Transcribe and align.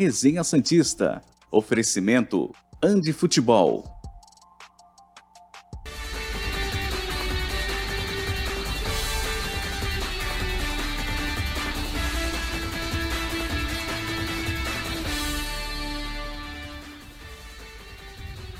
Resenha 0.00 0.44
Santista. 0.44 1.20
Oferecimento 1.50 2.54
Andi 2.80 3.12
Futebol. 3.12 3.82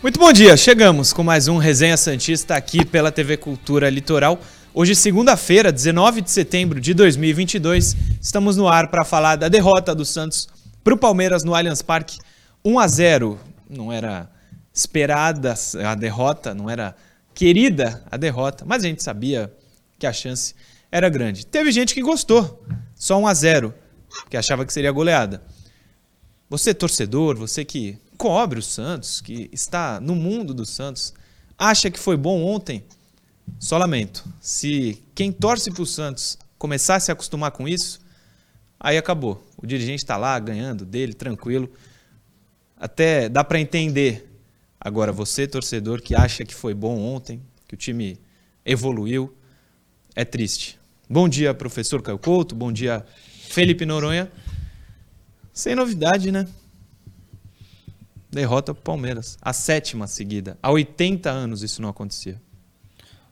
Muito 0.02 0.18
bom 0.18 0.32
dia, 0.32 0.56
chegamos 0.56 1.12
com 1.12 1.22
mais 1.22 1.46
um 1.46 1.58
Resenha 1.58 1.96
Santista 1.96 2.56
aqui 2.56 2.84
pela 2.84 3.12
TV 3.12 3.36
Cultura 3.36 3.88
Litoral. 3.88 4.40
Hoje, 4.74 4.96
segunda-feira, 4.96 5.70
19 5.70 6.20
de 6.20 6.32
setembro 6.32 6.80
de 6.80 6.92
2022, 6.94 7.96
estamos 8.20 8.56
no 8.56 8.66
ar 8.66 8.90
para 8.90 9.04
falar 9.04 9.36
da 9.36 9.48
derrota 9.48 9.94
do 9.94 10.04
Santos 10.04 10.57
para 10.82 10.94
o 10.94 10.98
Palmeiras 10.98 11.44
no 11.44 11.54
Allianz 11.54 11.82
Parque. 11.82 12.18
1 12.64 12.78
a 12.78 12.88
0 12.88 13.40
Não 13.68 13.92
era 13.92 14.30
esperada 14.72 15.54
a 15.84 15.94
derrota, 15.94 16.54
não 16.54 16.70
era 16.70 16.94
querida 17.34 18.04
a 18.10 18.16
derrota, 18.16 18.64
mas 18.66 18.84
a 18.84 18.86
gente 18.86 19.02
sabia 19.02 19.52
que 19.98 20.06
a 20.06 20.12
chance 20.12 20.54
era 20.90 21.08
grande. 21.08 21.46
Teve 21.46 21.70
gente 21.72 21.94
que 21.94 22.02
gostou, 22.02 22.64
só 22.94 23.18
1 23.18 23.26
a 23.26 23.34
0 23.34 23.74
que 24.30 24.36
achava 24.36 24.64
que 24.64 24.72
seria 24.72 24.90
goleada. 24.90 25.42
Você, 26.48 26.72
torcedor, 26.72 27.36
você 27.36 27.64
que 27.64 27.98
cobre 28.16 28.58
o 28.58 28.62
Santos, 28.62 29.20
que 29.20 29.50
está 29.52 30.00
no 30.00 30.14
mundo 30.14 30.54
do 30.54 30.64
Santos, 30.64 31.12
acha 31.58 31.90
que 31.90 31.98
foi 31.98 32.16
bom 32.16 32.42
ontem? 32.42 32.84
Só 33.58 33.76
lamento. 33.78 34.24
Se 34.40 35.02
quem 35.14 35.30
torce 35.30 35.70
para 35.70 35.82
o 35.82 35.86
Santos 35.86 36.38
começar 36.58 36.96
a 36.96 37.00
se 37.00 37.12
acostumar 37.12 37.50
com 37.50 37.68
isso, 37.68 38.00
aí 38.78 38.96
acabou. 38.96 39.42
O 39.56 39.66
dirigente 39.66 40.02
está 40.02 40.16
lá 40.16 40.38
ganhando 40.38 40.84
dele, 40.84 41.14
tranquilo. 41.14 41.70
Até 42.76 43.28
dá 43.28 43.42
para 43.42 43.60
entender. 43.60 44.28
Agora, 44.80 45.12
você, 45.12 45.46
torcedor, 45.46 46.00
que 46.00 46.14
acha 46.14 46.44
que 46.44 46.54
foi 46.54 46.72
bom 46.74 46.98
ontem, 46.98 47.42
que 47.66 47.74
o 47.74 47.76
time 47.76 48.18
evoluiu, 48.64 49.34
é 50.14 50.24
triste. 50.24 50.78
Bom 51.10 51.28
dia, 51.28 51.52
professor 51.54 52.00
Caio 52.02 52.18
Couto. 52.18 52.54
Bom 52.54 52.70
dia, 52.70 53.04
Felipe 53.48 53.84
Noronha. 53.84 54.30
Sem 55.52 55.74
novidade, 55.74 56.30
né? 56.30 56.46
derrota 58.30 58.74
para 58.74 58.80
o 58.80 58.84
Palmeiras. 58.84 59.38
A 59.40 59.52
sétima 59.52 60.06
seguida. 60.06 60.58
Há 60.62 60.70
80 60.70 61.30
anos 61.30 61.62
isso 61.62 61.80
não 61.82 61.88
acontecia. 61.88 62.40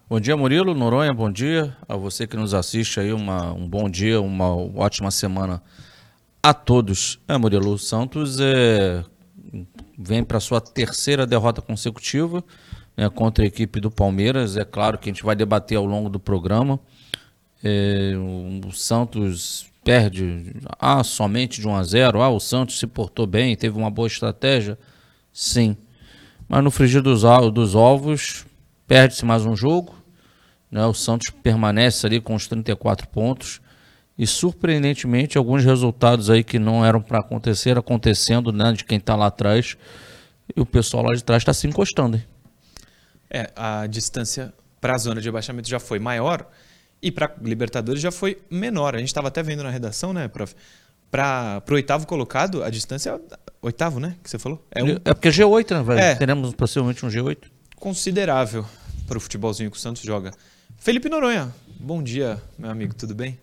Bom 0.08 0.20
dia, 0.20 0.36
Murilo. 0.36 0.72
Noronha, 0.72 1.12
bom 1.12 1.28
dia. 1.28 1.76
A 1.88 1.96
você 1.96 2.28
que 2.28 2.36
nos 2.36 2.54
assiste 2.54 3.00
aí, 3.00 3.12
uma, 3.12 3.52
um 3.52 3.66
bom 3.66 3.90
dia, 3.90 4.20
uma 4.20 4.54
ótima 4.54 5.10
semana 5.10 5.60
a 6.40 6.54
todos. 6.54 7.18
É, 7.26 7.36
Murilo, 7.36 7.72
o 7.72 7.78
Santos 7.78 8.38
é, 8.38 9.02
vem 9.98 10.22
para 10.22 10.38
sua 10.38 10.60
terceira 10.60 11.26
derrota 11.26 11.60
consecutiva 11.60 12.44
né, 12.96 13.08
contra 13.10 13.42
a 13.42 13.48
equipe 13.48 13.80
do 13.80 13.90
Palmeiras. 13.90 14.56
É 14.56 14.64
claro 14.64 14.96
que 14.96 15.10
a 15.10 15.12
gente 15.12 15.24
vai 15.24 15.34
debater 15.34 15.76
ao 15.76 15.84
longo 15.84 16.08
do 16.08 16.20
programa. 16.20 16.78
É, 17.64 18.12
o 18.64 18.70
Santos 18.70 19.66
perde 19.82 20.54
ah, 20.78 21.02
somente 21.02 21.60
de 21.60 21.66
1 21.66 21.74
a 21.74 21.82
0. 21.82 22.22
Ah, 22.22 22.30
o 22.30 22.38
Santos 22.38 22.78
se 22.78 22.86
portou 22.86 23.26
bem, 23.26 23.56
teve 23.56 23.76
uma 23.76 23.90
boa 23.90 24.06
estratégia. 24.06 24.78
Sim. 25.32 25.76
Mas 26.48 26.62
no 26.62 26.70
frigir 26.70 27.02
dos, 27.02 27.22
dos 27.52 27.74
ovos, 27.74 28.46
perde-se 28.86 29.24
mais 29.24 29.44
um 29.44 29.56
jogo. 29.56 29.95
Né? 30.70 30.84
O 30.86 30.94
Santos 30.94 31.30
permanece 31.30 32.06
ali 32.06 32.20
com 32.20 32.34
os 32.34 32.46
34 32.46 33.08
pontos. 33.08 33.60
E 34.18 34.26
surpreendentemente, 34.26 35.36
alguns 35.36 35.64
resultados 35.64 36.30
aí 36.30 36.42
que 36.42 36.58
não 36.58 36.84
eram 36.84 37.02
para 37.02 37.20
acontecer, 37.20 37.76
acontecendo 37.76 38.50
né, 38.50 38.72
de 38.72 38.84
quem 38.84 38.98
está 38.98 39.14
lá 39.14 39.26
atrás. 39.26 39.76
E 40.54 40.60
o 40.60 40.64
pessoal 40.64 41.04
lá 41.04 41.14
de 41.14 41.22
trás 41.22 41.42
está 41.42 41.52
se 41.52 41.66
encostando. 41.66 42.16
Hein? 42.16 42.24
É, 43.28 43.50
a 43.54 43.86
distância 43.86 44.54
para 44.80 44.94
a 44.94 44.98
zona 44.98 45.20
de 45.20 45.28
abaixamento 45.28 45.68
já 45.68 45.80
foi 45.80 45.98
maior 45.98 46.46
e 47.02 47.10
para 47.10 47.34
Libertadores 47.42 48.00
já 48.00 48.10
foi 48.10 48.38
menor. 48.50 48.94
A 48.94 48.98
gente 48.98 49.08
estava 49.08 49.28
até 49.28 49.42
vendo 49.42 49.62
na 49.62 49.70
redação, 49.70 50.12
né, 50.12 50.28
prof? 50.28 50.54
Para 51.10 51.62
o 51.70 51.74
oitavo 51.74 52.06
colocado, 52.06 52.64
a 52.64 52.70
distância 52.70 53.10
é 53.10 53.36
oitavo, 53.62 54.00
né? 54.00 54.16
Que 54.22 54.30
você 54.30 54.38
falou? 54.38 54.64
É, 54.70 54.82
um... 54.82 54.88
é 55.04 55.14
porque 55.14 55.28
é 55.28 55.30
G8, 55.30 55.70
né? 55.76 55.82
Vai, 55.82 55.98
é, 55.98 56.14
teremos 56.14 56.52
possivelmente 56.54 57.04
um 57.04 57.08
G8. 57.08 57.38
Considerável 57.76 58.66
para 59.06 59.16
o 59.16 59.20
futebolzinho 59.20 59.70
que 59.70 59.76
o 59.76 59.80
Santos 59.80 60.02
joga. 60.02 60.32
Felipe 60.86 61.08
Noronha, 61.08 61.52
bom 61.80 62.00
dia, 62.00 62.40
meu 62.56 62.70
amigo, 62.70 62.94
tudo 62.94 63.12
bem? 63.12 63.36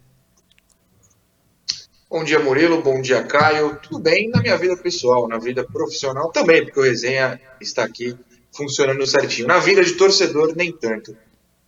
Bom 2.09 2.23
dia, 2.23 2.39
Murilo. 2.39 2.81
Bom 2.81 3.01
dia, 3.01 3.21
Caio. 3.21 3.77
Tudo 3.83 3.99
bem 3.99 4.29
na 4.29 4.41
minha 4.41 4.57
vida 4.57 4.77
pessoal, 4.77 5.27
na 5.27 5.37
vida 5.37 5.61
profissional 5.61 6.31
também, 6.31 6.63
porque 6.63 6.79
o 6.79 6.83
resenha 6.83 7.37
está 7.59 7.83
aqui 7.83 8.17
funcionando 8.55 9.05
certinho. 9.05 9.45
Na 9.45 9.59
vida 9.59 9.83
de 9.83 9.91
torcedor, 9.95 10.55
nem 10.55 10.71
tanto. 10.71 11.17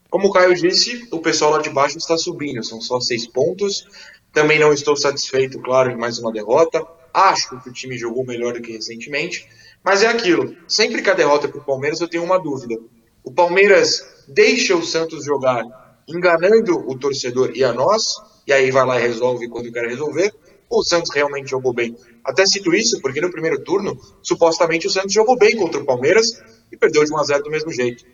Como 0.10 0.30
o 0.30 0.32
Caio 0.32 0.56
disse, 0.56 1.10
o 1.12 1.20
pessoal 1.20 1.52
lá 1.52 1.62
de 1.62 1.70
baixo 1.70 1.98
está 1.98 2.18
subindo, 2.18 2.64
são 2.64 2.80
só 2.80 3.02
seis 3.02 3.28
pontos. 3.28 3.86
Também 4.32 4.58
não 4.58 4.72
estou 4.72 4.96
satisfeito, 4.96 5.60
claro, 5.60 5.92
em 5.92 5.98
mais 5.98 6.18
uma 6.20 6.32
derrota. 6.32 6.88
Acho 7.14 7.60
que 7.60 7.68
o 7.68 7.74
time 7.74 7.98
jogou 7.98 8.26
melhor 8.26 8.54
do 8.54 8.62
que 8.62 8.72
recentemente, 8.72 9.46
mas 9.84 10.04
é 10.04 10.08
aquilo. 10.08 10.56
Sempre 10.70 11.02
que 11.02 11.10
a 11.10 11.14
derrota 11.14 11.50
para 11.50 11.60
o 11.60 11.66
Palmeiras, 11.66 12.00
eu 12.00 12.08
tenho 12.08 12.24
uma 12.24 12.40
dúvida. 12.40 12.78
O 13.26 13.32
Palmeiras 13.32 14.24
deixa 14.28 14.76
o 14.76 14.86
Santos 14.86 15.26
jogar 15.26 15.64
enganando 16.08 16.78
o 16.88 16.98
torcedor 16.98 17.52
e 17.56 17.64
a 17.64 17.74
nós, 17.74 18.04
e 18.46 18.54
aí 18.54 18.70
vai 18.70 18.86
lá 18.86 19.00
e 19.00 19.02
resolve 19.02 19.50
quando 19.50 19.72
quer 19.72 19.88
resolver, 19.88 20.32
ou 20.70 20.82
o 20.82 20.84
Santos 20.84 21.10
realmente 21.14 21.50
jogou 21.50 21.74
bem? 21.74 21.98
Até 22.24 22.46
cito 22.46 22.72
isso 22.74 23.02
porque 23.02 23.20
no 23.20 23.32
primeiro 23.32 23.64
turno, 23.64 24.00
supostamente 24.22 24.86
o 24.86 24.92
Santos 24.92 25.12
jogou 25.12 25.36
bem 25.38 25.56
contra 25.56 25.82
o 25.82 25.86
Palmeiras 25.86 26.40
e 26.72 26.78
perdeu 26.78 27.04
de 27.04 27.12
1 27.12 27.18
a 27.18 27.24
0 27.24 27.44
do 27.44 27.50
mesmo 27.50 27.72
jeito. 27.72 28.06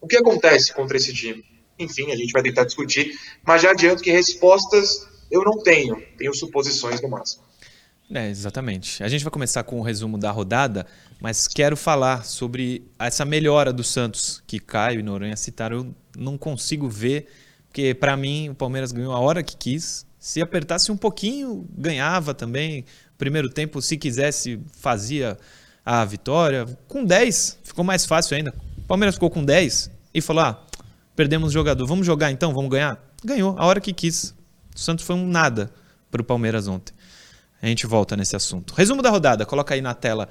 O 0.00 0.06
que 0.06 0.18
acontece 0.18 0.74
contra 0.74 0.98
esse 0.98 1.14
time? 1.14 1.42
Enfim, 1.78 2.12
a 2.12 2.16
gente 2.16 2.32
vai 2.32 2.42
tentar 2.42 2.64
discutir, 2.64 3.18
mas 3.42 3.62
já 3.62 3.70
adianto 3.70 4.02
que 4.02 4.10
respostas 4.10 5.06
eu 5.30 5.42
não 5.42 5.62
tenho, 5.62 5.96
tenho 6.18 6.34
suposições 6.34 7.00
no 7.00 7.08
máximo. 7.08 7.42
É, 8.14 8.28
exatamente. 8.28 9.02
A 9.02 9.08
gente 9.08 9.24
vai 9.24 9.30
começar 9.30 9.62
com 9.62 9.76
o 9.76 9.78
um 9.78 9.82
resumo 9.82 10.18
da 10.18 10.30
rodada, 10.30 10.86
mas 11.22 11.46
quero 11.46 11.76
falar 11.76 12.24
sobre 12.24 12.90
essa 12.98 13.24
melhora 13.24 13.72
do 13.72 13.84
Santos, 13.84 14.42
que 14.44 14.58
Caio 14.58 14.98
e 14.98 15.02
Noronha 15.04 15.36
citaram. 15.36 15.76
Eu 15.76 15.94
não 16.18 16.36
consigo 16.36 16.88
ver, 16.88 17.28
porque 17.68 17.94
para 17.94 18.16
mim 18.16 18.48
o 18.48 18.56
Palmeiras 18.56 18.90
ganhou 18.90 19.12
a 19.12 19.20
hora 19.20 19.40
que 19.40 19.56
quis. 19.56 20.04
Se 20.18 20.42
apertasse 20.42 20.90
um 20.90 20.96
pouquinho, 20.96 21.64
ganhava 21.78 22.34
também. 22.34 22.84
Primeiro 23.16 23.48
tempo, 23.48 23.80
se 23.80 23.96
quisesse, 23.96 24.58
fazia 24.72 25.38
a 25.86 26.04
vitória. 26.04 26.66
Com 26.88 27.04
10, 27.04 27.60
ficou 27.62 27.84
mais 27.84 28.04
fácil 28.04 28.36
ainda. 28.36 28.52
O 28.78 28.82
Palmeiras 28.82 29.14
ficou 29.14 29.30
com 29.30 29.44
10 29.44 29.92
e 30.12 30.20
falou: 30.20 30.42
ah, 30.42 30.66
perdemos 31.14 31.50
o 31.50 31.52
jogador, 31.52 31.86
vamos 31.86 32.04
jogar 32.04 32.32
então, 32.32 32.52
vamos 32.52 32.68
ganhar? 32.68 33.00
Ganhou, 33.24 33.56
a 33.56 33.64
hora 33.64 33.80
que 33.80 33.92
quis. 33.92 34.34
O 34.74 34.78
Santos 34.78 35.04
foi 35.04 35.14
um 35.14 35.28
nada 35.28 35.72
para 36.10 36.20
o 36.20 36.24
Palmeiras 36.24 36.66
ontem. 36.66 36.92
A 37.62 37.68
gente 37.68 37.86
volta 37.86 38.16
nesse 38.16 38.34
assunto. 38.34 38.74
Resumo 38.74 39.02
da 39.02 39.10
rodada, 39.10 39.46
coloca 39.46 39.72
aí 39.72 39.80
na 39.80 39.94
tela. 39.94 40.28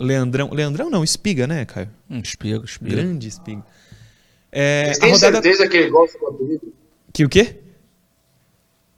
Leandrão. 0.00 0.50
Leandrão 0.50 0.88
não, 0.88 1.04
espiga, 1.04 1.46
né, 1.46 1.66
Caio? 1.66 1.90
Um 2.08 2.20
espiga, 2.20 2.64
espiga. 2.64 2.96
Grande 2.96 3.28
espiga. 3.28 3.62
É, 4.50 4.94
Você 4.94 5.00
tem 5.00 5.12
rodada... 5.12 5.42
certeza 5.42 5.68
que 5.68 5.76
ele 5.76 5.90
gosta 5.90 6.18
do 6.18 6.26
apelido? 6.28 6.72
Que 7.12 7.24
o 7.24 7.28
quê? 7.28 7.60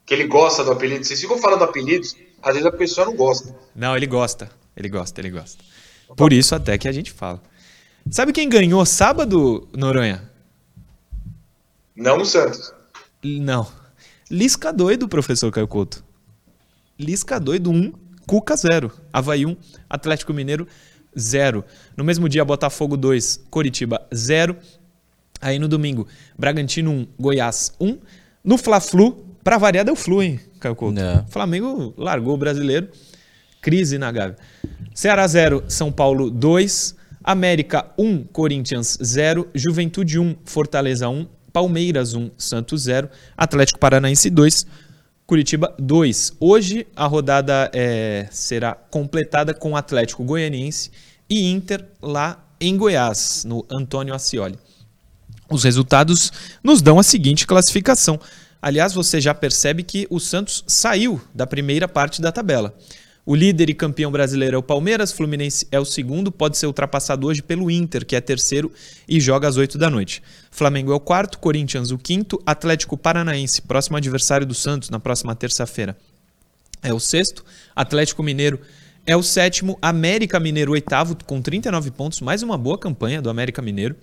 Que 0.05 0.13
ele 0.13 0.27
gosta 0.27 0.63
do 0.63 0.71
apelido. 0.71 1.03
Vocês 1.03 1.19
ficam 1.19 1.37
falando 1.37 1.63
apelidos, 1.63 2.15
às 2.41 2.53
vezes 2.53 2.65
a 2.65 2.71
pessoa 2.71 3.05
não 3.05 3.15
gosta. 3.15 3.53
Não, 3.75 3.95
ele 3.97 4.07
gosta. 4.07 4.49
Ele 4.75 4.87
gosta, 4.87 5.19
ele 5.19 5.29
gosta. 5.29 5.63
Por 6.15 6.31
isso 6.31 6.55
até 6.55 6.77
que 6.77 6.87
a 6.87 6.91
gente 6.91 7.11
fala. 7.11 7.41
Sabe 8.09 8.31
quem 8.31 8.47
ganhou 8.47 8.85
sábado, 8.85 9.67
Noronha? 9.73 10.29
Não 11.95 12.19
o 12.19 12.25
Santos. 12.25 12.73
Não. 13.23 13.69
Lisca 14.31 14.71
doido, 14.71 15.07
professor 15.07 15.51
Caio 15.51 15.67
Couto. 15.67 16.03
Lisca 16.97 17.39
doido 17.39 17.69
1, 17.69 17.75
um, 17.75 17.93
Cuca 18.25 18.55
0. 18.55 18.91
Havaí 19.11 19.45
1, 19.45 19.49
um, 19.49 19.57
Atlético 19.89 20.33
Mineiro 20.33 20.67
0. 21.17 21.63
No 21.95 22.03
mesmo 22.03 22.27
dia, 22.27 22.43
Botafogo 22.43 22.97
2, 22.97 23.45
Coritiba 23.49 24.05
0. 24.13 24.55
Aí 25.41 25.59
no 25.59 25.67
domingo, 25.67 26.07
Bragantino 26.37 26.91
1, 26.91 27.07
Goiás 27.19 27.73
1. 27.79 27.97
No 28.43 28.57
Fla-Flu, 28.57 29.25
pra 29.43 29.57
variar 29.57 29.85
deu 29.85 29.95
Flu, 29.95 30.23
hein, 30.23 30.39
Caio 30.59 30.75
Couto? 30.75 30.93
Não. 30.93 31.25
Flamengo 31.27 31.93
largou 31.97 32.33
o 32.33 32.37
brasileiro. 32.37 32.87
Crise 33.61 33.97
na 33.97 34.11
Gávea. 34.11 34.37
Ceará 34.93 35.25
0, 35.27 35.63
São 35.67 35.91
Paulo 35.91 36.29
2. 36.29 36.95
América 37.23 37.89
1, 37.97 38.25
Corinthians 38.25 38.97
0, 39.01 39.47
Juventude 39.55 40.19
1, 40.19 40.35
Fortaleza 40.43 41.07
1, 41.07 41.25
Palmeiras 41.53 42.13
1, 42.15 42.31
Santos 42.37 42.83
0, 42.83 43.09
Atlético 43.37 43.79
Paranaense 43.79 44.29
2, 44.29 44.67
Curitiba 45.25 45.73
2. 45.79 46.33
Hoje 46.39 46.85
a 46.95 47.05
rodada 47.05 47.71
é, 47.73 48.27
será 48.29 48.73
completada 48.73 49.53
com 49.53 49.75
Atlético 49.75 50.23
Goianiense 50.23 50.91
e 51.29 51.49
Inter 51.49 51.85
lá 52.01 52.45
em 52.59 52.75
Goiás, 52.75 53.45
no 53.45 53.65
Antônio 53.71 54.13
Ascioli. 54.13 54.59
Os 55.49 55.63
resultados 55.63 56.31
nos 56.63 56.81
dão 56.81 56.99
a 56.99 57.03
seguinte 57.03 57.47
classificação. 57.47 58.19
Aliás, 58.61 58.93
você 58.93 59.19
já 59.19 59.33
percebe 59.33 59.83
que 59.83 60.07
o 60.09 60.19
Santos 60.19 60.63
saiu 60.67 61.21
da 61.33 61.47
primeira 61.47 61.87
parte 61.87 62.21
da 62.21 62.31
tabela. 62.31 62.73
O 63.25 63.35
líder 63.35 63.69
e 63.69 63.73
campeão 63.73 64.11
brasileiro 64.11 64.55
é 64.55 64.59
o 64.59 64.63
Palmeiras, 64.63 65.13
Fluminense 65.13 65.65
é 65.71 65.79
o 65.79 65.85
segundo, 65.85 66.29
pode 66.29 66.57
ser 66.57 66.67
ultrapassado 66.67 67.25
hoje 67.25 67.41
pelo 67.41 67.71
Inter, 67.71 68.05
que 68.05 68.17
é 68.17 68.21
terceiro 68.21 68.69
e 69.07 69.19
joga 69.19 69.47
às 69.47 69.55
8 69.55 69.77
da 69.77 69.89
noite. 69.89 70.21
Flamengo 70.51 70.91
é 70.91 70.95
o 70.95 70.99
quarto, 70.99 71.39
Corinthians 71.39 71.91
o 71.91 71.97
quinto, 71.97 72.41
Atlético 72.45 72.97
Paranaense, 72.97 73.61
próximo 73.61 73.95
adversário 73.95 74.45
do 74.45 74.53
Santos 74.53 74.89
na 74.89 74.99
próxima 74.99 75.33
terça-feira, 75.33 75.97
é 76.83 76.93
o 76.93 76.99
sexto, 76.99 77.45
Atlético 77.73 78.21
Mineiro 78.21 78.59
é 79.05 79.15
o 79.15 79.23
sétimo, 79.23 79.77
América 79.81 80.39
Mineiro 80.39 80.73
oitavo 80.73 81.17
com 81.25 81.41
39 81.41 81.91
pontos, 81.91 82.19
mais 82.19 82.43
uma 82.43 82.57
boa 82.57 82.77
campanha 82.77 83.21
do 83.21 83.29
América 83.29 83.61
Mineiro. 83.61 83.95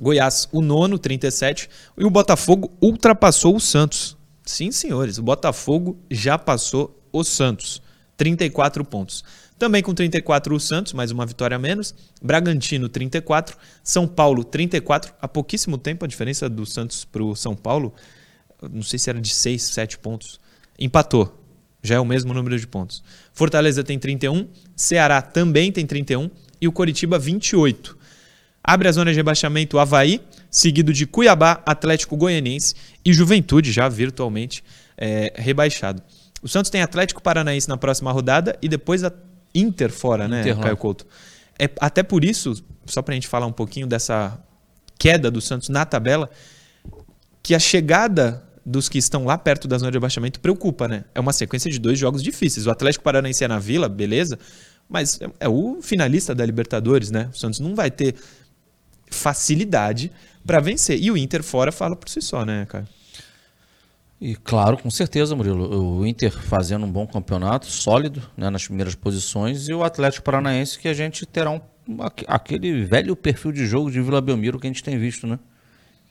Goiás 0.00 0.48
o 0.50 0.60
nono, 0.60 0.98
37, 0.98 1.70
e 1.96 2.04
o 2.04 2.10
Botafogo 2.10 2.72
ultrapassou 2.82 3.54
o 3.54 3.60
Santos. 3.60 4.16
Sim, 4.44 4.72
senhores, 4.72 5.18
o 5.18 5.22
Botafogo 5.22 5.96
já 6.10 6.36
passou 6.36 7.00
o 7.12 7.22
Santos. 7.22 7.80
34 8.16 8.84
pontos. 8.84 9.24
Também 9.58 9.82
com 9.82 9.94
34 9.94 10.54
o 10.54 10.60
Santos, 10.60 10.92
mais 10.92 11.10
uma 11.10 11.24
vitória 11.24 11.56
a 11.56 11.58
menos. 11.58 11.94
Bragantino 12.20 12.88
34, 12.88 13.56
São 13.82 14.06
Paulo 14.06 14.42
34. 14.42 15.14
Há 15.20 15.28
pouquíssimo 15.28 15.78
tempo 15.78 16.04
a 16.04 16.08
diferença 16.08 16.48
do 16.48 16.66
Santos 16.66 17.04
para 17.04 17.22
o 17.22 17.36
São 17.36 17.54
Paulo, 17.54 17.94
não 18.70 18.82
sei 18.82 18.98
se 18.98 19.10
era 19.10 19.20
de 19.20 19.32
6, 19.32 19.62
7 19.62 19.98
pontos. 19.98 20.40
Empatou. 20.78 21.40
Já 21.82 21.96
é 21.96 22.00
o 22.00 22.04
mesmo 22.04 22.32
número 22.32 22.58
de 22.58 22.66
pontos. 22.66 23.02
Fortaleza 23.32 23.84
tem 23.84 23.98
31, 23.98 24.48
Ceará 24.74 25.20
também 25.20 25.70
tem 25.70 25.86
31 25.86 26.30
e 26.60 26.66
o 26.66 26.72
Coritiba 26.72 27.18
28. 27.18 27.96
Abre 28.62 28.88
a 28.88 28.92
zona 28.92 29.10
de 29.10 29.16
rebaixamento 29.18 29.78
Havaí, 29.78 30.22
seguido 30.50 30.92
de 30.92 31.06
Cuiabá, 31.06 31.62
Atlético 31.66 32.16
Goianiense 32.16 32.74
e 33.04 33.12
Juventude, 33.12 33.70
já 33.70 33.86
virtualmente 33.88 34.64
é, 34.96 35.34
rebaixado. 35.36 36.02
O 36.44 36.48
Santos 36.48 36.70
tem 36.70 36.82
Atlético 36.82 37.22
Paranaense 37.22 37.66
na 37.70 37.78
próxima 37.78 38.12
rodada 38.12 38.58
e 38.60 38.68
depois 38.68 39.02
a 39.02 39.10
Inter 39.54 39.90
fora, 39.90 40.28
né, 40.28 40.42
Inter, 40.42 40.58
Caio 40.58 40.76
Couto? 40.76 41.06
É, 41.58 41.70
até 41.80 42.02
por 42.02 42.22
isso, 42.22 42.62
só 42.84 43.00
para 43.00 43.12
a 43.12 43.14
gente 43.14 43.26
falar 43.26 43.46
um 43.46 43.52
pouquinho 43.52 43.86
dessa 43.86 44.38
queda 44.98 45.30
do 45.30 45.40
Santos 45.40 45.70
na 45.70 45.86
tabela, 45.86 46.28
que 47.42 47.54
a 47.54 47.58
chegada 47.58 48.44
dos 48.64 48.90
que 48.90 48.98
estão 48.98 49.24
lá 49.24 49.38
perto 49.38 49.66
da 49.66 49.78
zona 49.78 49.90
de 49.90 49.96
abaixamento 49.96 50.38
preocupa, 50.38 50.86
né? 50.86 51.04
É 51.14 51.20
uma 51.20 51.32
sequência 51.32 51.70
de 51.70 51.78
dois 51.78 51.98
jogos 51.98 52.22
difíceis. 52.22 52.66
O 52.66 52.70
Atlético 52.70 53.02
Paranaense 53.02 53.42
é 53.42 53.48
na 53.48 53.58
Vila, 53.58 53.88
beleza, 53.88 54.38
mas 54.86 55.18
é, 55.22 55.30
é 55.40 55.48
o 55.48 55.80
finalista 55.80 56.34
da 56.34 56.44
Libertadores, 56.44 57.10
né? 57.10 57.30
O 57.32 57.38
Santos 57.38 57.58
não 57.58 57.74
vai 57.74 57.90
ter 57.90 58.16
facilidade 59.10 60.12
para 60.44 60.60
vencer. 60.60 61.02
E 61.02 61.10
o 61.10 61.16
Inter 61.16 61.42
fora 61.42 61.72
fala 61.72 61.96
por 61.96 62.10
si 62.10 62.20
só, 62.20 62.44
né, 62.44 62.66
cara? 62.66 62.86
E 64.24 64.34
claro, 64.36 64.78
com 64.78 64.90
certeza, 64.90 65.36
Murilo. 65.36 65.98
O 65.98 66.06
Inter 66.06 66.32
fazendo 66.32 66.86
um 66.86 66.90
bom 66.90 67.06
campeonato, 67.06 67.66
sólido 67.66 68.22
né, 68.34 68.48
nas 68.48 68.66
primeiras 68.66 68.94
posições, 68.94 69.68
e 69.68 69.74
o 69.74 69.84
Atlético 69.84 70.24
Paranaense 70.24 70.78
que 70.78 70.88
a 70.88 70.94
gente 70.94 71.26
terá 71.26 71.50
um, 71.50 71.60
aquele 72.26 72.84
velho 72.84 73.14
perfil 73.14 73.52
de 73.52 73.66
jogo 73.66 73.90
de 73.90 74.00
Vila 74.00 74.22
Belmiro 74.22 74.58
que 74.58 74.66
a 74.66 74.70
gente 74.70 74.82
tem 74.82 74.96
visto, 74.96 75.26
né? 75.26 75.38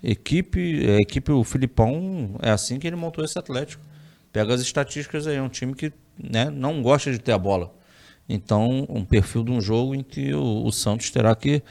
Equipe, 0.03 0.87
a 0.91 0.97
equipe, 0.97 1.31
o 1.31 1.43
Filipão, 1.43 2.35
é 2.39 2.51
assim 2.51 2.77
que 2.77 2.85
ele 2.85 2.95
montou 2.95 3.25
esse 3.25 3.39
Atlético. 3.39 3.83
Pega 4.31 4.53
as 4.53 4.61
estatísticas 4.61 5.25
aí, 5.25 5.37
é 5.37 5.41
um 5.41 5.49
time 5.49 5.73
que 5.73 5.91
né, 6.15 6.51
não 6.51 6.83
gosta 6.83 7.11
de 7.11 7.17
ter 7.17 7.31
a 7.31 7.37
bola. 7.39 7.73
Então, 8.29 8.85
um 8.89 9.03
perfil 9.03 9.43
de 9.43 9.49
um 9.49 9.59
jogo 9.59 9.95
em 9.95 10.03
que 10.03 10.35
o, 10.35 10.63
o 10.63 10.71
Santos 10.71 11.09
terá 11.09 11.35
que 11.35 11.63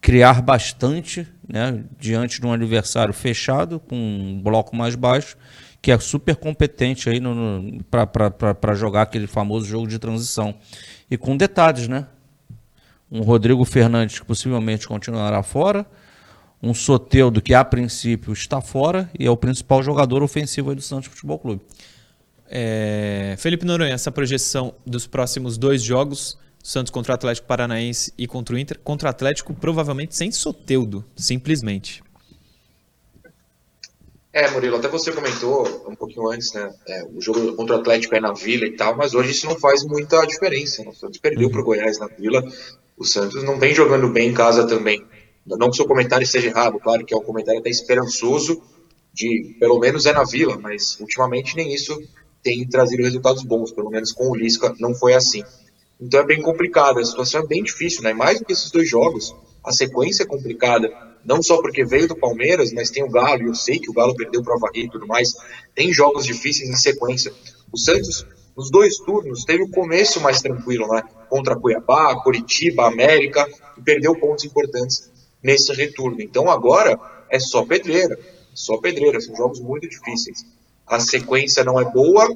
criar 0.00 0.40
bastante 0.40 1.28
né, 1.46 1.84
diante 1.98 2.40
de 2.40 2.46
um 2.46 2.52
adversário 2.54 3.12
fechado, 3.12 3.78
com 3.78 3.96
um 3.96 4.40
bloco 4.40 4.74
mais 4.74 4.94
baixo, 4.94 5.36
que 5.82 5.90
é 5.90 5.98
super 5.98 6.36
competente 6.36 7.08
aí 7.08 7.20
no, 7.20 7.34
no 7.34 7.84
para 7.84 8.74
jogar 8.74 9.02
aquele 9.02 9.26
famoso 9.26 9.66
jogo 9.66 9.86
de 9.86 9.98
transição. 9.98 10.54
E 11.10 11.16
com 11.16 11.36
detalhes, 11.36 11.88
né? 11.88 12.06
Um 13.10 13.22
Rodrigo 13.22 13.64
Fernandes 13.64 14.20
que 14.20 14.26
possivelmente 14.26 14.86
continuará 14.86 15.42
fora, 15.42 15.84
um 16.62 16.74
Soteudo 16.74 17.40
que 17.40 17.54
a 17.54 17.64
princípio 17.64 18.32
está 18.32 18.60
fora 18.60 19.10
e 19.18 19.26
é 19.26 19.30
o 19.30 19.36
principal 19.36 19.82
jogador 19.82 20.22
ofensivo 20.22 20.74
do 20.74 20.82
Santos 20.82 21.08
Futebol 21.08 21.38
Clube. 21.38 21.62
É... 22.48 23.34
Felipe 23.38 23.64
Noronha, 23.64 23.94
essa 23.94 24.12
projeção 24.12 24.74
dos 24.86 25.06
próximos 25.06 25.56
dois 25.56 25.82
jogos, 25.82 26.38
Santos 26.62 26.90
contra 26.90 27.12
o 27.12 27.14
Atlético 27.14 27.48
Paranaense 27.48 28.12
e 28.18 28.26
contra 28.26 28.54
o 28.54 28.58
Inter, 28.58 28.78
contra 28.80 29.08
o 29.08 29.10
Atlético 29.10 29.54
provavelmente 29.54 30.14
sem 30.14 30.30
Soteudo, 30.30 31.04
simplesmente. 31.16 32.02
É, 34.32 34.48
Murilo, 34.50 34.76
até 34.76 34.86
você 34.86 35.10
comentou 35.10 35.66
um 35.88 35.96
pouquinho 35.96 36.28
antes, 36.28 36.52
né? 36.52 36.72
É, 36.86 37.04
o 37.04 37.20
jogo 37.20 37.54
contra 37.56 37.76
o 37.76 37.80
Atlético 37.80 38.14
é 38.14 38.20
na 38.20 38.32
Vila 38.32 38.64
e 38.64 38.76
tal, 38.76 38.96
mas 38.96 39.12
hoje 39.12 39.32
isso 39.32 39.46
não 39.46 39.58
faz 39.58 39.84
muita 39.84 40.24
diferença. 40.24 40.84
Né? 40.84 40.90
O 40.90 40.94
Santos 40.94 41.18
perdeu 41.18 41.46
uhum. 41.46 41.52
para 41.52 41.60
o 41.60 41.64
Goiás 41.64 41.98
na 41.98 42.06
Vila. 42.06 42.42
O 42.96 43.04
Santos 43.04 43.42
não 43.42 43.58
vem 43.58 43.74
jogando 43.74 44.08
bem 44.08 44.28
em 44.28 44.34
casa 44.34 44.66
também. 44.68 45.04
Não 45.44 45.68
que 45.68 45.74
o 45.74 45.74
seu 45.74 45.86
comentário 45.86 46.22
esteja 46.22 46.48
errado, 46.48 46.78
claro 46.78 47.04
que 47.04 47.12
é 47.12 47.16
um 47.16 47.22
comentário 47.22 47.60
até 47.60 47.70
esperançoso, 47.70 48.62
de 49.12 49.56
pelo 49.58 49.80
menos 49.80 50.06
é 50.06 50.12
na 50.12 50.22
Vila, 50.22 50.56
mas 50.56 51.00
ultimamente 51.00 51.56
nem 51.56 51.74
isso 51.74 51.98
tem 52.42 52.66
trazido 52.68 53.02
resultados 53.02 53.42
bons, 53.42 53.72
pelo 53.72 53.90
menos 53.90 54.12
com 54.12 54.30
o 54.30 54.36
Lisca 54.36 54.74
não 54.78 54.94
foi 54.94 55.14
assim. 55.14 55.42
Então 56.00 56.20
é 56.20 56.24
bem 56.24 56.40
complicado, 56.40 57.00
a 57.00 57.04
situação 57.04 57.42
é 57.42 57.46
bem 57.46 57.62
difícil, 57.64 58.02
né? 58.02 58.12
Mais 58.12 58.38
do 58.38 58.44
que 58.44 58.52
esses 58.52 58.70
dois 58.70 58.88
jogos, 58.88 59.34
a 59.64 59.72
sequência 59.72 60.22
é 60.22 60.26
complicada 60.26 60.88
não 61.24 61.42
só 61.42 61.60
porque 61.60 61.84
veio 61.84 62.08
do 62.08 62.16
Palmeiras, 62.16 62.72
mas 62.72 62.90
tem 62.90 63.02
o 63.02 63.10
Galo, 63.10 63.42
e 63.42 63.46
eu 63.46 63.54
sei 63.54 63.78
que 63.78 63.90
o 63.90 63.92
Galo 63.92 64.14
perdeu 64.14 64.42
para 64.42 64.54
o 64.54 64.56
Havaí 64.56 64.84
e 64.84 64.90
tudo 64.90 65.06
mais. 65.06 65.32
Tem 65.74 65.92
jogos 65.92 66.24
difíceis 66.24 66.68
em 66.68 66.76
sequência. 66.76 67.32
O 67.72 67.78
Santos, 67.78 68.26
nos 68.56 68.70
dois 68.70 68.96
turnos, 68.98 69.44
teve 69.44 69.62
o 69.62 69.70
começo 69.70 70.20
mais 70.20 70.40
tranquilo, 70.40 70.88
né? 70.88 71.02
Contra 71.28 71.56
Cuiabá, 71.56 72.14
Curitiba, 72.22 72.86
América, 72.86 73.46
e 73.76 73.82
perdeu 73.82 74.18
pontos 74.18 74.44
importantes 74.44 75.10
nesse 75.42 75.72
retorno. 75.72 76.20
Então 76.20 76.50
agora 76.50 76.98
é 77.30 77.38
só 77.38 77.64
pedreira, 77.64 78.18
só 78.54 78.78
pedreira, 78.78 79.20
são 79.20 79.34
jogos 79.36 79.60
muito 79.60 79.88
difíceis. 79.88 80.44
A 80.86 80.98
sequência 80.98 81.62
não 81.62 81.80
é 81.80 81.84
boa, 81.84 82.28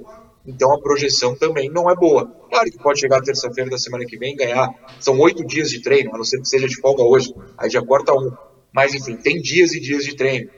então 0.46 0.72
a 0.72 0.80
projeção 0.80 1.34
também 1.34 1.68
não 1.70 1.90
é 1.90 1.94
boa. 1.94 2.26
Claro 2.48 2.70
que 2.70 2.78
pode 2.78 3.00
chegar 3.00 3.20
terça-feira 3.22 3.70
da 3.70 3.78
semana 3.78 4.04
que 4.04 4.16
vem 4.16 4.34
e 4.34 4.36
ganhar. 4.36 4.68
São 5.00 5.18
oito 5.18 5.44
dias 5.44 5.70
de 5.70 5.82
treino, 5.82 6.14
a 6.14 6.16
não 6.16 6.24
ser 6.24 6.40
que 6.40 6.48
seja 6.48 6.68
de 6.68 6.80
folga 6.80 7.02
hoje. 7.02 7.34
Aí 7.58 7.68
já 7.68 7.82
corta 7.82 8.12
um. 8.14 8.30
Mas, 8.74 8.92
enfim, 8.92 9.16
tem 9.16 9.40
dias 9.40 9.72
e 9.72 9.80
dias 9.80 10.04
de 10.04 10.16
treino. 10.16 10.50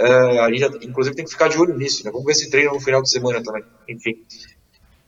Uh, 0.00 0.40
a 0.40 0.50
gente, 0.50 0.86
inclusive, 0.86 1.14
tem 1.14 1.24
que 1.24 1.30
ficar 1.30 1.48
de 1.48 1.58
olho 1.58 1.76
nisso. 1.76 2.02
Né? 2.04 2.10
Vamos 2.10 2.26
ver 2.26 2.34
se 2.34 2.48
treino 2.48 2.72
no 2.72 2.80
final 2.80 3.02
de 3.02 3.10
semana 3.10 3.42
também. 3.42 3.62
Enfim. 3.86 4.24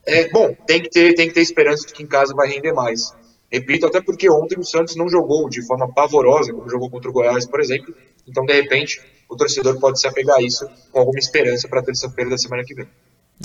É, 0.05 0.29
bom, 0.29 0.55
tem 0.67 0.83
que, 0.83 0.91
ter, 0.91 1.15
tem 1.15 1.29
que 1.29 1.35
ter 1.35 1.41
esperança 1.41 1.87
de 1.87 1.95
que 1.95 2.03
em 2.03 2.07
casa 2.07 2.35
vai 2.35 2.49
render 2.49 2.73
mais. 2.73 3.15
Repito, 3.51 3.87
até 3.87 4.01
porque 4.01 4.31
ontem 4.31 4.59
o 4.59 4.65
Santos 4.65 4.95
não 4.95 5.09
jogou 5.09 5.49
de 5.49 5.65
forma 5.67 5.93
pavorosa, 5.93 6.53
como 6.53 6.69
jogou 6.69 6.91
contra 6.91 7.09
o 7.09 7.13
Goiás, 7.13 7.47
por 7.47 7.61
exemplo. 7.61 7.95
Então, 8.29 8.45
de 8.45 8.53
repente, 8.53 9.01
o 9.29 9.37
torcedor 9.37 9.79
pode 9.81 9.99
se 9.99 10.07
apegar 10.07 10.37
a 10.37 10.43
isso 10.43 10.69
com 10.93 11.01
alguma 11.01 11.19
esperança 11.19 11.67
para 11.67 11.83
terça-feira 11.83 12.31
da 12.31 12.37
semana 12.37 12.63
que 12.65 12.75
vem. 12.75 12.89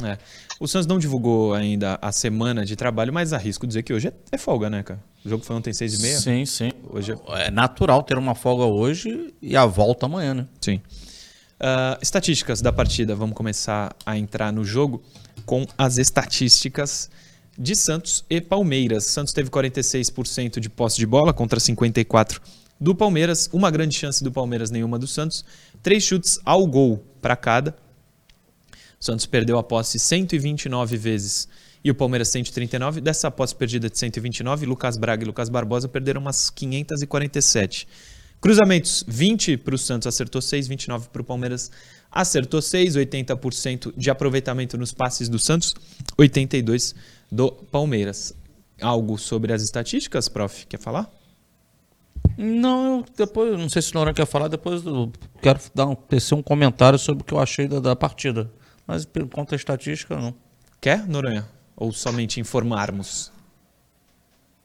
É. 0.04 0.18
O 0.60 0.68
Santos 0.68 0.88
não 0.88 1.00
divulgou 1.00 1.54
ainda 1.54 1.98
a 2.02 2.12
semana 2.12 2.66
de 2.66 2.75
trabalho, 2.75 3.14
mas 3.14 3.32
arrisco 3.32 3.66
dizer 3.66 3.84
que 3.84 3.94
hoje 3.94 4.10
é, 4.10 4.14
é 4.32 4.38
folga, 4.38 4.70
né, 4.70 4.84
cara? 4.84 5.02
O 5.24 5.30
jogo 5.30 5.44
foi 5.44 5.56
ontem 5.56 5.74
seis 5.74 5.98
e 5.98 6.02
meia. 6.02 6.20
Sim, 6.20 6.46
sim. 6.46 6.72
Hoje 6.90 7.14
é... 7.14 7.48
é 7.48 7.52
natural 7.52 8.04
ter 8.04 8.18
uma 8.18 8.36
folga 8.36 8.66
hoje 8.66 9.34
e 9.42 9.56
a 9.56 9.66
volta 9.66 10.06
amanhã, 10.06 10.34
né? 10.34 10.48
Sim. 10.60 10.82
Uh, 11.56 11.98
estatísticas 12.02 12.62
da 12.62 12.74
partida. 12.74 13.16
Vamos 13.16 13.36
começar 13.36 13.96
a 14.06 14.18
entrar 14.18 14.52
no 14.52 14.66
jogo 14.66 15.02
com 15.46 15.66
as 15.78 15.98
estatísticas 15.98 17.10
de 17.58 17.75
Santos 17.75 18.25
e 18.30 18.42
Palmeiras. 18.42 19.06
Santos 19.06 19.32
teve 19.32 19.50
46% 19.50 20.60
de 20.60 20.70
posse 20.70 20.98
de 20.98 21.06
bola 21.06 21.34
contra 21.34 21.60
54% 21.60 22.42
do 22.80 22.94
Palmeiras. 22.94 23.50
Uma 23.54 23.72
grande 23.72 23.96
chance 23.96 24.24
do 24.24 24.32
Palmeiras, 24.32 24.70
nenhuma 24.70 25.00
do 25.00 25.08
Santos. 25.08 25.46
Três 25.82 26.04
chutes 26.04 26.40
ao 26.44 26.68
gol 26.68 27.04
para 27.22 27.36
cada. 27.36 27.75
O 29.06 29.12
Santos 29.14 29.28
perdeu 29.28 29.60
a 29.60 29.64
posse 29.64 30.00
129 30.00 30.98
vezes 30.98 31.48
e 31.84 31.92
o 31.92 31.94
Palmeiras 31.94 32.28
139. 32.30 33.02
Dessa 33.02 33.30
posse 33.30 33.54
perdida 33.54 33.88
de 33.88 33.96
129, 34.00 34.66
Lucas 34.66 34.98
Braga 34.98 35.24
e 35.24 35.28
Lucas 35.28 35.48
Barbosa 35.48 35.88
perderam 35.88 36.22
umas 36.22 36.50
547. 36.50 37.88
Cruzamentos, 38.42 39.06
20 39.08 39.58
para 39.58 39.76
o 39.76 39.78
Santos, 39.78 40.08
acertou 40.08 40.42
6, 40.42 40.68
29 40.68 41.10
para 41.10 41.22
o 41.22 41.24
Palmeiras, 41.24 41.70
acertou 42.12 42.60
6, 42.60 42.96
80% 42.96 43.94
de 43.96 44.10
aproveitamento 44.10 44.76
nos 44.76 44.92
passes 44.92 45.30
do 45.30 45.38
Santos, 45.38 45.76
82 46.18 46.96
do 47.32 47.52
Palmeiras. 47.52 48.34
Algo 48.82 49.20
sobre 49.20 49.54
as 49.54 49.62
estatísticas, 49.62 50.28
prof? 50.28 50.66
Quer 50.66 50.80
falar? 50.80 51.12
Não, 52.36 52.98
eu 52.98 53.06
depois, 53.16 53.56
não 53.56 53.70
sei 53.70 53.84
se 53.84 53.92
o 53.92 54.00
Noran 54.00 54.16
quer 54.16 54.26
falar, 54.26 54.48
depois 54.48 54.84
eu 54.84 55.14
quero 55.44 55.60
dar 55.76 55.86
um, 55.86 55.94
tecer 55.94 56.36
um 56.36 56.42
comentário 56.42 56.98
sobre 56.98 57.22
o 57.22 57.24
que 57.24 57.36
eu 57.36 57.40
achei 57.40 57.68
da, 57.68 57.80
da 57.80 57.96
partida. 57.96 58.50
Mas 58.88 59.08
conta 59.34 59.56
a 59.56 59.58
estatística, 59.58 60.15
não. 60.15 60.36
Quer, 60.80 61.08
Noronha? 61.08 61.48
Ou 61.75 61.92
somente 61.92 62.39
informarmos? 62.39 63.32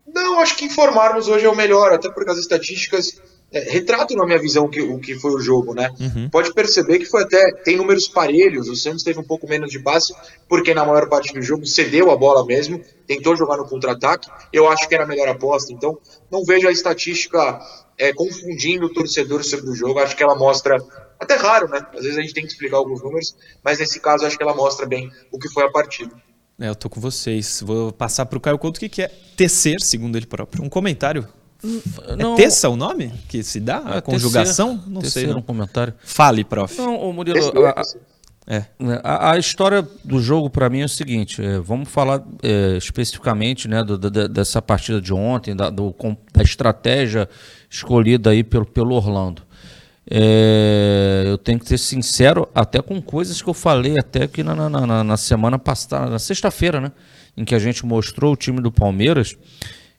Não, 0.06 0.40
acho 0.40 0.56
que 0.56 0.64
informarmos 0.64 1.28
hoje 1.28 1.46
é 1.46 1.48
o 1.48 1.56
melhor, 1.56 1.92
até 1.92 2.10
porque 2.10 2.30
as 2.30 2.38
estatísticas 2.38 3.20
é, 3.52 3.60
retrato 3.70 4.14
na 4.14 4.24
minha 4.24 4.38
visão 4.38 4.68
que, 4.68 4.80
o 4.80 4.98
que 4.98 5.16
foi 5.16 5.32
o 5.32 5.40
jogo, 5.40 5.74
né? 5.74 5.90
Uhum. 5.98 6.30
Pode 6.30 6.52
perceber 6.54 7.00
que 7.00 7.04
foi 7.04 7.24
até 7.24 7.52
tem 7.64 7.76
números 7.76 8.06
parelhos. 8.06 8.68
O 8.68 8.76
Santos 8.76 9.02
teve 9.02 9.18
um 9.18 9.24
pouco 9.24 9.48
menos 9.48 9.70
de 9.70 9.80
passe 9.80 10.14
porque 10.48 10.72
na 10.72 10.84
maior 10.84 11.08
parte 11.08 11.32
do 11.32 11.42
jogo 11.42 11.66
cedeu 11.66 12.10
a 12.10 12.16
bola 12.16 12.46
mesmo, 12.46 12.80
tentou 13.06 13.36
jogar 13.36 13.56
no 13.56 13.66
contra-ataque. 13.66 14.30
Eu 14.52 14.68
acho 14.68 14.88
que 14.88 14.94
era 14.94 15.02
a 15.02 15.06
melhor 15.06 15.28
aposta. 15.28 15.72
Então 15.72 15.98
não 16.30 16.44
vejo 16.44 16.68
a 16.68 16.72
estatística 16.72 17.60
é, 17.98 18.12
confundindo 18.12 18.86
o 18.86 18.92
torcedor 18.92 19.42
sobre 19.42 19.70
o 19.70 19.74
jogo. 19.74 19.98
Acho 19.98 20.16
que 20.16 20.22
ela 20.22 20.36
mostra 20.36 20.78
até 21.20 21.36
raro, 21.36 21.68
né? 21.68 21.86
Às 21.94 22.02
vezes 22.02 22.18
a 22.18 22.22
gente 22.22 22.34
tem 22.34 22.44
que 22.44 22.52
explicar 22.52 22.78
alguns 22.78 23.02
números, 23.02 23.36
mas 23.62 23.78
nesse 23.78 24.00
caso 24.00 24.24
acho 24.24 24.36
que 24.36 24.42
ela 24.42 24.54
mostra 24.54 24.86
bem 24.86 25.12
o 25.30 25.38
que 25.38 25.48
foi 25.48 25.64
a 25.64 25.70
partida. 25.70 26.14
É, 26.58 26.68
eu 26.68 26.74
tô 26.74 26.88
com 26.88 27.00
vocês. 27.00 27.62
Vou 27.64 27.92
passar 27.92 28.26
para 28.26 28.38
o 28.38 28.40
Caio 28.40 28.58
Couto 28.58 28.78
o 28.78 28.80
que, 28.80 28.88
que 28.88 29.02
é 29.02 29.08
tecer, 29.36 29.80
segundo 29.80 30.16
ele 30.16 30.26
próprio. 30.26 30.62
Um 30.64 30.68
comentário 30.68 31.28
não, 32.16 32.34
é 32.34 32.36
terça 32.36 32.68
o 32.68 32.76
nome 32.76 33.12
que 33.28 33.42
se 33.42 33.60
dá? 33.60 33.82
É, 33.86 33.98
a 33.98 34.02
conjugação? 34.02 34.82
Não 34.86 35.02
sei. 35.02 35.26
Não. 35.26 35.38
um 35.38 35.42
comentário. 35.42 35.94
Fale, 36.02 36.44
prof. 36.44 36.76
Não, 36.78 36.96
o 36.96 37.12
Murilo, 37.12 37.38
a, 37.66 37.82
é. 38.46 38.64
a, 39.02 39.32
a, 39.32 39.38
história 39.38 39.86
do 40.02 40.20
jogo 40.20 40.48
para 40.48 40.68
mim 40.70 40.80
é 40.80 40.84
o 40.84 40.88
seguinte: 40.88 41.42
é, 41.42 41.58
vamos 41.58 41.88
falar 41.88 42.24
é, 42.42 42.76
especificamente 42.76 43.68
né, 43.68 43.84
do, 43.84 43.98
do, 43.98 44.28
dessa 44.28 44.62
partida 44.62 45.00
de 45.00 45.12
ontem, 45.12 45.54
da, 45.54 45.68
do, 45.68 45.94
da 46.32 46.42
estratégia 46.42 47.28
escolhida 47.68 48.30
aí 48.30 48.42
pelo, 48.42 48.64
pelo 48.64 48.94
Orlando. 48.94 49.42
É, 50.12 51.22
eu 51.26 51.38
tenho 51.38 51.60
que 51.60 51.68
ser 51.68 51.78
sincero, 51.78 52.48
até 52.52 52.82
com 52.82 53.00
coisas 53.00 53.40
que 53.40 53.48
eu 53.48 53.54
falei 53.54 53.96
até 53.96 54.24
aqui 54.24 54.42
na, 54.42 54.56
na, 54.56 54.68
na, 54.68 55.04
na 55.04 55.16
semana 55.16 55.56
passada, 55.56 56.10
na 56.10 56.18
sexta-feira, 56.18 56.80
né? 56.80 56.90
Em 57.36 57.44
que 57.44 57.54
a 57.54 57.60
gente 57.60 57.86
mostrou 57.86 58.32
o 58.32 58.36
time 58.36 58.60
do 58.60 58.72
Palmeiras. 58.72 59.36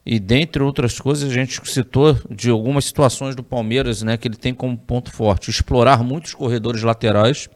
E 0.05 0.19
dentre 0.19 0.63
outras 0.63 0.99
coisas, 0.99 1.29
a 1.29 1.33
gente 1.33 1.61
citou 1.69 2.17
de 2.29 2.49
algumas 2.49 2.85
situações 2.85 3.35
do 3.35 3.43
Palmeiras, 3.43 4.01
né, 4.01 4.17
que 4.17 4.27
ele 4.27 4.35
tem 4.35 4.51
como 4.51 4.75
ponto 4.75 5.11
forte 5.11 5.51
explorar 5.51 6.03
muitos 6.03 6.33
corredores 6.33 6.81
laterais. 6.81 7.47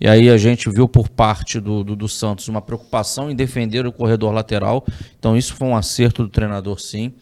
E 0.00 0.08
aí 0.08 0.28
a 0.28 0.36
gente 0.36 0.68
viu 0.68 0.88
por 0.88 1.08
parte 1.08 1.60
do, 1.60 1.84
do, 1.84 1.96
do, 1.96 2.08
Santos 2.08 2.48
uma 2.48 2.60
preocupação 2.60 3.30
em 3.30 3.36
defender 3.36 3.86
o 3.86 3.92
corredor 3.92 4.34
lateral. 4.34 4.84
Então 5.18 5.36
isso 5.36 5.54
foi 5.54 5.68
um 5.68 5.76
acerto 5.76 6.24
do 6.24 6.28
treinador, 6.28 6.78
sim. 6.80 7.14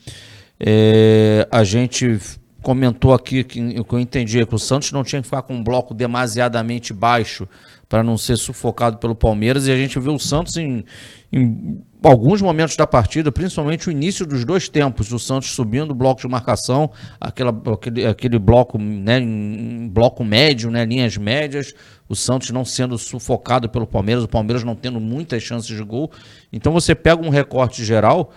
É, 0.58 1.46
a 1.50 1.62
gente 1.62 2.18
comentou 2.64 3.12
aqui 3.12 3.44
que 3.44 3.84
que 3.84 3.94
eu 3.94 4.00
entendi 4.00 4.44
que 4.44 4.54
o 4.54 4.58
Santos 4.58 4.90
não 4.90 5.04
tinha 5.04 5.20
que 5.20 5.28
ficar 5.28 5.42
com 5.42 5.54
um 5.54 5.62
bloco 5.62 5.94
demasiadamente 5.94 6.92
baixo 6.92 7.46
para 7.88 8.02
não 8.02 8.18
ser 8.18 8.36
sufocado 8.36 8.96
pelo 8.96 9.14
Palmeiras. 9.14 9.68
E 9.68 9.70
a 9.70 9.76
gente 9.76 10.00
viu 10.00 10.14
o 10.14 10.18
Santos 10.18 10.56
em, 10.56 10.84
em 11.30 11.80
alguns 12.02 12.42
momentos 12.42 12.74
da 12.74 12.86
partida, 12.86 13.30
principalmente 13.30 13.88
o 13.88 13.92
início 13.92 14.26
dos 14.26 14.44
dois 14.44 14.68
tempos, 14.68 15.12
o 15.12 15.18
Santos 15.18 15.50
subindo 15.50 15.90
o 15.90 15.94
bloco 15.94 16.20
de 16.20 16.26
marcação, 16.26 16.90
aquela, 17.20 17.54
aquele, 17.72 18.06
aquele 18.06 18.38
bloco, 18.38 18.78
né, 18.78 19.20
bloco 19.90 20.24
médio, 20.24 20.70
né, 20.70 20.84
linhas 20.84 21.16
médias, 21.16 21.74
o 22.08 22.16
Santos 22.16 22.50
não 22.50 22.64
sendo 22.64 22.98
sufocado 22.98 23.68
pelo 23.68 23.86
Palmeiras, 23.86 24.24
o 24.24 24.28
Palmeiras 24.28 24.64
não 24.64 24.74
tendo 24.74 24.98
muitas 24.98 25.42
chances 25.42 25.68
de 25.68 25.84
gol. 25.84 26.10
Então 26.52 26.72
você 26.72 26.94
pega 26.94 27.22
um 27.22 27.30
recorte 27.30 27.84
geral 27.84 28.32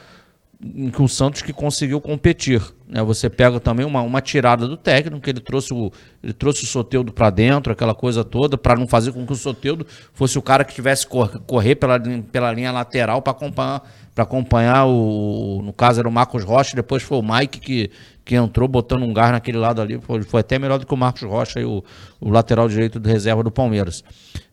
que 0.59 1.01
o 1.01 1.07
Santos 1.07 1.43
que 1.43 1.53
conseguiu 1.53 2.01
competir. 2.01 2.61
Né? 2.87 3.03
Você 3.03 3.29
pega 3.29 3.59
também 3.59 3.85
uma, 3.85 4.01
uma 4.01 4.21
tirada 4.21 4.67
do 4.67 4.75
técnico, 4.75 5.29
ele 5.29 5.39
trouxe 5.39 5.71
o, 5.71 5.91
ele 6.23 6.33
trouxe 6.33 6.63
o 6.63 6.67
Soteudo 6.67 7.13
para 7.13 7.29
dentro, 7.29 7.71
aquela 7.71 7.93
coisa 7.93 8.23
toda, 8.23 8.57
para 8.57 8.75
não 8.75 8.87
fazer 8.87 9.11
com 9.11 9.25
que 9.25 9.33
o 9.33 9.35
Soteudo 9.35 9.85
fosse 10.13 10.37
o 10.37 10.41
cara 10.41 10.63
que 10.63 10.73
tivesse 10.73 11.05
cor, 11.05 11.39
correr 11.45 11.75
pela, 11.75 11.99
pela 11.99 12.51
linha 12.51 12.71
lateral 12.71 13.21
para 13.21 13.31
acompanhar, 13.31 13.83
acompanhar 14.15 14.87
o. 14.87 15.61
No 15.63 15.71
caso 15.71 15.99
era 15.99 16.09
o 16.09 16.11
Marcos 16.11 16.43
Rocha, 16.43 16.75
depois 16.75 17.03
foi 17.03 17.19
o 17.19 17.21
Mike 17.21 17.59
que, 17.59 17.91
que 18.25 18.35
entrou 18.35 18.67
botando 18.67 19.03
um 19.03 19.13
gar 19.13 19.31
naquele 19.31 19.59
lado 19.59 19.79
ali. 19.79 19.99
Foi, 20.01 20.23
foi 20.23 20.39
até 20.39 20.57
melhor 20.57 20.79
do 20.79 20.87
que 20.87 20.93
o 20.93 20.97
Marcos 20.97 21.21
Rocha, 21.21 21.59
e 21.59 21.65
o, 21.65 21.83
o 22.19 22.31
lateral 22.31 22.67
direito 22.67 22.99
de 22.99 23.07
reserva 23.07 23.43
do 23.43 23.51
Palmeiras. 23.51 24.03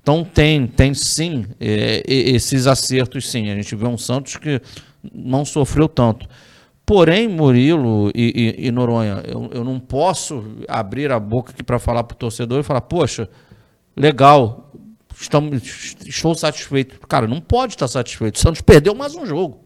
Então 0.03 0.23
tem, 0.23 0.67
tem 0.67 0.93
sim 0.93 1.47
é, 1.59 2.03
esses 2.07 2.67
acertos, 2.67 3.31
sim. 3.31 3.51
A 3.51 3.55
gente 3.55 3.75
vê 3.75 3.87
um 3.87 3.97
Santos 3.97 4.37
que 4.37 4.61
não 5.13 5.45
sofreu 5.45 5.89
tanto. 5.89 6.27
Porém, 6.87 7.27
Murilo 7.29 8.11
e, 8.15 8.57
e, 8.59 8.67
e 8.67 8.71
Noronha, 8.71 9.23
eu, 9.27 9.49
eu, 9.53 9.65
não 9.65 9.81
posso 9.81 10.45
abrir 10.69 11.11
a 11.11 11.19
boca 11.19 11.51
aqui 11.51 11.63
para 11.63 11.79
falar 11.79 12.05
para 12.05 12.15
o 12.15 12.19
torcedor 12.19 12.61
e 12.61 12.63
falar, 12.63 12.83
poxa, 12.83 13.29
legal, 13.97 14.71
estamos, 15.19 15.97
estou 16.07 16.35
satisfeito. 16.35 17.01
Cara, 17.09 17.27
não 17.27 17.41
pode 17.41 17.73
estar 17.73 17.89
satisfeito. 17.89 18.37
O 18.37 18.39
Santos 18.39 18.61
perdeu 18.61 18.95
mais 18.95 19.15
um 19.15 19.25
jogo. 19.25 19.65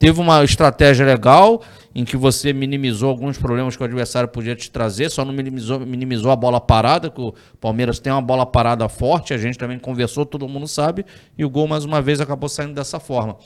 Teve 0.00 0.20
uma 0.20 0.42
estratégia 0.42 1.06
legal 1.06 1.62
em 1.94 2.04
que 2.04 2.16
você 2.16 2.52
minimizou 2.52 3.08
alguns 3.08 3.38
problemas 3.38 3.76
que 3.76 3.82
o 3.82 3.86
adversário 3.86 4.28
podia 4.28 4.56
te 4.56 4.68
trazer, 4.68 5.10
só 5.10 5.24
não 5.24 5.32
minimizou, 5.32 5.78
minimizou 5.78 6.32
a 6.32 6.34
bola 6.34 6.60
parada, 6.60 7.08
que 7.08 7.20
o 7.20 7.32
Palmeiras 7.60 8.00
tem 8.00 8.12
uma 8.12 8.20
bola 8.20 8.44
parada 8.44 8.88
forte, 8.88 9.32
a 9.32 9.38
gente 9.38 9.56
também 9.56 9.78
conversou, 9.78 10.26
todo 10.26 10.48
mundo 10.48 10.66
sabe, 10.66 11.06
e 11.38 11.44
o 11.44 11.50
gol 11.50 11.68
mais 11.68 11.84
uma 11.84 12.02
vez 12.02 12.20
acabou 12.20 12.48
saindo 12.48 12.74
dessa 12.74 12.98
forma 12.98 13.36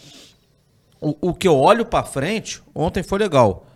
o, 1.00 1.30
o 1.30 1.34
que 1.34 1.46
eu 1.46 1.56
olho 1.56 1.84
para 1.84 2.04
frente, 2.04 2.62
ontem 2.74 3.02
foi 3.02 3.18
legal. 3.18 3.66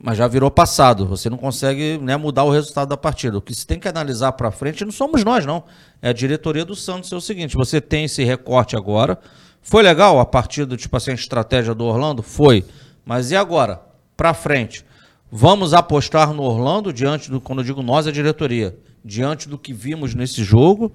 Mas 0.00 0.16
já 0.16 0.28
virou 0.28 0.50
passado. 0.50 1.06
Você 1.06 1.28
não 1.28 1.36
consegue 1.36 1.98
né, 1.98 2.16
mudar 2.16 2.44
o 2.44 2.50
resultado 2.50 2.88
da 2.88 2.96
partida. 2.96 3.36
O 3.36 3.42
que 3.42 3.54
se 3.54 3.66
tem 3.66 3.80
que 3.80 3.88
analisar 3.88 4.32
para 4.32 4.50
frente 4.50 4.84
não 4.84 4.92
somos 4.92 5.24
nós, 5.24 5.44
não. 5.44 5.64
É 6.00 6.10
a 6.10 6.12
diretoria 6.12 6.64
do 6.64 6.76
Santos. 6.76 7.12
É 7.12 7.16
o 7.16 7.20
seguinte: 7.20 7.56
você 7.56 7.80
tem 7.80 8.04
esse 8.04 8.22
recorte 8.22 8.76
agora. 8.76 9.18
Foi 9.60 9.82
legal 9.82 10.20
a 10.20 10.24
partida, 10.24 10.76
tipo 10.76 10.96
assim, 10.96 11.10
a 11.10 11.14
estratégia 11.14 11.74
do 11.74 11.84
Orlando? 11.84 12.22
Foi. 12.22 12.64
Mas 13.04 13.32
e 13.32 13.36
agora? 13.36 13.82
Para 14.16 14.32
frente. 14.32 14.84
Vamos 15.30 15.74
apostar 15.74 16.32
no 16.32 16.42
Orlando 16.42 16.92
diante 16.92 17.30
do, 17.30 17.40
quando 17.40 17.58
eu 17.58 17.64
digo 17.64 17.82
nós, 17.82 18.06
a 18.06 18.12
diretoria, 18.12 18.78
diante 19.04 19.48
do 19.48 19.58
que 19.58 19.72
vimos 19.72 20.14
nesse 20.14 20.42
jogo? 20.42 20.92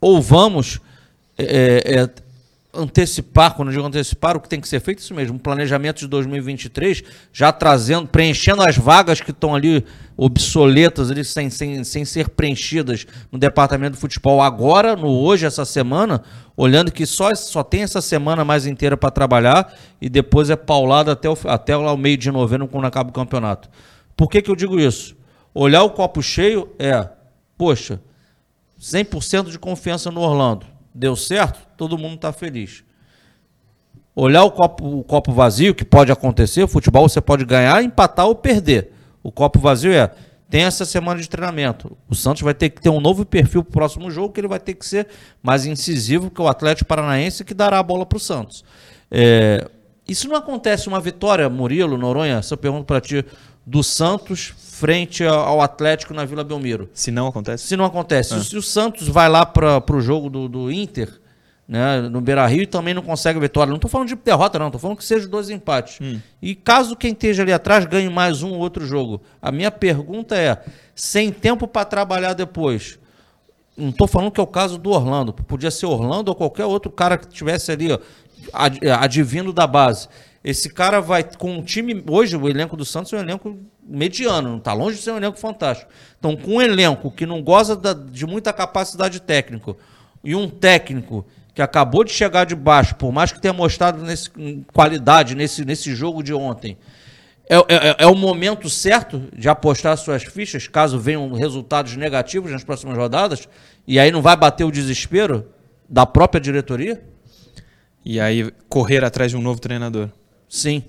Ou 0.00 0.20
vamos 0.20 0.78
é, 1.38 2.02
é, 2.02 2.08
antecipar, 2.74 3.54
quando 3.54 3.68
eu 3.68 3.74
digo 3.74 3.86
antecipar, 3.86 4.34
o 4.36 4.40
que 4.40 4.48
tem 4.48 4.60
que 4.60 4.66
ser 4.66 4.80
feito, 4.80 5.00
isso 5.00 5.12
mesmo, 5.14 5.36
um 5.36 5.38
planejamento 5.38 6.00
de 6.00 6.06
2023, 6.06 7.02
já 7.30 7.52
trazendo, 7.52 8.08
preenchendo 8.08 8.62
as 8.62 8.76
vagas 8.76 9.20
que 9.20 9.30
estão 9.30 9.54
ali 9.54 9.84
obsoletas, 10.16 11.10
ali, 11.10 11.22
sem, 11.22 11.50
sem, 11.50 11.84
sem 11.84 12.04
ser 12.04 12.30
preenchidas 12.30 13.06
no 13.30 13.38
departamento 13.38 13.94
de 13.94 14.00
futebol 14.00 14.40
agora, 14.40 14.96
no 14.96 15.08
hoje, 15.08 15.44
essa 15.44 15.66
semana, 15.66 16.22
olhando 16.56 16.90
que 16.90 17.04
só, 17.04 17.34
só 17.34 17.62
tem 17.62 17.82
essa 17.82 18.00
semana 18.00 18.42
mais 18.42 18.66
inteira 18.66 18.96
para 18.96 19.10
trabalhar 19.10 19.74
e 20.00 20.08
depois 20.08 20.48
é 20.48 20.56
paulada 20.56 21.12
até 21.12 21.28
o, 21.28 21.36
até 21.44 21.76
lá 21.76 21.92
o 21.92 21.98
meio 21.98 22.16
de 22.16 22.30
novembro, 22.30 22.68
quando 22.68 22.86
acaba 22.86 23.10
o 23.10 23.12
campeonato. 23.12 23.68
Por 24.16 24.30
que, 24.30 24.40
que 24.40 24.50
eu 24.50 24.56
digo 24.56 24.80
isso? 24.80 25.14
Olhar 25.54 25.82
o 25.82 25.90
copo 25.90 26.22
cheio 26.22 26.70
é, 26.78 27.06
poxa, 27.58 28.00
100% 28.80 29.50
de 29.50 29.58
confiança 29.58 30.10
no 30.10 30.20
Orlando 30.20 30.71
deu 30.94 31.16
certo, 31.16 31.60
todo 31.76 31.98
mundo 31.98 32.16
está 32.16 32.32
feliz. 32.32 32.84
Olhar 34.14 34.44
o 34.44 34.50
copo, 34.50 34.98
o 34.98 35.04
copo 35.04 35.32
vazio, 35.32 35.74
que 35.74 35.84
pode 35.84 36.12
acontecer, 36.12 36.62
o 36.62 36.68
futebol 36.68 37.08
você 37.08 37.20
pode 37.20 37.44
ganhar, 37.44 37.82
empatar 37.82 38.26
ou 38.26 38.34
perder. 38.34 38.92
O 39.22 39.32
copo 39.32 39.58
vazio 39.58 39.92
é, 39.92 40.10
tem 40.50 40.64
essa 40.64 40.84
semana 40.84 41.18
de 41.18 41.28
treinamento. 41.28 41.96
O 42.08 42.14
Santos 42.14 42.42
vai 42.42 42.52
ter 42.52 42.68
que 42.68 42.82
ter 42.82 42.90
um 42.90 43.00
novo 43.00 43.24
perfil 43.24 43.64
para 43.64 43.70
o 43.70 43.72
próximo 43.72 44.10
jogo, 44.10 44.34
que 44.34 44.40
ele 44.40 44.48
vai 44.48 44.60
ter 44.60 44.74
que 44.74 44.84
ser 44.84 45.08
mais 45.42 45.64
incisivo 45.64 46.30
que 46.30 46.42
o 46.42 46.46
Atlético 46.46 46.88
Paranaense, 46.88 47.42
que 47.42 47.54
dará 47.54 47.78
a 47.78 47.82
bola 47.82 48.04
para 48.04 48.16
o 48.16 48.20
Santos. 48.20 48.62
É, 49.10 49.66
isso 50.06 50.28
não 50.28 50.36
acontece 50.36 50.88
uma 50.88 51.00
vitória, 51.00 51.48
Murilo, 51.48 51.96
Noronha, 51.96 52.36
essa 52.36 52.54
pergunta 52.54 52.84
para 52.84 53.00
ti, 53.00 53.24
do 53.64 53.82
Santos 53.82 54.54
frente 54.56 55.24
ao 55.24 55.60
Atlético 55.60 56.12
na 56.12 56.24
Vila 56.24 56.42
Belmiro. 56.42 56.90
Se 56.92 57.10
não 57.10 57.28
acontece? 57.28 57.66
Se 57.66 57.76
não 57.76 57.84
acontece. 57.84 58.34
É. 58.34 58.40
Se 58.40 58.56
o 58.56 58.62
Santos 58.62 59.06
vai 59.06 59.28
lá 59.28 59.46
para 59.46 59.84
o 59.94 60.00
jogo 60.00 60.28
do, 60.28 60.48
do 60.48 60.72
Inter, 60.72 61.20
né, 61.68 62.02
no 62.02 62.20
Beira 62.20 62.46
Rio, 62.46 62.62
e 62.62 62.66
também 62.66 62.92
não 62.92 63.02
consegue 63.02 63.38
a 63.38 63.42
vitória. 63.42 63.70
Não 63.70 63.76
estou 63.76 63.90
falando 63.90 64.08
de 64.08 64.16
derrota, 64.16 64.58
não. 64.58 64.66
Estou 64.66 64.80
falando 64.80 64.96
que 64.96 65.04
seja 65.04 65.28
dois 65.28 65.50
empates. 65.50 65.98
Hum. 66.00 66.20
E 66.40 66.54
caso 66.54 66.96
quem 66.96 67.12
esteja 67.12 67.42
ali 67.42 67.52
atrás 67.52 67.86
ganhe 67.86 68.10
mais 68.10 68.42
um 68.42 68.50
ou 68.50 68.58
outro 68.58 68.84
jogo. 68.84 69.22
A 69.40 69.52
minha 69.52 69.70
pergunta 69.70 70.36
é: 70.36 70.62
sem 70.94 71.30
tempo 71.30 71.68
para 71.68 71.84
trabalhar 71.84 72.34
depois. 72.34 72.98
Não 73.76 73.88
estou 73.88 74.06
falando 74.06 74.30
que 74.30 74.40
é 74.40 74.42
o 74.42 74.46
caso 74.46 74.76
do 74.76 74.90
Orlando. 74.90 75.32
Podia 75.32 75.70
ser 75.70 75.86
Orlando 75.86 76.30
ou 76.30 76.34
qualquer 76.34 76.66
outro 76.66 76.90
cara 76.90 77.16
que 77.16 77.26
estivesse 77.26 77.72
ali, 77.72 77.92
ó, 77.92 77.98
advindo 79.00 79.52
da 79.52 79.66
base. 79.66 80.08
Esse 80.44 80.68
cara 80.68 81.00
vai 81.00 81.22
com 81.22 81.52
um 81.52 81.62
time. 81.62 82.02
Hoje, 82.08 82.36
o 82.36 82.48
elenco 82.48 82.76
do 82.76 82.84
Santos 82.84 83.12
é 83.12 83.16
um 83.16 83.20
elenco 83.20 83.58
mediano, 83.82 84.50
não 84.50 84.58
está 84.58 84.72
longe 84.72 84.96
de 84.96 85.02
ser 85.02 85.12
um 85.12 85.16
elenco 85.16 85.38
fantástico. 85.38 85.90
Então, 86.18 86.36
com 86.36 86.56
um 86.56 86.62
elenco 86.62 87.10
que 87.10 87.24
não 87.24 87.42
goza 87.42 87.76
da, 87.76 87.92
de 87.92 88.26
muita 88.26 88.52
capacidade 88.52 89.20
técnica 89.20 89.76
e 90.24 90.34
um 90.34 90.48
técnico 90.48 91.24
que 91.54 91.62
acabou 91.62 92.02
de 92.02 92.10
chegar 92.10 92.44
de 92.44 92.54
baixo, 92.54 92.96
por 92.96 93.12
mais 93.12 93.30
que 93.30 93.40
tenha 93.40 93.52
mostrado 93.52 94.02
nesse, 94.02 94.30
qualidade 94.72 95.34
nesse, 95.34 95.64
nesse 95.64 95.94
jogo 95.94 96.22
de 96.22 96.32
ontem, 96.32 96.76
é, 97.48 97.56
é, 97.56 97.96
é, 97.98 98.06
o 98.06 98.14
momento 98.14 98.70
certo 98.70 99.28
de 99.36 99.48
apostar 99.48 99.96
suas 99.98 100.22
fichas, 100.22 100.66
caso 100.66 100.98
venham 100.98 101.30
resultados 101.32 101.96
negativos 101.96 102.50
nas 102.50 102.64
próximas 102.64 102.96
rodadas, 102.96 103.48
e 103.86 103.98
aí 103.98 104.10
não 104.10 104.22
vai 104.22 104.36
bater 104.36 104.64
o 104.64 104.70
desespero 104.70 105.46
da 105.88 106.06
própria 106.06 106.40
diretoria? 106.40 107.02
E 108.04 108.18
aí 108.18 108.50
correr 108.68 109.04
atrás 109.04 109.30
de 109.32 109.36
um 109.36 109.42
novo 109.42 109.60
treinador? 109.60 110.08
Sim. 110.52 110.84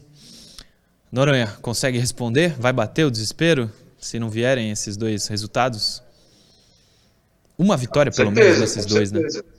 Noronha, 1.09 1.47
consegue 1.61 1.97
responder? 1.97 2.53
Vai 2.59 2.73
bater 2.73 3.05
o 3.05 3.11
desespero? 3.11 3.71
Se 3.97 4.19
não 4.19 4.29
vierem 4.29 4.71
esses 4.71 4.97
dois 4.97 5.25
resultados? 5.27 6.03
Uma 7.57 7.77
vitória, 7.77 8.11
pelo 8.11 8.27
certeza, 8.35 8.55
menos, 8.57 8.59
desses 8.59 8.85
dois, 8.85 9.11
né? 9.13 9.21
certeza. 9.21 9.41
né? 9.41 9.49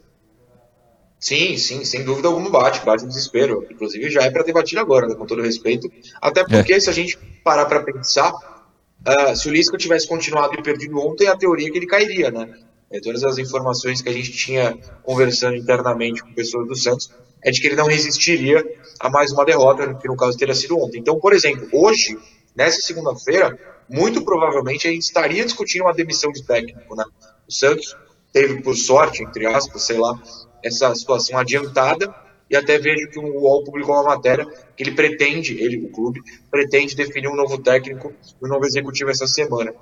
Sim, 1.19 1.57
sim, 1.57 1.85
sem 1.87 2.05
dúvida 2.05 2.29
alguma 2.29 2.51
bate, 2.51 2.85
bate 2.85 3.05
o 3.05 3.09
desespero. 3.09 3.67
Inclusive 3.71 4.11
já 4.11 4.21
é 4.25 4.31
para 4.31 4.45
ter 4.45 4.53
batido 4.53 4.83
agora, 4.83 5.09
né, 5.09 5.15
com 5.15 5.25
todo 5.25 5.41
respeito. 5.41 5.91
Até 6.21 6.45
porque 6.45 6.75
é. 6.75 6.81
se 6.81 6.91
a 6.91 6.93
gente 6.93 7.17
parar 7.43 7.65
para 7.65 7.83
pensar, 7.83 8.31
uh, 8.31 9.35
se 9.35 9.49
o 9.49 9.53
Lisca 9.53 9.79
tivesse 9.79 10.07
continuado 10.07 10.53
e 10.53 10.63
perdido 10.63 10.99
ontem, 10.99 11.29
a 11.29 11.37
teoria 11.37 11.69
é 11.69 11.71
que 11.71 11.79
ele 11.79 11.87
cairia, 11.87 12.31
né? 12.31 12.53
É, 12.91 13.01
todas 13.01 13.25
as 13.25 13.39
informações 13.39 14.03
que 14.03 14.09
a 14.11 14.13
gente 14.13 14.33
tinha 14.33 14.77
conversando 15.03 15.57
internamente 15.57 16.23
com 16.23 16.35
pessoas 16.35 16.69
do 16.69 16.77
Santos 16.77 17.11
é 17.45 17.51
de 17.51 17.61
que 17.61 17.67
ele 17.67 17.77
não 17.77 17.87
resistiria 17.87 18.65
a 18.99 19.11
mais 19.11 19.31
uma 19.31 19.45
derrota, 19.45 19.95
que 19.95 20.09
no 20.09 20.17
caso 20.17 20.37
teria 20.37 20.55
sido 20.55 20.79
ontem. 20.79 20.99
Então, 20.99 21.21
por 21.21 21.33
exemplo, 21.33 21.69
hoje, 21.73 22.19
nessa 22.57 22.81
segunda-feira, 22.81 23.57
muito 23.89 24.25
provavelmente 24.25 24.89
a 24.89 24.91
gente 24.91 25.03
estaria 25.03 25.45
discutindo 25.45 25.83
uma 25.83 25.93
demissão 25.93 26.33
de 26.33 26.43
técnico, 26.43 26.97
né? 26.97 27.05
O 27.47 27.53
Santos 27.53 27.95
teve, 28.33 28.63
por 28.63 28.75
sorte, 28.75 29.23
entre 29.23 29.47
aspas, 29.47 29.83
sei 29.83 29.99
lá, 29.99 30.19
essa 30.63 30.95
situação 30.95 31.39
adiantada 31.39 32.13
e 32.49 32.57
até 32.57 32.79
vejo 32.79 33.11
que 33.11 33.19
o 33.19 33.41
UOL 33.41 33.65
publicou 33.65 33.95
uma 33.95 34.15
matéria 34.15 34.47
que 34.77 34.83
ele 34.83 34.93
pretende, 34.93 35.61
ele, 35.61 35.85
o 35.85 35.91
clube, 35.91 36.21
pretende 36.51 36.97
definir 36.97 37.29
um 37.29 37.37
novo 37.37 37.59
técnico 37.59 38.13
um 38.43 38.49
novo 38.49 38.65
executivo 38.65 39.11
essa 39.11 39.27
semana. 39.27 39.75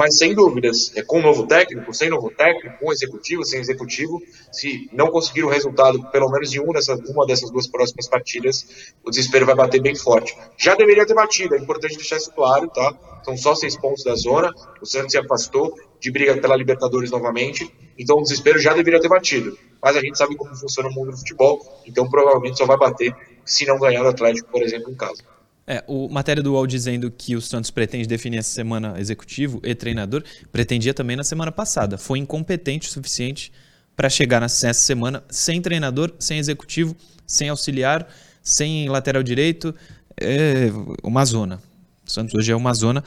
Mas 0.00 0.16
sem 0.16 0.34
dúvidas, 0.34 0.96
é 0.96 1.02
com 1.02 1.18
um 1.18 1.22
novo 1.22 1.46
técnico, 1.46 1.92
sem 1.92 2.08
novo 2.08 2.30
técnico, 2.30 2.78
com 2.78 2.90
executivo, 2.90 3.44
sem 3.44 3.60
executivo, 3.60 4.18
se 4.50 4.88
não 4.94 5.08
conseguir 5.08 5.44
o 5.44 5.48
resultado, 5.50 6.10
pelo 6.10 6.30
menos 6.30 6.50
de 6.50 6.58
uma 6.58 6.72
dessas, 6.72 6.98
uma 7.00 7.26
dessas 7.26 7.50
duas 7.50 7.66
próximas 7.66 8.08
partidas, 8.08 8.94
o 9.04 9.10
desespero 9.10 9.44
vai 9.44 9.54
bater 9.54 9.78
bem 9.78 9.94
forte. 9.94 10.34
Já 10.56 10.74
deveria 10.74 11.04
ter 11.04 11.12
batido, 11.12 11.54
é 11.54 11.58
importante 11.58 11.96
deixar 11.96 12.16
isso 12.16 12.32
claro, 12.32 12.66
tá? 12.68 13.20
São 13.22 13.36
só 13.36 13.54
seis 13.54 13.76
pontos 13.76 14.02
da 14.02 14.14
zona, 14.14 14.50
o 14.80 14.86
Santos 14.86 15.12
se 15.12 15.18
afastou 15.18 15.74
de 16.00 16.10
briga 16.10 16.34
pela 16.40 16.56
Libertadores 16.56 17.10
novamente, 17.10 17.70
então 17.98 18.16
o 18.16 18.22
desespero 18.22 18.58
já 18.58 18.72
deveria 18.72 19.02
ter 19.02 19.08
batido. 19.08 19.58
Mas 19.82 19.98
a 19.98 20.00
gente 20.00 20.16
sabe 20.16 20.34
como 20.34 20.56
funciona 20.56 20.88
o 20.88 20.92
mundo 20.94 21.10
do 21.10 21.18
futebol, 21.18 21.60
então 21.86 22.08
provavelmente 22.08 22.56
só 22.56 22.64
vai 22.64 22.78
bater 22.78 23.14
se 23.44 23.66
não 23.66 23.78
ganhar 23.78 24.02
o 24.02 24.08
Atlético, 24.08 24.50
por 24.50 24.62
exemplo, 24.62 24.90
em 24.90 24.94
casa. 24.94 25.22
É, 25.70 25.84
o 25.86 26.08
matéria 26.08 26.42
do 26.42 26.54
UOL 26.54 26.66
dizendo 26.66 27.08
que 27.12 27.36
o 27.36 27.40
Santos 27.40 27.70
pretende 27.70 28.08
definir 28.08 28.38
essa 28.38 28.50
semana 28.50 28.98
executivo 28.98 29.60
e 29.62 29.72
treinador, 29.72 30.24
pretendia 30.50 30.92
também 30.92 31.14
na 31.14 31.22
semana 31.22 31.52
passada. 31.52 31.96
Foi 31.96 32.18
incompetente 32.18 32.88
o 32.88 32.90
suficiente 32.90 33.52
para 33.94 34.10
chegar 34.10 34.40
nessa 34.40 34.72
semana 34.72 35.22
sem 35.30 35.62
treinador, 35.62 36.12
sem 36.18 36.40
executivo, 36.40 36.96
sem 37.24 37.50
auxiliar, 37.50 38.08
sem 38.42 38.88
lateral 38.88 39.22
direito. 39.22 39.72
É 40.20 40.70
uma 41.04 41.24
zona. 41.24 41.62
O 42.04 42.10
Santos 42.10 42.34
hoje 42.34 42.50
é 42.50 42.56
uma 42.56 42.74
zona. 42.74 43.04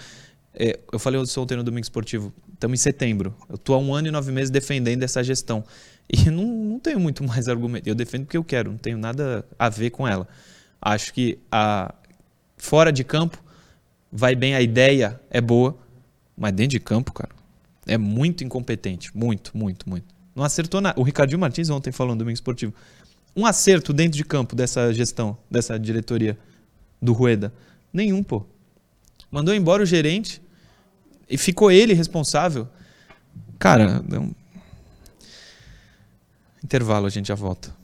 É, 0.53 0.79
eu 0.89 0.99
falei 0.99 1.19
ontem 1.19 1.57
no 1.57 1.65
Domingo 1.65 1.83
Esportivo, 1.83 2.33
estamos 2.53 2.79
em 2.79 2.81
setembro. 2.81 3.35
Eu 3.49 3.55
estou 3.55 3.75
há 3.75 3.77
um 3.77 3.93
ano 3.93 4.07
e 4.07 4.11
nove 4.11 4.31
meses 4.31 4.49
defendendo 4.49 5.03
essa 5.03 5.21
gestão. 5.21 5.65
E 6.09 6.15
não, 6.31 6.45
não 6.45 6.79
tenho 6.79 6.97
muito 7.01 7.25
mais 7.25 7.49
argumento. 7.49 7.89
Eu 7.89 7.95
defendo 7.95 8.23
porque 8.23 8.37
eu 8.37 8.43
quero, 8.43 8.71
não 8.71 8.77
tenho 8.77 8.97
nada 8.97 9.45
a 9.59 9.67
ver 9.67 9.89
com 9.89 10.07
ela. 10.07 10.25
Acho 10.81 11.13
que 11.13 11.39
a, 11.51 11.93
fora 12.63 12.93
de 12.93 13.03
campo 13.03 13.43
vai 14.09 14.35
bem, 14.35 14.55
a 14.55 14.61
ideia 14.61 15.19
é 15.29 15.41
boa, 15.41 15.77
mas 16.35 16.53
dentro 16.53 16.71
de 16.71 16.79
campo, 16.79 17.11
cara, 17.11 17.31
é 17.85 17.97
muito 17.97 18.43
incompetente. 18.43 19.15
Muito, 19.15 19.55
muito, 19.55 19.87
muito. 19.89 20.05
Não 20.33 20.45
acertou 20.45 20.79
nada. 20.79 20.97
O 20.99 21.03
Ricardinho 21.03 21.39
Martins 21.39 21.69
ontem 21.69 21.91
falou 21.91 22.15
no 22.15 22.19
Domingo 22.19 22.35
Esportivo. 22.35 22.73
Um 23.35 23.45
acerto 23.45 23.91
dentro 23.91 24.17
de 24.17 24.23
campo 24.23 24.55
dessa 24.55 24.93
gestão, 24.93 25.37
dessa 25.51 25.77
diretoria 25.77 26.37
do 27.01 27.11
Rueda. 27.11 27.53
Nenhum, 27.91 28.23
pô. 28.23 28.45
Mandou 29.29 29.53
embora 29.53 29.83
o 29.83 29.85
gerente 29.85 30.41
e 31.29 31.37
ficou 31.37 31.69
ele 31.69 31.93
responsável. 31.93 32.67
Cara, 33.59 34.01
intervalo, 36.63 37.07
a 37.07 37.09
gente 37.09 37.27
já 37.27 37.35
volta. 37.35 37.75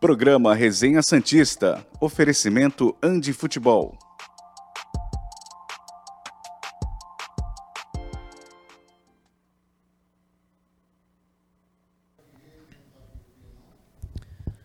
Programa 0.00 0.54
Resenha 0.54 1.02
Santista. 1.02 1.86
Oferecimento 2.00 2.96
Andi 3.02 3.34
Futebol. 3.34 3.98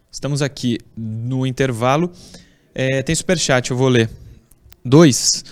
Estamos 0.10 0.42
aqui 0.42 0.78
no 0.96 1.46
intervalo. 1.46 2.10
É, 2.74 3.04
tem 3.04 3.14
superchat, 3.14 3.70
eu 3.70 3.76
vou 3.76 3.90
ler. 3.90 4.10
Dois. 4.86 5.44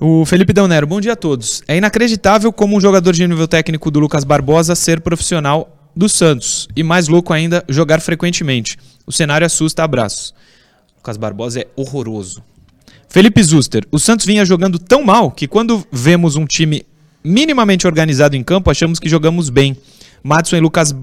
O 0.00 0.24
Felipe 0.24 0.54
Del 0.54 0.86
bom 0.86 0.98
dia 0.98 1.12
a 1.12 1.16
todos. 1.16 1.62
É 1.68 1.76
inacreditável 1.76 2.50
como 2.50 2.74
um 2.74 2.80
jogador 2.80 3.12
de 3.12 3.28
nível 3.28 3.46
técnico 3.46 3.90
do 3.90 4.00
Lucas 4.00 4.24
Barbosa 4.24 4.74
ser 4.74 5.02
profissional 5.02 5.77
do 5.98 6.08
Santos. 6.08 6.68
E 6.76 6.84
mais 6.84 7.08
louco 7.08 7.32
ainda, 7.32 7.64
jogar 7.68 8.00
frequentemente. 8.00 8.78
O 9.04 9.10
cenário 9.10 9.44
assusta, 9.44 9.82
abraços. 9.82 10.32
Lucas 10.96 11.16
Barbosa 11.16 11.60
é 11.62 11.66
horroroso. 11.74 12.40
Felipe 13.08 13.42
Zuster, 13.42 13.84
o 13.90 13.98
Santos 13.98 14.24
vinha 14.24 14.44
jogando 14.44 14.78
tão 14.78 15.02
mal 15.02 15.28
que 15.28 15.48
quando 15.48 15.84
vemos 15.90 16.36
um 16.36 16.46
time 16.46 16.86
minimamente 17.24 17.84
organizado 17.84 18.36
em 18.36 18.44
campo, 18.44 18.70
achamos 18.70 19.00
que 19.00 19.08
jogamos 19.08 19.50
bem. 19.50 19.76
Matson 20.22 20.56
e 20.58 20.60
Lucas 20.60 20.94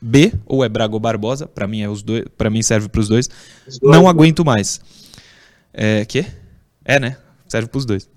B, 0.00 0.32
ou 0.46 0.64
é 0.64 0.68
Braga 0.68 0.94
ou 0.94 1.00
Barbosa, 1.00 1.48
para 1.48 1.66
mim 1.66 1.80
é 1.80 1.88
os 1.88 2.00
dois, 2.02 2.24
para 2.38 2.48
mim 2.48 2.62
serve 2.62 2.88
para 2.88 3.00
os 3.00 3.08
dois. 3.08 3.28
Não 3.82 4.06
aguento 4.08 4.44
mais. 4.44 4.80
É, 5.72 6.04
que? 6.04 6.24
É, 6.84 7.00
né? 7.00 7.16
Serve 7.48 7.68
para 7.68 7.78
os 7.78 7.84
dois. 7.84 8.08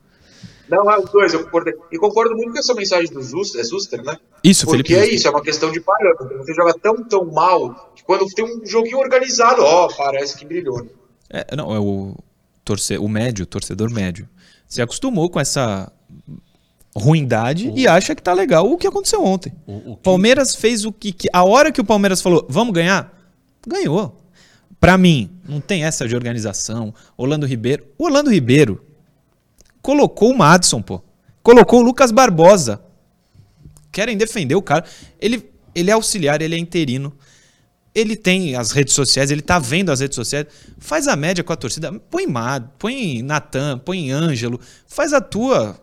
Não, 0.70 0.92
é 0.92 1.00
os 1.00 1.10
dois, 1.10 1.34
eu 1.34 1.44
concordo. 1.46 1.72
E 1.92 1.98
concordo 1.98 2.36
muito 2.36 2.52
com 2.52 2.60
essa 2.60 2.74
mensagem 2.74 3.12
do 3.12 3.22
Zuster, 3.22 3.62
é 3.62 3.64
Zuster, 3.64 4.04
né? 4.04 4.18
Isso, 4.44 4.66
Porque 4.66 4.94
Felipe 4.94 5.12
é 5.12 5.14
isso, 5.14 5.28
é 5.28 5.32
uma 5.32 5.42
questão 5.42 5.72
de 5.72 5.80
parâmetro. 5.80 6.38
Você 6.38 6.54
joga 6.54 6.74
tão, 6.74 7.04
tão 7.04 7.26
mal 7.26 7.92
que 7.96 8.04
quando 8.04 8.26
tem 8.28 8.44
um 8.44 8.66
joguinho 8.66 8.98
organizado, 8.98 9.62
ó, 9.62 9.88
parece 9.96 10.38
que 10.38 10.46
brilhou. 10.46 10.84
Né? 10.84 10.90
É, 11.30 11.56
não, 11.56 11.74
é 11.74 11.80
o, 11.80 12.16
torce, 12.64 12.98
o 12.98 13.08
médio, 13.08 13.46
torcedor 13.46 13.90
médio. 13.90 14.28
Se 14.68 14.82
acostumou 14.82 15.30
com 15.30 15.40
essa 15.40 15.92
ruindade 16.96 17.70
o... 17.70 17.78
e 17.78 17.88
acha 17.88 18.14
que 18.14 18.22
tá 18.22 18.34
legal 18.34 18.70
o 18.70 18.78
que 18.78 18.88
aconteceu 18.88 19.24
ontem. 19.24 19.54
O, 19.66 19.94
o. 19.94 19.98
Palmeiras 19.98 20.56
fez 20.56 20.84
o 20.84 20.92
que, 20.92 21.12
que. 21.12 21.30
A 21.32 21.44
hora 21.44 21.72
que 21.72 21.80
o 21.80 21.86
Palmeiras 21.86 22.22
falou, 22.22 22.46
vamos 22.50 22.74
ganhar, 22.74 23.14
ganhou. 23.66 24.16
Para 24.80 24.98
mim, 24.98 25.30
não 25.48 25.60
tem 25.60 25.84
essa 25.86 26.08
de 26.08 26.16
organização. 26.16 26.94
Orlando 27.16 27.46
Ribeiro. 27.46 27.86
O 27.98 28.06
Orlando 28.06 28.30
Ribeiro 28.30 28.86
colocou 29.88 30.34
o 30.34 30.38
Madison, 30.38 30.82
pô. 30.82 31.02
Colocou 31.42 31.80
o 31.80 31.82
Lucas 31.82 32.12
Barbosa. 32.12 32.84
Querem 33.90 34.18
defender 34.18 34.54
o 34.54 34.62
cara. 34.62 34.84
Ele, 35.18 35.50
ele 35.74 35.90
é 35.90 35.94
auxiliar, 35.94 36.42
ele 36.42 36.56
é 36.56 36.58
interino. 36.58 37.18
Ele 37.96 38.18
tem 38.18 38.58
as 38.58 38.72
redes 38.72 38.94
sociais, 38.94 39.32
ele 39.32 39.42
tá 39.42 39.58
vendo 39.58 39.90
as 39.90 40.02
redes 40.02 40.16
sociais. 40.16 40.46
Faz 40.78 41.08
a 41.08 41.16
média 41.16 41.42
com 41.42 41.54
a 41.54 41.56
torcida. 41.56 41.94
Põe 42.12 42.28
Mad, 42.28 42.66
põe 42.78 43.22
Natan, 43.22 43.80
põe 43.80 44.12
Ângelo. 44.12 44.60
Faz 44.86 45.14
a 45.14 45.22
tua. 45.22 45.82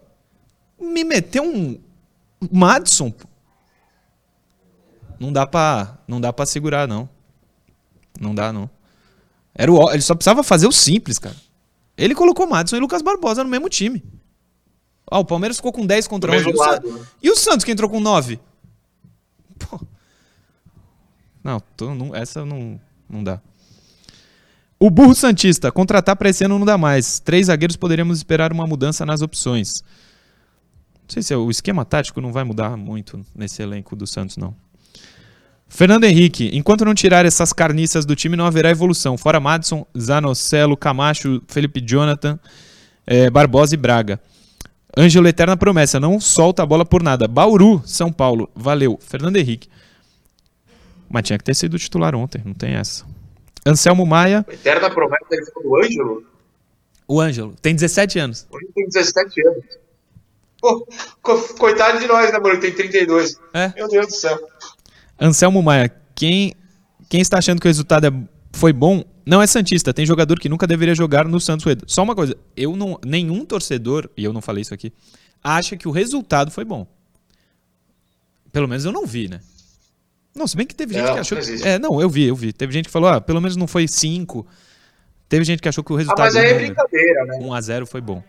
Me 0.78 1.02
meter 1.02 1.40
um 1.40 1.80
Madison, 2.52 3.10
pô. 3.10 3.26
Não 5.18 5.32
dá 5.32 5.46
pra, 5.46 5.96
não 6.06 6.20
dá 6.20 6.30
pra 6.30 6.44
segurar, 6.44 6.86
não. 6.86 7.08
Não 8.20 8.34
dá, 8.34 8.52
não. 8.52 8.68
Era 9.54 9.72
o, 9.72 9.90
ele 9.90 10.02
só 10.02 10.14
precisava 10.14 10.42
fazer 10.42 10.66
o 10.66 10.72
simples, 10.72 11.18
cara. 11.18 11.36
Ele 11.96 12.14
colocou 12.14 12.46
Madison 12.46 12.76
e 12.76 12.80
Lucas 12.80 13.02
Barbosa 13.02 13.44
no 13.44 13.50
mesmo 13.50 13.68
time. 13.68 14.02
Ah, 15.11 15.18
o 15.18 15.24
Palmeiras 15.24 15.57
ficou 15.57 15.72
com 15.72 15.87
10 15.87 16.09
contra 16.09 16.33
11. 16.33 16.46
Né? 16.46 17.07
E 17.22 17.30
o 17.30 17.37
Santos 17.37 17.64
que 17.64 17.70
entrou 17.70 17.88
com 17.88 18.00
9? 18.00 18.40
Pô. 19.59 19.80
Não, 21.42 21.61
tô, 21.76 21.94
não, 21.94 22.14
essa 22.14 22.44
não, 22.44 22.80
não 23.09 23.22
dá. 23.22 23.40
O 24.78 24.90
burro 24.90 25.14
Santista, 25.14 25.70
contratar 25.70 26.16
para 26.16 26.28
esse 26.28 26.44
ano 26.44 26.59
não 26.59 26.66
dá 26.66 26.76
mais. 26.76 27.20
Três 27.20 27.46
zagueiros 27.46 27.76
poderíamos 27.76 28.18
esperar 28.18 28.52
uma 28.52 28.66
mudança 28.66 29.07
nas 29.07 29.22
opções. 29.22 29.83
Não 31.02 31.09
sei 31.09 31.22
se 31.22 31.33
é, 31.33 31.37
o 31.37 31.50
esquema 31.50 31.85
tático 31.85 32.20
não 32.20 32.33
vai 32.33 32.44
mudar 32.44 32.76
muito 32.76 33.24
nesse 33.35 33.62
elenco 33.62 33.94
do 33.94 34.07
Santos, 34.07 34.37
não. 34.37 34.54
Fernando 35.68 36.05
Henrique, 36.05 36.50
enquanto 36.53 36.85
não 36.85 36.94
tirar 36.94 37.27
essas 37.27 37.53
carniças 37.53 38.05
do 38.05 38.14
time, 38.14 38.37
não 38.37 38.46
haverá 38.46 38.70
evolução. 38.70 39.18
Fora 39.18 39.40
Madison, 39.40 39.87
Zanocelo, 39.98 40.77
Camacho, 40.77 41.42
Felipe 41.48 41.81
Jonathan, 41.81 42.38
é, 43.07 43.29
Barbosa 43.29 43.74
e 43.74 43.77
Braga. 43.77 44.20
Ângelo 44.96 45.27
Eterna 45.27 45.57
promessa, 45.57 45.98
não 45.98 46.20
solta 46.20 46.62
a 46.62 46.66
bola 46.66 46.85
por 46.85 47.03
nada. 47.03 47.27
Bauru, 47.27 47.83
São 47.85 48.12
Paulo, 48.12 48.48
valeu. 48.55 48.98
Fernando 49.03 49.37
Henrique. 49.37 49.68
Mas 51.11 51.24
tinha 51.24 51.38
que 51.38 51.44
ter 51.44 51.55
sido 51.55 51.79
titular 51.79 52.14
ontem, 52.14 52.40
não 52.44 52.55
tem 52.55 52.74
essa. 52.74 53.05
Anselmo 53.66 54.07
Maia. 54.07 54.44
Eterna 54.48 54.90
promessa, 54.90 55.27
ele 55.33 55.44
ficou 55.44 55.62
do 55.62 55.77
Ângelo? 55.77 56.24
O 57.09 57.20
Ângelo, 57.20 57.55
tem 57.61 57.74
17 57.74 58.18
anos. 58.18 58.46
Ele 58.53 58.70
tem 58.74 58.88
17 58.88 59.46
anos. 59.46 59.64
Pô, 60.61 60.87
coitado 61.59 61.98
de 61.98 62.07
nós, 62.07 62.33
né, 62.33 62.38
mano? 62.38 62.55
Ele 62.55 62.61
tem 62.61 62.72
32. 62.72 63.38
É. 63.53 63.72
Meu 63.74 63.88
Deus 63.88 64.07
do 64.07 64.14
céu. 64.14 64.38
Anselmo 65.24 65.62
Maia, 65.62 65.90
quem, 66.14 66.54
quem 67.08 67.20
está 67.20 67.38
achando 67.38 67.60
que 67.60 67.66
o 67.66 67.70
resultado 67.70 68.06
é, 68.06 68.12
foi 68.52 68.72
bom 68.72 69.02
não 69.26 69.40
é 69.40 69.46
Santista, 69.46 69.94
tem 69.94 70.04
jogador 70.04 70.38
que 70.38 70.50
nunca 70.50 70.66
deveria 70.66 70.94
jogar 70.94 71.26
no 71.26 71.40
Santos 71.40 71.64
Rueda. 71.64 71.84
Só 71.87 72.02
uma 72.02 72.14
coisa, 72.14 72.37
eu 72.54 72.76
não, 72.76 73.00
nenhum 73.04 73.44
torcedor, 73.44 74.08
e 74.16 74.22
eu 74.22 74.34
não 74.34 74.42
falei 74.42 74.60
isso 74.60 74.74
aqui, 74.74 74.92
acha 75.42 75.76
que 75.76 75.88
o 75.88 75.90
resultado 75.90 76.50
foi 76.50 76.64
bom. 76.64 76.87
Pelo 78.52 78.68
menos 78.68 78.84
eu 78.84 78.92
não 78.92 79.06
vi, 79.06 79.28
né? 79.28 79.40
Não, 80.34 80.46
se 80.46 80.56
bem 80.56 80.66
que 80.66 80.74
teve 80.74 80.92
gente 80.92 81.06
Não, 81.06 81.14
que 81.14 81.20
achou. 81.20 81.38
não 81.38 81.66
é, 81.66 81.78
não, 81.78 82.00
eu 82.00 82.10
vi, 82.10 82.24
eu 82.24 82.34
vi. 82.37 82.52
Teve 82.52 82.72
gente 82.72 82.87
que 82.87 82.90
falou, 82.90 83.08
ah, 83.08 83.20
pelo 83.20 83.40
menos 83.40 83.56
não 83.56 83.66
foi 83.66 83.88
5. 83.88 84.46
Teve 85.28 85.44
gente 85.44 85.62
que 85.62 85.68
achou 85.68 85.82
que 85.82 85.92
o 85.92 85.96
Ah, 85.96 85.98
resultado 85.98 86.26
mas 86.26 86.37
aí 86.37 86.50
é 86.50 86.54
brincadeira, 86.54 87.24
né? 87.24 87.38
1 87.40 87.54
a 87.54 87.60
0 87.60 87.87
foi 87.87 88.00
bom. 88.00 88.22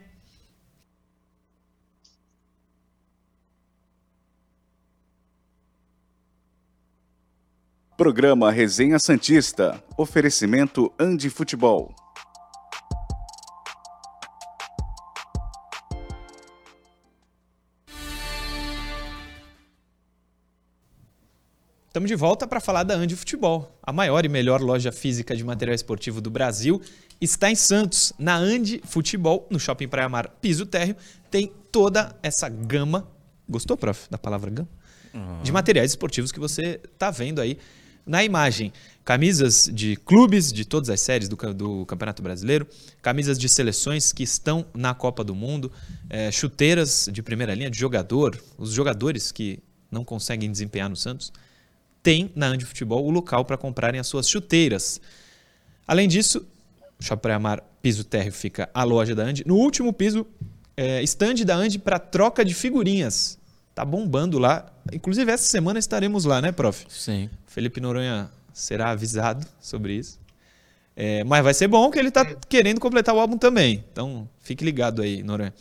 Programa 7.97 8.51
Resenha 8.51 8.99
Santista. 8.99 9.81
Oferecimento 9.97 10.91
Andi 10.99 11.29
Futebol. 11.29 11.95
Estamos 21.87 22.09
de 22.09 22.15
volta 22.17 22.45
para 22.45 22.59
falar 22.59 22.83
da 22.83 22.95
Andi 22.95 23.15
Futebol. 23.15 23.79
A 23.81 23.93
maior 23.93 24.25
e 24.25 24.27
melhor 24.27 24.59
loja 24.59 24.91
física 24.91 25.33
de 25.33 25.45
material 25.45 25.73
esportivo 25.73 26.19
do 26.19 26.29
Brasil 26.29 26.81
está 27.21 27.49
em 27.49 27.55
Santos. 27.55 28.11
Na 28.19 28.35
Andi 28.35 28.81
Futebol, 28.83 29.47
no 29.49 29.57
Shopping 29.57 29.87
Praia 29.87 30.09
Mar 30.09 30.27
Piso 30.41 30.65
Térreo, 30.65 30.97
tem 31.31 31.49
toda 31.71 32.13
essa 32.21 32.49
gama. 32.49 33.09
Gostou, 33.47 33.77
prof, 33.77 34.09
da 34.09 34.17
palavra 34.17 34.51
gama? 34.51 34.69
De 35.41 35.49
materiais 35.49 35.91
esportivos 35.91 36.29
que 36.29 36.41
você 36.41 36.81
está 36.93 37.09
vendo 37.09 37.39
aí 37.39 37.57
na 38.05 38.23
imagem. 38.23 38.71
Camisas 39.03 39.69
de 39.71 39.95
clubes 39.95 40.51
de 40.51 40.65
todas 40.65 40.89
as 40.89 40.99
séries 40.99 41.29
do, 41.29 41.35
do 41.53 41.85
Campeonato 41.85 42.23
Brasileiro, 42.23 42.67
camisas 43.01 43.37
de 43.37 43.47
seleções 43.47 44.11
que 44.11 44.23
estão 44.23 44.65
na 44.73 44.93
Copa 44.93 45.23
do 45.23 45.35
Mundo, 45.35 45.71
eh, 46.09 46.31
chuteiras 46.31 47.07
de 47.11 47.21
primeira 47.21 47.53
linha 47.53 47.69
de 47.69 47.77
jogador, 47.77 48.41
os 48.57 48.71
jogadores 48.71 49.31
que 49.31 49.59
não 49.91 50.03
conseguem 50.03 50.51
desempenhar 50.51 50.89
no 50.89 50.95
Santos 50.95 51.31
tem 52.05 52.31
na 52.35 52.47
Andi 52.47 52.65
Futebol 52.65 53.03
o 53.03 53.09
local 53.09 53.43
para 53.45 53.57
comprarem 53.57 53.99
as 53.99 54.05
suas 54.05 54.29
chuteiras. 54.29 55.01
Além 55.87 56.07
disso, 56.07 56.45
Shopping 56.99 57.21
Praia 57.21 57.39
Mar 57.39 57.63
Piso 57.81 58.03
Térreo 58.03 58.31
fica 58.31 58.69
a 58.73 58.83
loja 58.83 59.15
da 59.15 59.23
Andi. 59.23 59.43
No 59.45 59.55
último 59.55 59.91
piso, 59.91 60.25
é, 60.77 61.01
stand 61.03 61.43
da 61.45 61.55
Andi 61.55 61.79
para 61.79 61.97
troca 61.97 62.45
de 62.45 62.53
figurinhas. 62.53 63.39
Tá 63.75 63.83
bombando 63.83 64.39
lá. 64.39 64.65
Inclusive, 64.93 65.29
essa 65.29 65.43
semana 65.43 65.77
estaremos 65.77 66.23
lá, 66.23 66.41
né, 66.41 66.53
prof? 66.53 66.85
Sim. 66.87 67.29
Felipe 67.45 67.81
Noronha 67.81 68.31
será 68.53 68.91
avisado 68.91 69.45
sobre 69.59 69.95
isso. 69.95 70.17
É, 70.95 71.25
mas 71.25 71.43
vai 71.43 71.53
ser 71.53 71.67
bom 71.67 71.91
que 71.91 71.99
ele 71.99 72.07
está 72.07 72.23
querendo 72.47 72.79
completar 72.79 73.13
o 73.13 73.19
álbum 73.19 73.37
também. 73.37 73.83
Então, 73.91 74.29
fique 74.39 74.63
ligado 74.63 75.01
aí, 75.01 75.21
Noronha. 75.21 75.53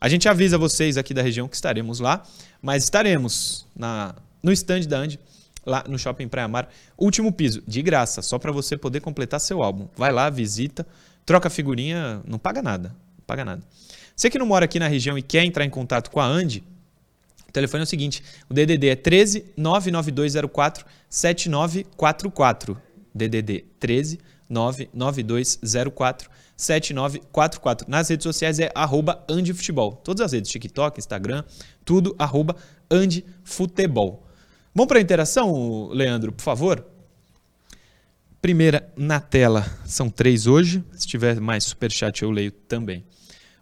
A 0.00 0.08
gente 0.08 0.26
avisa 0.26 0.56
vocês 0.56 0.96
aqui 0.96 1.12
da 1.12 1.20
região 1.20 1.46
que 1.46 1.54
estaremos 1.54 2.00
lá, 2.00 2.22
mas 2.62 2.84
estaremos 2.84 3.66
na, 3.76 4.14
no 4.42 4.50
stand 4.50 4.80
da 4.88 4.96
Andy, 4.96 5.20
lá 5.66 5.84
no 5.86 5.98
Shopping 5.98 6.28
Praia 6.28 6.48
Mar. 6.48 6.70
Último 6.96 7.30
piso, 7.30 7.62
de 7.68 7.82
graça, 7.82 8.22
só 8.22 8.38
para 8.38 8.50
você 8.50 8.78
poder 8.78 9.00
completar 9.00 9.38
seu 9.38 9.62
álbum. 9.62 9.86
Vai 9.94 10.10
lá, 10.10 10.30
visita, 10.30 10.86
troca 11.26 11.50
figurinha, 11.50 12.22
não 12.26 12.38
paga 12.38 12.62
nada. 12.62 12.88
Não 13.18 13.24
paga 13.26 13.44
nada. 13.44 13.62
Você 14.16 14.30
que 14.30 14.38
não 14.38 14.46
mora 14.46 14.64
aqui 14.64 14.78
na 14.78 14.88
região 14.88 15.18
e 15.18 15.22
quer 15.22 15.44
entrar 15.44 15.66
em 15.66 15.70
contato 15.70 16.10
com 16.10 16.20
a 16.20 16.26
Andy, 16.26 16.64
o 17.50 17.52
telefone 17.52 17.82
é 17.82 17.84
o 17.84 17.86
seguinte: 17.86 18.22
o 18.48 18.54
DDD 18.54 18.88
é 18.88 18.96
13 18.96 19.52
99204 19.56 20.86
7944. 21.08 22.80
DDD 23.12 23.64
13 23.80 24.20
99204 24.48 26.30
7944. 26.56 27.90
Nas 27.90 28.08
redes 28.08 28.22
sociais 28.22 28.60
é 28.60 28.70
arroba 28.74 29.24
andifutebol. 29.28 29.92
Todas 29.92 30.26
as 30.26 30.32
redes, 30.32 30.50
TikTok, 30.50 30.98
Instagram, 30.98 31.42
tudo 31.84 32.14
arroba 32.18 32.54
andifutebol. 32.90 34.24
Vamos 34.72 34.88
para 34.88 34.98
a 34.98 35.02
interação, 35.02 35.88
Leandro, 35.88 36.30
por 36.30 36.42
favor? 36.42 36.86
Primeira 38.40 38.90
na 38.96 39.20
tela, 39.20 39.66
são 39.84 40.08
três 40.08 40.46
hoje. 40.46 40.84
Se 40.92 41.06
tiver 41.06 41.40
mais 41.40 41.64
superchat, 41.64 42.22
eu 42.22 42.30
leio 42.30 42.52
também. 42.52 43.04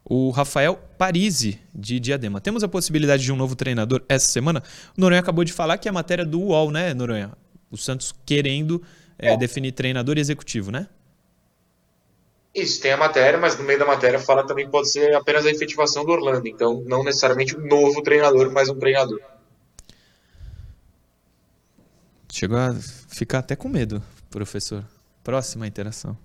O 0.09 0.31
Rafael 0.31 0.81
Parisi, 0.97 1.61
de 1.75 2.01
Diadema. 2.01 2.41
Temos 2.41 2.65
a 2.65 2.69
possibilidade 2.69 3.23
de 3.23 3.33
um 3.33 3.37
novo 3.37 3.55
treinador 3.55 4.03
essa 4.09 4.27
semana? 4.27 4.63
O 4.97 5.01
Noronha 5.01 5.21
acabou 5.21 5.45
de 5.45 5.53
falar 5.53 5.77
que 5.77 5.87
é 5.87 5.91
a 5.91 5.93
matéria 5.93 6.25
do 6.25 6.41
UOL, 6.41 6.71
né, 6.71 6.95
Noronha? 6.95 7.33
O 7.71 7.77
Santos 7.77 8.15
querendo 8.25 8.83
eh, 9.19 9.37
definir 9.37 9.73
treinador 9.73 10.17
e 10.17 10.21
executivo, 10.21 10.71
né? 10.71 10.89
Isso, 12.55 12.81
tem 12.81 12.93
a 12.93 12.97
matéria, 12.97 13.39
mas 13.39 13.59
no 13.59 13.65
meio 13.65 13.79
da 13.79 13.85
matéria 13.85 14.19
fala 14.19 14.47
também 14.47 14.65
que 14.65 14.71
pode 14.71 14.91
ser 14.91 15.15
apenas 15.15 15.45
a 15.45 15.51
efetivação 15.51 16.05
do 16.05 16.13
Orlando. 16.13 16.49
Então, 16.49 16.83
não 16.87 17.05
necessariamente 17.05 17.57
um 17.57 17.67
novo 17.67 18.03
treinador, 18.03 18.51
mas 18.51 18.69
um 18.69 18.79
treinador. 18.79 19.21
Chegou 22.33 22.59
a 22.59 22.75
ficar 23.09 23.41
até 23.41 23.55
com 23.55 23.69
medo, 23.69 24.03
professor. 24.31 24.85
Próxima 25.23 25.67
interação. 25.67 26.17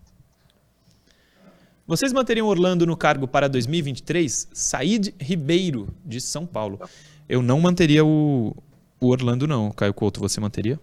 Vocês 1.86 2.13
manteriam 2.13 2.48
Orlando 2.48 2.86
no 2.86 2.96
cargo 2.96 3.28
para 3.28 3.50
2023? 3.50 4.50
Said 4.54 5.13
Ribeiro, 5.19 5.93
de 6.06 6.22
São 6.22 6.46
Paulo. 6.46 6.80
Eu 7.28 7.41
não 7.41 7.60
manteria 7.60 8.06
o, 8.06 8.56
o 9.00 9.08
Orlando, 9.08 9.46
não. 9.48 9.69
Caio 9.72 9.93
Couto, 9.93 10.19
você 10.19 10.39
manteria? 10.39 10.80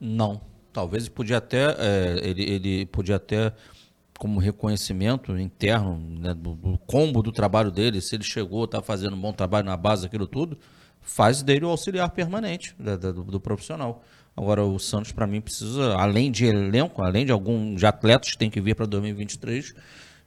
Não. 0.00 0.40
Talvez 0.72 1.08
podia 1.08 1.36
até 1.36 1.76
é, 1.78 2.20
ele, 2.22 2.42
ele 2.42 2.86
podia 2.86 3.16
até 3.16 3.52
como 4.18 4.40
reconhecimento 4.40 5.38
interno 5.38 5.98
né, 5.98 6.32
do, 6.32 6.54
do 6.54 6.78
combo 6.86 7.22
do 7.22 7.32
trabalho 7.32 7.70
dele, 7.70 8.00
se 8.00 8.14
ele 8.14 8.22
chegou, 8.24 8.64
está 8.64 8.80
fazendo 8.80 9.16
um 9.16 9.20
bom 9.20 9.32
trabalho 9.32 9.66
na 9.66 9.76
base, 9.76 10.06
aquilo 10.06 10.26
tudo, 10.28 10.56
faz 11.00 11.42
dele 11.42 11.64
o 11.64 11.68
auxiliar 11.68 12.08
permanente 12.10 12.74
da- 12.78 12.96
da- 12.96 13.10
do, 13.12 13.24
do 13.24 13.40
profissional. 13.40 14.02
Agora 14.36 14.64
o 14.64 14.78
Santos 14.78 15.12
para 15.12 15.26
mim 15.26 15.40
precisa, 15.40 15.94
além 15.94 16.30
de 16.30 16.46
elenco, 16.46 17.02
além 17.02 17.26
de 17.26 17.32
algum 17.32 17.74
de 17.74 17.84
atletas 17.84 18.30
que 18.30 18.38
tem 18.38 18.50
que 18.50 18.60
vir 18.60 18.74
para 18.74 18.86
2023, 18.86 19.74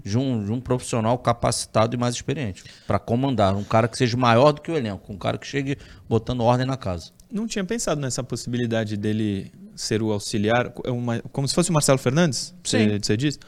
de 0.04 0.18
um, 0.18 0.46
de 0.46 0.52
um 0.52 0.62
profissional 0.62 1.18
capacitado 1.18 1.96
e 1.96 1.98
mais 1.98 2.14
experiente 2.14 2.64
para 2.86 3.00
comandar, 3.00 3.56
um 3.56 3.64
cara 3.64 3.88
que 3.88 3.98
seja 3.98 4.16
maior 4.16 4.52
do 4.52 4.62
que 4.62 4.70
o 4.72 4.78
elenco, 4.78 5.12
um 5.12 5.18
cara 5.18 5.38
que 5.40 5.48
chegue 5.48 5.78
botando 6.08 6.42
ordem 6.42 6.68
na 6.68 6.78
casa. 6.78 7.12
Não 7.32 7.48
tinha 7.48 7.66
pensado 7.66 8.00
nessa 8.00 8.24
possibilidade 8.24 8.96
dele 8.96 9.52
ser 9.76 10.04
o 10.04 10.12
auxiliar, 10.12 10.72
é 10.84 10.92
uma- 10.92 11.20
como 11.32 11.48
se 11.48 11.56
fosse 11.56 11.72
o 11.72 11.74
Marcelo 11.74 11.98
Fernandes, 11.98 12.54
você, 12.64 12.88
Sim. 12.88 13.00
você 13.02 13.18
diz? 13.18 13.40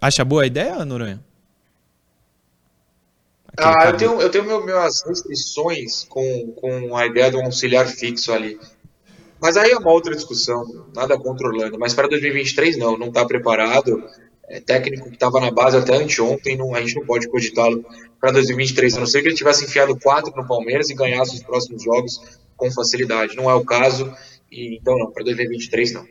Acha 0.00 0.24
boa 0.24 0.44
a 0.44 0.46
ideia, 0.46 0.84
Noronha? 0.84 1.20
Aquele 3.56 3.68
Ah, 3.76 3.86
eu 3.90 3.96
tenho, 3.96 4.20
eu 4.22 4.30
tenho 4.30 4.44
meu- 4.44 4.64
minhas 4.64 5.02
restrições 5.04 6.04
com, 6.04 6.52
com 6.52 6.96
a 6.96 7.06
ideia 7.06 7.30
de 7.30 7.36
um 7.36 7.44
auxiliar 7.46 7.86
fixo 7.88 8.32
ali. 8.32 8.58
Mas 9.40 9.56
aí 9.56 9.70
é 9.70 9.78
uma 9.78 9.92
outra 9.92 10.14
discussão, 10.14 10.86
nada 10.94 11.16
contra 11.18 11.46
o 11.46 11.50
Orlando. 11.50 11.78
Mas 11.78 11.94
para 11.94 12.08
2023, 12.08 12.76
não, 12.76 12.98
não 12.98 13.08
está 13.08 13.24
preparado. 13.24 14.02
É 14.48 14.60
técnico 14.60 15.08
que 15.08 15.14
estava 15.14 15.40
na 15.40 15.50
base 15.50 15.76
até 15.76 15.94
anteontem, 15.96 16.56
não, 16.56 16.74
a 16.74 16.80
gente 16.80 16.94
não 16.96 17.04
pode 17.04 17.28
cogitá-lo 17.28 17.84
para 18.18 18.32
2023, 18.32 18.96
a 18.96 19.00
não 19.00 19.06
ser 19.06 19.20
que 19.20 19.28
ele 19.28 19.36
tivesse 19.36 19.64
enfiado 19.64 19.94
quatro 20.00 20.32
no 20.34 20.46
Palmeiras 20.46 20.88
e 20.88 20.94
ganhasse 20.94 21.34
os 21.34 21.42
próximos 21.42 21.82
jogos 21.82 22.18
com 22.56 22.70
facilidade. 22.72 23.36
Não 23.36 23.50
é 23.50 23.54
o 23.54 23.62
caso, 23.62 24.10
e 24.50 24.76
então 24.76 24.98
não, 24.98 25.10
para 25.10 25.22
2023 25.24 25.92
não. 25.92 26.06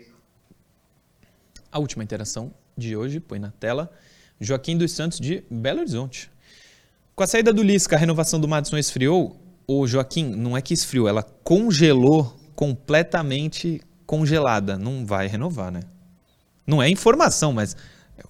A 1.71 1.79
última 1.79 2.03
interação 2.03 2.53
de 2.77 2.95
hoje, 2.95 3.19
põe 3.19 3.39
na 3.39 3.51
tela, 3.51 3.91
Joaquim 4.39 4.77
dos 4.77 4.91
Santos 4.91 5.19
de 5.19 5.43
Belo 5.49 5.79
Horizonte. 5.79 6.29
Com 7.15 7.23
a 7.23 7.27
saída 7.27 7.51
do 7.51 7.63
Lisca, 7.63 7.95
a 7.95 7.99
renovação 7.99 8.39
do 8.39 8.47
Madison 8.47 8.77
esfriou? 8.77 9.35
O 9.67 9.87
Joaquim, 9.87 10.23
não 10.23 10.55
é 10.55 10.61
que 10.61 10.73
esfriou, 10.73 11.07
ela 11.07 11.23
congelou 11.43 12.37
completamente 12.57 13.79
congelada. 14.05 14.77
Não 14.79 15.05
vai 15.05 15.27
renovar, 15.27 15.71
né? 15.71 15.81
Não 16.65 16.81
é 16.81 16.89
informação, 16.89 17.53
mas 17.53 17.77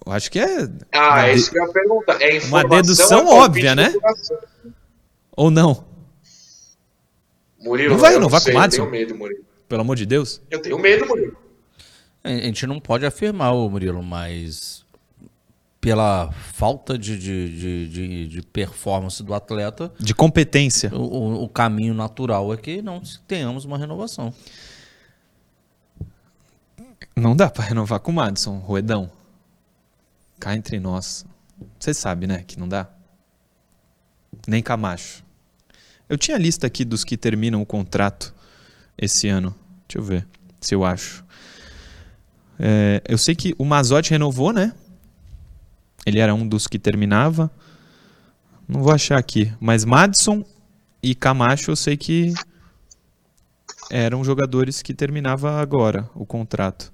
eu 0.06 0.12
acho 0.12 0.30
que 0.30 0.38
é. 0.38 0.68
Ah, 0.92 1.08
uma 1.08 1.26
é 1.28 1.34
isso 1.34 1.50
que 1.50 1.58
eu 1.58 1.66
ia 1.66 1.72
perguntar. 1.72 2.20
É 2.20 2.36
informação, 2.36 2.68
dedução 2.68 3.20
é 3.20 3.34
óbvia, 3.34 3.74
né? 3.74 3.92
Ou 5.32 5.50
não? 5.50 5.84
Murilo, 7.58 7.94
Não 7.94 7.98
vai 7.98 8.12
eu 8.12 8.18
renovar 8.18 8.40
sei, 8.40 8.52
com 8.52 8.58
o 8.58 8.60
Madison? 8.60 8.82
Eu 8.82 8.90
tenho 8.90 9.00
medo, 9.00 9.14
Murilo. 9.16 9.44
Pelo 9.66 9.80
amor 9.80 9.96
de 9.96 10.06
Deus. 10.06 10.42
Eu 10.50 10.60
tenho 10.60 10.78
medo, 10.78 11.06
Murilo. 11.06 11.36
A 12.22 12.28
gente 12.30 12.66
não 12.66 12.78
pode 12.78 13.06
afirmar, 13.06 13.52
ô 13.52 13.68
Murilo, 13.70 14.02
mas 14.02 14.84
pela 15.80 16.30
falta 16.32 16.98
de, 16.98 17.16
de, 17.18 17.56
de, 17.58 17.88
de- 17.88 18.26
de 18.28 18.42
performance 18.42 19.22
do 19.22 19.32
atleta, 19.32 19.92
De 19.98 20.14
competência. 20.14 20.90
o, 20.94 21.44
o- 21.44 21.48
caminho 21.48 21.94
natural 21.94 22.52
é 22.52 22.56
que 22.56 22.82
não 22.82 23.00
tenhamos 23.26 23.64
uma 23.64 23.78
renovação. 23.78 24.32
Não 27.16 27.34
dá 27.34 27.50
pra 27.50 27.64
renovar 27.64 28.00
com 28.00 28.10
o 28.10 28.14
Madison, 28.14 28.58
Ruedão. 28.58 29.10
Cá 30.38 30.54
entre 30.54 30.78
nós. 30.78 31.24
Você 31.78 31.92
sabe, 31.92 32.26
né, 32.26 32.44
que 32.46 32.58
não 32.58 32.68
dá? 32.68 32.88
Nem 34.46 34.62
Camacho. 34.62 35.24
Eu 36.08 36.16
tinha 36.16 36.36
a 36.36 36.40
lista 36.40 36.66
aqui 36.66 36.84
dos 36.84 37.04
que 37.04 37.16
terminam 37.16 37.60
o 37.60 37.66
contrato 37.66 38.34
esse 38.96 39.28
ano. 39.28 39.54
Deixa 39.88 39.98
eu 39.98 40.02
ver 40.02 40.26
se 40.60 40.74
eu 40.74 40.84
acho. 40.84 41.24
É, 42.58 43.02
eu 43.08 43.18
sei 43.18 43.34
que 43.34 43.54
o 43.58 43.64
Mazotti 43.64 44.10
renovou, 44.10 44.52
né? 44.52 44.72
Ele 46.06 46.18
era 46.18 46.34
um 46.34 46.46
dos 46.46 46.66
que 46.66 46.78
terminava. 46.78 47.50
Não 48.66 48.82
vou 48.82 48.92
achar 48.92 49.18
aqui. 49.18 49.52
Mas 49.60 49.84
Madison 49.84 50.44
e 51.02 51.14
Camacho 51.14 51.70
eu 51.70 51.76
sei 51.76 51.96
que 51.96 52.34
eram 53.90 54.22
jogadores 54.22 54.82
que 54.82 54.92
terminava 54.92 55.60
agora 55.60 56.08
o 56.14 56.26
contrato. 56.26 56.92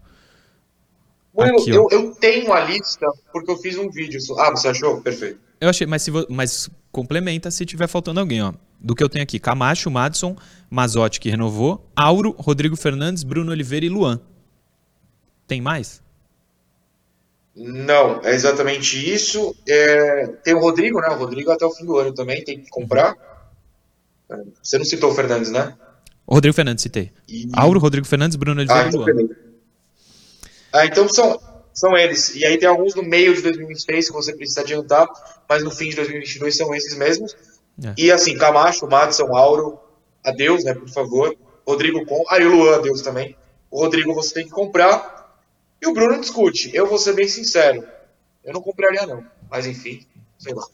Murilo, 1.35 1.61
Aqui, 1.61 1.71
eu, 1.71 1.88
eu, 1.90 2.14
tenho 2.14 2.53
a 2.53 2.61
lista 2.61 3.07
porque 3.33 3.51
eu 3.51 3.57
fiz 3.57 3.77
um 3.77 3.90
vídeo. 3.90 4.21
Ah, 4.38 4.51
você 4.51 4.69
achou? 4.69 5.01
Perfeito. 5.01 5.40
Eu 5.61 5.69
achei, 5.69 5.87
mas, 5.87 6.03
se 6.03 6.11
mas 6.29 6.71
complementa 6.93 7.51
se 7.51 7.67
tiver 7.67 7.88
faltando 7.88 8.21
alguém, 8.21 8.40
ó. 8.40 8.53
Do 8.79 8.95
que 8.95 9.03
eu 9.03 9.09
tenho 9.09 9.25
aqui: 9.25 9.40
Camacho, 9.40 9.90
Madison, 9.90 10.37
Mazotti, 10.71 11.19
que 11.19 11.29
renovou, 11.29 11.90
Auro, 11.97 12.37
Rodrigo 12.38 12.77
Fernandes, 12.77 13.25
Bruno 13.25 13.51
Oliveira 13.51 13.85
e 13.85 13.88
Luan. 13.88 14.21
Tem 15.47 15.61
mais? 15.61 16.04
Não, 17.57 18.21
é 18.25 18.35
exatamente 18.35 19.12
isso. 19.12 19.55
É, 19.69 20.27
tem 20.43 20.55
o 20.55 20.61
Rodrigo, 20.61 21.01
né? 21.01 21.09
O 21.09 21.19
Rodrigo 21.19 21.51
até 21.51 21.64
o 21.64 21.71
fim 21.71 21.85
do 21.85 21.97
ano 21.97 22.12
também 22.12 22.43
tem 22.43 22.61
que 22.61 22.69
comprar. 22.69 23.14
É, 24.29 24.37
você 24.62 24.77
não 24.77 24.85
citou 24.85 25.12
o 25.12 25.14
Fernandes, 25.14 25.51
né? 25.51 25.75
O 26.27 26.35
Rodrigo 26.35 26.55
Fernandes 26.55 26.83
citei. 26.83 27.12
E... 27.29 27.49
Auro, 27.53 27.79
Rodrigo 27.79 28.07
Fernandes, 28.07 28.37
Bruno 28.37 28.61
Oliveira 28.61 28.85
ah, 28.85 28.88
então. 28.88 29.29
Ah, 30.73 30.87
então 30.87 31.09
são, 31.09 31.40
são 31.73 31.97
eles. 31.97 32.35
E 32.35 32.45
aí 32.45 32.59
tem 32.59 32.69
alguns 32.69 32.95
no 32.95 33.03
meio 33.03 33.35
de 33.35 33.43
2023 33.43 34.09
que 34.09 34.12
você 34.12 34.33
precisa 34.33 34.62
adiantar, 34.62 35.07
mas 35.49 35.62
no 35.62 35.71
fim 35.71 35.90
de 35.90 35.97
2022 35.97 36.57
são 36.57 36.75
esses 36.75 36.97
mesmos. 36.97 37.37
É. 37.85 37.95
E 37.97 38.11
assim, 38.11 38.37
Camacho, 38.37 38.88
Madison, 38.88 39.35
Auro, 39.37 39.79
adeus, 40.25 40.64
né, 40.64 40.75
por 40.75 40.88
favor. 40.88 41.37
Rodrigo 41.67 42.05
com. 42.07 42.25
Ah, 42.29 42.38
e 42.40 42.45
o 42.47 42.51
Luan, 42.51 42.77
adeus 42.77 43.03
também. 43.03 43.37
O 43.71 43.81
Rodrigo 43.81 44.14
você 44.14 44.35
tem 44.35 44.45
que 44.45 44.51
comprar. 44.51 45.13
E 45.81 45.87
o 45.87 45.93
Bruno 45.93 46.21
discute. 46.21 46.71
Eu 46.75 46.87
vou 46.87 46.99
ser 46.99 47.15
bem 47.15 47.29
sincero. 47.29 47.87
Eu 48.43 48.53
não 48.53 48.61
compraria, 48.61 49.07
não. 49.07 49.25
Mas 49.51 49.67
enfim, 49.67 50.07
sei 50.39 50.55
lá. 50.55 50.67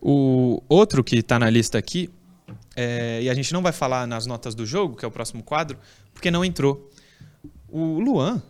O 0.00 0.62
outro 0.68 1.04
que 1.04 1.16
está 1.16 1.38
na 1.38 1.48
lista 1.48 1.78
aqui, 1.78 2.10
é, 2.74 3.22
e 3.22 3.30
a 3.30 3.34
gente 3.34 3.52
não 3.52 3.62
vai 3.62 3.72
falar 3.72 4.06
nas 4.06 4.26
notas 4.26 4.54
do 4.54 4.66
jogo, 4.66 4.96
que 4.96 5.04
é 5.04 5.08
o 5.08 5.10
próximo 5.10 5.42
quadro, 5.42 5.78
porque 6.12 6.30
não 6.30 6.44
entrou. 6.44 6.90
O 7.68 8.00
Luan, 8.00 8.42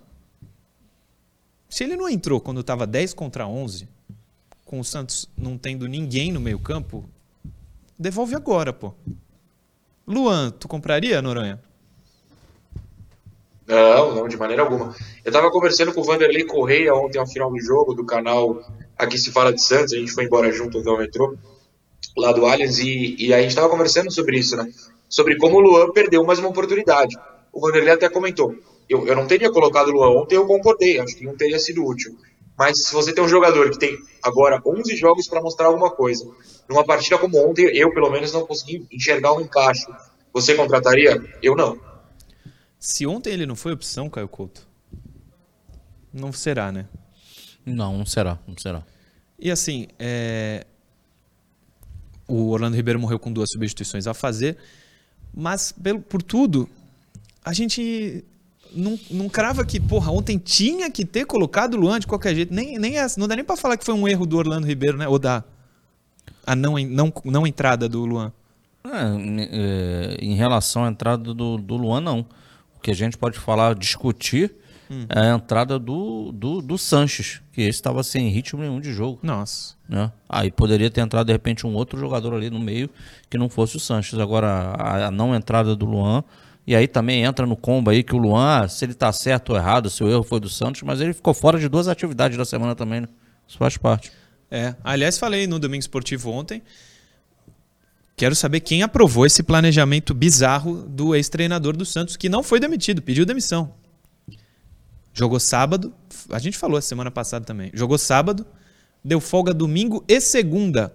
se 1.69 1.85
ele 1.85 1.97
não 1.97 2.09
entrou 2.09 2.41
quando 2.41 2.61
estava 2.61 2.87
10 2.87 3.15
contra 3.15 3.47
11, 3.47 3.89
com 4.65 4.81
o 4.81 4.85
Santos 4.85 5.29
não 5.37 5.59
tendo 5.59 5.87
ninguém 5.87 6.33
no 6.33 6.41
meio 6.41 6.59
campo, 6.59 7.09
devolve 7.99 8.35
agora, 8.35 8.73
pô. 8.73 8.95
Luan, 10.07 10.51
tu 10.51 10.67
compraria, 10.67 11.21
Noronha? 11.23 11.61
Não, 13.67 14.15
não, 14.15 14.29
de 14.29 14.37
maneira 14.37 14.63
alguma. 14.63 14.95
Eu 15.25 15.29
estava 15.31 15.51
conversando 15.51 15.93
com 15.93 16.01
o 16.01 16.05
Vanderlei 16.05 16.45
Correia 16.45 16.95
ontem 16.95 17.19
ao 17.19 17.27
final 17.27 17.51
do 17.51 17.61
jogo, 17.61 17.95
do 17.95 18.05
canal 18.05 18.61
Aqui 18.99 19.19
Se 19.19 19.31
Fala 19.31 19.53
de 19.53 19.63
Santos, 19.63 19.93
a 19.93 19.97
gente 19.97 20.13
foi 20.13 20.25
embora 20.25 20.51
junto 20.53 20.79
até 20.79 20.91
o 20.91 20.99
metrô, 20.99 21.37
lá 22.17 22.33
do 22.33 22.45
Allianz, 22.45 22.79
e, 22.79 23.17
e 23.19 23.33
a 23.33 23.41
gente 23.41 23.51
estava 23.51 23.69
conversando 23.69 24.11
sobre 24.11 24.39
isso, 24.39 24.57
né? 24.57 24.69
Sobre 25.09 25.37
como 25.37 25.59
o 25.59 25.61
Luan 25.61 25.91
perdeu 25.93 26.25
mais 26.25 26.39
uma 26.39 26.49
oportunidade. 26.49 27.17
O 27.53 27.61
Vanderlei 27.61 27.93
até 27.93 28.09
comentou, 28.09 28.55
eu, 28.89 29.07
eu 29.07 29.15
não 29.15 29.27
teria 29.27 29.51
colocado 29.51 29.89
o 29.89 29.93
Luan 29.93 30.23
ontem, 30.23 30.37
eu 30.37 30.47
concordei, 30.47 30.99
acho 30.99 31.17
que 31.17 31.25
não 31.25 31.37
teria 31.37 31.59
sido 31.59 31.85
útil. 31.85 32.17
Mas 32.59 32.85
se 32.87 32.93
você 32.93 33.13
tem 33.13 33.25
um 33.25 33.29
jogador 33.29 33.71
que 33.71 33.79
tem 33.79 33.97
agora 34.23 34.61
11 34.65 34.95
jogos 34.97 35.27
para 35.27 35.41
mostrar 35.41 35.69
alguma 35.69 35.91
coisa, 35.91 36.29
numa 36.69 36.85
partida 36.85 37.19
como 37.19 37.39
ontem, 37.39 37.65
eu 37.77 37.93
pelo 37.93 38.11
menos 38.11 38.33
não 38.33 38.47
consegui 38.47 38.87
enxergar 38.93 39.33
um 39.33 39.41
encaixe. 39.41 39.87
Você 40.33 40.55
contrataria? 40.55 41.23
Eu 41.43 41.57
não. 41.57 41.92
Se 42.83 43.07
ontem 43.07 43.33
ele 43.33 43.47
não 43.47 43.55
foi 43.55 43.71
opção, 43.71 44.11
Caio 44.11 44.27
Couto, 44.27 44.67
não 46.13 46.33
será, 46.33 46.73
né? 46.73 46.87
Não, 47.65 47.97
não 47.97 48.05
será, 48.05 48.41
não 48.45 48.59
será. 48.59 48.83
E 49.39 49.53
assim, 49.53 49.87
é... 50.01 50.67
o 52.27 52.49
Orlando 52.49 52.75
Ribeiro 52.75 52.99
morreu 52.99 53.21
com 53.21 53.33
duas 53.33 53.51
substituições 53.53 54.09
a 54.09 54.13
fazer, 54.13 54.59
mas 55.33 55.71
pelo, 55.71 56.01
por 56.01 56.25
tudo, 56.25 56.69
a 57.45 57.53
gente 57.53 58.25
não, 58.73 58.99
não 59.13 59.29
crava 59.29 59.65
que, 59.65 59.79
porra, 59.79 60.11
ontem 60.11 60.37
tinha 60.37 60.91
que 60.91 61.05
ter 61.05 61.25
colocado 61.25 61.75
o 61.75 61.77
Luan 61.77 62.01
de 62.01 62.09
qualquer 62.09 62.35
jeito. 62.35 62.53
Nem, 62.53 62.81
nem 62.81 62.99
é, 62.99 63.07
não 63.17 63.29
dá 63.29 63.37
nem 63.37 63.45
para 63.45 63.57
falar 63.57 63.77
que 63.77 63.85
foi 63.85 63.95
um 63.95 64.09
erro 64.09 64.27
do 64.27 64.37
Orlando 64.37 64.67
Ribeiro, 64.67 64.99
né? 64.99 65.07
Ou 65.07 65.21
da 65.21 65.45
a 66.45 66.57
não, 66.57 66.77
não, 66.79 67.13
não 67.25 67.47
entrada 67.47 67.89
do 67.89 68.05
Luan. 68.05 68.33
É, 68.85 70.17
em 70.21 70.35
relação 70.35 70.85
à 70.85 70.89
entrada 70.89 71.33
do, 71.33 71.57
do 71.59 71.77
Luan, 71.77 72.01
não 72.01 72.27
que 72.83 72.91
a 72.91 72.95
gente 72.95 73.17
pode 73.17 73.39
falar, 73.39 73.75
discutir, 73.75 74.55
hum. 74.91 75.07
é 75.09 75.31
a 75.31 75.35
entrada 75.35 75.79
do, 75.79 76.33
do, 76.33 76.61
do 76.61 76.77
Sanches, 76.77 77.41
que 77.53 77.61
esse 77.61 77.71
estava 77.71 78.03
sem 78.03 78.29
ritmo 78.29 78.61
nenhum 78.61 78.81
de 78.81 78.93
jogo. 78.93 79.21
Nossa. 79.23 79.75
Né? 79.89 80.11
Aí 80.29 80.51
poderia 80.51 80.91
ter 80.91 81.01
entrado, 81.01 81.27
de 81.27 81.33
repente, 81.33 81.67
um 81.67 81.75
outro 81.75 81.99
jogador 81.99 82.35
ali 82.35 82.51
no 82.51 82.59
meio 82.59 82.91
que 83.31 83.39
não 83.39 83.49
fosse 83.49 83.77
o 83.77 83.81
Sanches. 83.81 84.19
Agora, 84.19 84.49
a, 84.49 85.07
a 85.07 85.11
não 85.11 85.35
entrada 85.35 85.77
do 85.77 85.87
Luan. 85.87 86.25
E 86.67 86.77
aí 86.77 86.87
também 86.87 87.25
entra 87.25 87.45
no 87.45 87.57
combo 87.57 87.91
aí 87.91 88.03
que 88.03 88.15
o 88.15 88.19
Luan, 88.19 88.69
se 88.69 88.85
ele 88.85 88.95
tá 88.95 89.13
certo 89.13 89.51
ou 89.51 89.57
errado, 89.57 89.91
se 89.91 90.03
o 90.05 90.09
erro 90.09 90.23
foi 90.23 90.39
do 90.39 90.49
Santos, 90.49 90.83
mas 90.83 91.01
ele 91.01 91.13
ficou 91.13 91.35
fora 91.35 91.59
de 91.59 91.69
duas 91.69 91.89
atividades 91.89 92.39
da 92.39 92.45
semana 92.45 92.75
também, 92.75 93.01
né? 93.01 93.09
Isso 93.49 93.59
faz 93.59 93.77
parte. 93.77 94.13
É, 94.49 94.75
aliás, 94.85 95.19
falei 95.19 95.47
no 95.47 95.59
Domingo 95.59 95.81
Esportivo 95.81 96.31
ontem 96.31 96.63
Quero 98.23 98.37
saber 98.37 98.61
quem 98.61 98.85
aprovou 98.85 99.27
esse 99.27 99.43
planejamento 99.43 100.15
bizarro 100.15 100.85
do 100.89 101.13
ex-treinador 101.13 101.77
do 101.77 101.85
Santos, 101.85 102.17
que 102.17 102.29
não 102.29 102.41
foi 102.41 102.61
demitido, 102.61 103.03
pediu 103.03 103.27
demissão. 103.27 103.75
Jogou 105.13 105.41
sábado, 105.41 105.93
a 106.31 106.39
gente 106.39 106.57
falou 106.57 106.77
a 106.77 106.81
semana 106.81 107.11
passada 107.11 107.45
também. 107.45 107.73
Jogou 107.75 107.99
sábado, 107.99 108.47
deu 109.05 109.19
folga 109.19 109.53
domingo 109.53 110.05
e 110.07 110.21
segunda. 110.21 110.95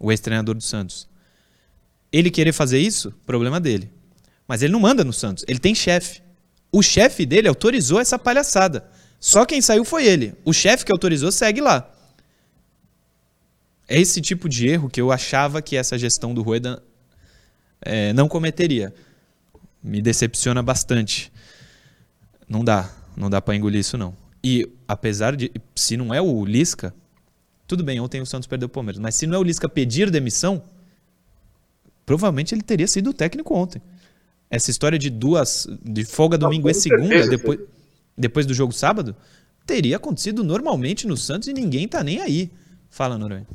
O 0.00 0.10
ex-treinador 0.10 0.54
do 0.54 0.62
Santos. 0.62 1.06
Ele 2.10 2.30
querer 2.30 2.54
fazer 2.54 2.78
isso, 2.78 3.12
problema 3.26 3.60
dele. 3.60 3.92
Mas 4.48 4.62
ele 4.62 4.72
não 4.72 4.80
manda 4.80 5.04
no 5.04 5.12
Santos, 5.12 5.44
ele 5.46 5.58
tem 5.58 5.74
chefe. 5.74 6.22
O 6.72 6.82
chefe 6.82 7.26
dele 7.26 7.48
autorizou 7.48 8.00
essa 8.00 8.18
palhaçada. 8.18 8.88
Só 9.20 9.44
quem 9.44 9.60
saiu 9.60 9.84
foi 9.84 10.06
ele. 10.06 10.32
O 10.42 10.54
chefe 10.54 10.86
que 10.86 10.92
autorizou 10.92 11.30
segue 11.30 11.60
lá. 11.60 11.99
É 13.90 14.00
esse 14.00 14.20
tipo 14.20 14.48
de 14.48 14.68
erro 14.68 14.88
que 14.88 15.00
eu 15.00 15.10
achava 15.10 15.60
que 15.60 15.74
essa 15.74 15.98
gestão 15.98 16.32
do 16.32 16.42
Rueda 16.42 16.80
é, 17.82 18.12
não 18.12 18.28
cometeria. 18.28 18.94
Me 19.82 20.00
decepciona 20.00 20.62
bastante. 20.62 21.32
Não 22.48 22.64
dá, 22.64 22.88
não 23.16 23.28
dá 23.28 23.42
para 23.42 23.56
engolir 23.56 23.80
isso 23.80 23.98
não. 23.98 24.16
E 24.44 24.70
apesar 24.86 25.34
de, 25.34 25.50
se 25.74 25.96
não 25.96 26.14
é 26.14 26.22
o 26.22 26.44
Lisca, 26.44 26.94
tudo 27.66 27.82
bem, 27.82 27.98
ontem 27.98 28.20
o 28.20 28.26
Santos 28.26 28.46
perdeu 28.46 28.66
o 28.66 28.68
Palmeiras, 28.68 29.00
mas 29.00 29.16
se 29.16 29.26
não 29.26 29.34
é 29.34 29.38
o 29.40 29.42
Lisca 29.42 29.68
pedir 29.68 30.08
demissão, 30.08 30.62
provavelmente 32.06 32.54
ele 32.54 32.62
teria 32.62 32.86
sido 32.86 33.10
o 33.10 33.12
técnico 33.12 33.52
ontem. 33.56 33.82
Essa 34.48 34.70
história 34.70 35.00
de 35.00 35.10
duas, 35.10 35.66
de 35.82 36.04
folga 36.04 36.38
domingo 36.38 36.70
e 36.70 36.74
segunda, 36.74 37.08
certeza, 37.08 37.30
depois, 37.30 37.58
depois 38.16 38.46
do 38.46 38.54
jogo 38.54 38.72
sábado, 38.72 39.16
teria 39.66 39.96
acontecido 39.96 40.44
normalmente 40.44 41.08
no 41.08 41.16
Santos 41.16 41.48
e 41.48 41.52
ninguém 41.52 41.88
tá 41.88 42.04
nem 42.04 42.20
aí. 42.20 42.52
Fala, 42.88 43.18
Noronha. 43.18 43.46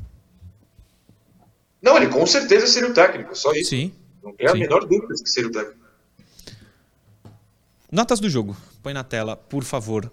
Não, 1.86 1.96
ele 1.96 2.08
com 2.08 2.26
certeza 2.26 2.66
seria 2.66 2.90
o 2.90 2.92
técnico, 2.92 3.38
só 3.38 3.52
isso. 3.52 3.70
Sim. 3.70 3.92
Não 4.20 4.32
tem 4.32 4.48
a 4.48 4.50
sim. 4.50 4.58
menor 4.58 4.80
dúvida 4.80 5.14
que 5.14 5.30
seria 5.30 5.48
o 5.48 5.52
técnico. 5.52 5.78
Notas 7.92 8.18
do 8.18 8.28
jogo. 8.28 8.56
Põe 8.82 8.92
na 8.92 9.04
tela, 9.04 9.36
por 9.36 9.62
favor, 9.62 10.10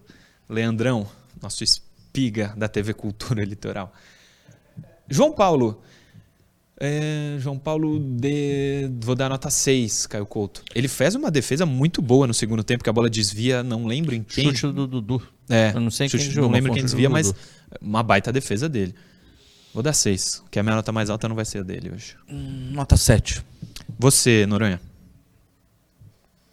Leandrão, 0.48 1.10
nosso 1.42 1.64
espiga 1.64 2.54
da 2.56 2.68
TV 2.68 2.94
Cultura 2.94 3.42
Litoral. 3.44 3.92
João 5.10 5.32
Paulo. 5.32 5.82
É, 6.80 7.38
João 7.40 7.58
Paulo, 7.58 8.00
de... 8.00 8.90
vou 9.00 9.16
dar 9.16 9.30
nota 9.30 9.50
6, 9.50 10.06
Caio 10.06 10.28
Couto. 10.28 10.64
Ele 10.76 10.88
fez 10.88 11.16
uma 11.16 11.32
defesa 11.32 11.66
muito 11.66 12.04
boa 12.04 12.28
no 12.28 12.36
segundo 12.36 12.64
tempo, 12.64 12.84
que 12.84 12.90
a 12.90 12.94
bola 12.94 13.10
desvia, 13.10 13.64
não 13.64 13.88
lembro 13.88 14.14
em 14.14 14.22
quem. 14.22 14.54
Chute 14.54 14.74
do 14.74 14.86
Dudu. 14.86 15.28
É, 15.50 15.72
Eu 15.74 15.80
não 15.80 15.90
sei 15.90 16.08
chute, 16.08 16.30
quem 16.30 16.36
Não 16.36 16.52
lembro 16.52 16.72
quem 16.72 16.84
desvia, 16.84 17.10
mas 17.10 17.34
uma 17.82 18.04
baita 18.04 18.32
defesa 18.32 18.70
dele. 18.70 18.94
Vou 19.74 19.82
dar 19.82 19.94
6, 19.94 20.44
que 20.52 20.60
a 20.60 20.64
minha 20.64 20.76
nota 20.76 20.92
mais 20.92 21.10
alta 21.10 21.28
não 21.28 21.36
vai 21.36 21.46
ser 21.46 21.60
a 21.60 21.64
dele 21.64 21.92
hoje. 21.92 22.16
Hum, 22.30 22.70
nota 22.72 22.96
7. 22.96 23.44
Você, 23.98 24.46
Noronha? 24.46 24.80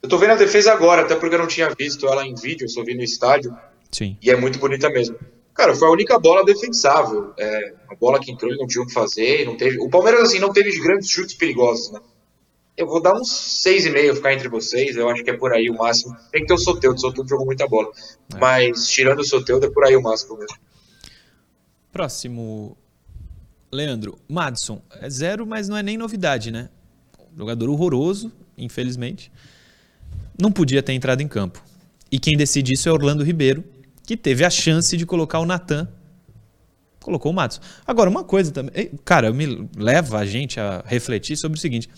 Eu 0.02 0.08
tô 0.08 0.16
vendo 0.16 0.30
a 0.32 0.36
defesa 0.36 0.72
agora, 0.72 1.02
até 1.02 1.14
porque 1.14 1.34
eu 1.34 1.38
não 1.38 1.46
tinha 1.46 1.68
visto 1.78 2.06
ela 2.06 2.26
em 2.26 2.34
vídeo, 2.34 2.64
eu 2.64 2.68
só 2.68 2.82
vi 2.82 2.94
no 2.94 3.02
estádio. 3.02 3.54
Sim. 3.90 4.16
E 4.22 4.30
é 4.30 4.36
muito 4.36 4.58
bonita 4.58 4.88
mesmo. 4.88 5.18
Cara, 5.52 5.74
foi 5.76 5.88
a 5.88 5.90
única 5.90 6.18
bola 6.18 6.42
defensável. 6.42 7.34
É, 7.38 7.74
a 7.90 7.94
bola 7.94 8.18
que 8.18 8.32
entrou 8.32 8.50
ele 8.50 8.58
não 8.58 8.66
tinha 8.66 8.82
o 8.82 8.86
que 8.86 8.94
fazer. 8.94 9.44
Não 9.44 9.56
teve... 9.56 9.78
O 9.78 9.90
Palmeiras, 9.90 10.22
assim, 10.22 10.38
não 10.38 10.52
teve 10.52 10.78
grandes 10.80 11.10
chutes 11.10 11.34
perigosos, 11.34 11.90
né? 11.90 12.00
Eu 12.74 12.86
vou 12.86 13.02
dar 13.02 13.14
uns 13.14 13.28
6,5 13.62 14.14
ficar 14.14 14.32
entre 14.32 14.48
vocês. 14.48 14.96
Eu 14.96 15.10
acho 15.10 15.22
que 15.22 15.28
é 15.28 15.36
por 15.36 15.52
aí 15.52 15.68
o 15.68 15.76
máximo. 15.76 16.16
Tem 16.32 16.40
que 16.40 16.46
ter 16.46 16.54
o 16.54 16.58
Soteudo. 16.58 16.96
O 16.96 17.00
Soteudo 17.00 17.28
jogou 17.28 17.44
muita 17.44 17.66
bola. 17.68 17.90
É. 18.34 18.38
Mas, 18.38 18.88
tirando 18.88 19.18
o 19.18 19.24
Soteudo, 19.24 19.66
é 19.66 19.70
por 19.70 19.84
aí 19.84 19.94
o 19.94 20.00
máximo 20.00 20.38
mesmo. 20.38 20.56
Próximo 21.92 22.78
Leandro, 23.72 24.18
Madison, 24.28 24.82
é 25.00 25.08
zero, 25.08 25.46
mas 25.46 25.68
não 25.68 25.76
é 25.76 25.82
nem 25.82 25.96
novidade, 25.96 26.50
né? 26.50 26.68
Jogador 27.36 27.70
horroroso, 27.70 28.32
infelizmente. 28.58 29.30
Não 30.40 30.50
podia 30.50 30.82
ter 30.82 30.92
entrado 30.92 31.20
em 31.20 31.28
campo. 31.28 31.62
E 32.10 32.18
quem 32.18 32.36
decide 32.36 32.74
isso 32.74 32.88
é 32.88 32.92
Orlando 32.92 33.22
Ribeiro, 33.22 33.64
que 34.04 34.16
teve 34.16 34.44
a 34.44 34.50
chance 34.50 34.96
de 34.96 35.06
colocar 35.06 35.38
o 35.38 35.46
Natan. 35.46 35.88
Colocou 37.00 37.30
o 37.30 37.34
Matos. 37.34 37.60
Agora, 37.86 38.10
uma 38.10 38.24
coisa 38.24 38.50
também. 38.50 38.90
Cara, 39.04 39.32
me 39.32 39.68
leva 39.76 40.18
a 40.18 40.26
gente 40.26 40.58
a 40.58 40.82
refletir 40.84 41.36
sobre 41.36 41.56
o 41.56 41.60
seguinte: 41.60 41.88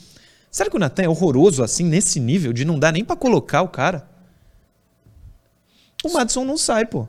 será 0.51 0.69
que 0.69 0.77
o 0.77 0.79
Natan 0.79 1.05
é 1.05 1.09
horroroso 1.09 1.63
assim, 1.63 1.85
nesse 1.85 2.21
nível, 2.21 2.53
de 2.53 2.65
não 2.65 2.79
dar 2.79 2.93
nem 2.93 3.05
para 3.05 3.17
colocar 3.17 3.63
o 3.63 3.69
cara? 3.69 4.09
O 6.05 6.13
Madison 6.13 6.45
não 6.45 6.59
sai, 6.59 6.85
pô. 6.85 7.09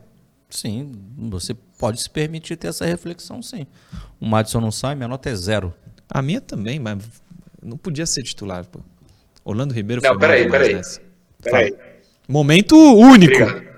Sim, 0.50 0.92
você 1.18 1.56
pode 1.84 2.02
se 2.02 2.10
permitir 2.10 2.56
ter 2.56 2.70
essa 2.70 2.86
reflexão, 2.86 3.42
sim. 3.42 3.68
O 4.18 4.26
Madison 4.26 4.62
não 4.62 4.72
sai, 4.72 4.96
minha 4.96 5.10
nota 5.10 5.30
é 5.30 5.36
zero. 5.36 5.74
A 6.10 6.22
minha 6.22 6.40
também, 6.40 6.80
mas 6.80 7.04
não 7.62 7.76
podia 7.76 8.06
ser 8.06 8.24
titular, 8.24 8.66
pô. 8.66 8.80
Orlando 9.44 9.74
Ribeiro 9.74 10.02
não, 10.02 10.12
foi 10.12 10.20
peraí, 10.20 10.50
peraí. 10.50 10.82
Peraí. 11.42 11.76
Momento 12.26 12.78
único. 12.78 13.34
Obrigado. 13.34 13.74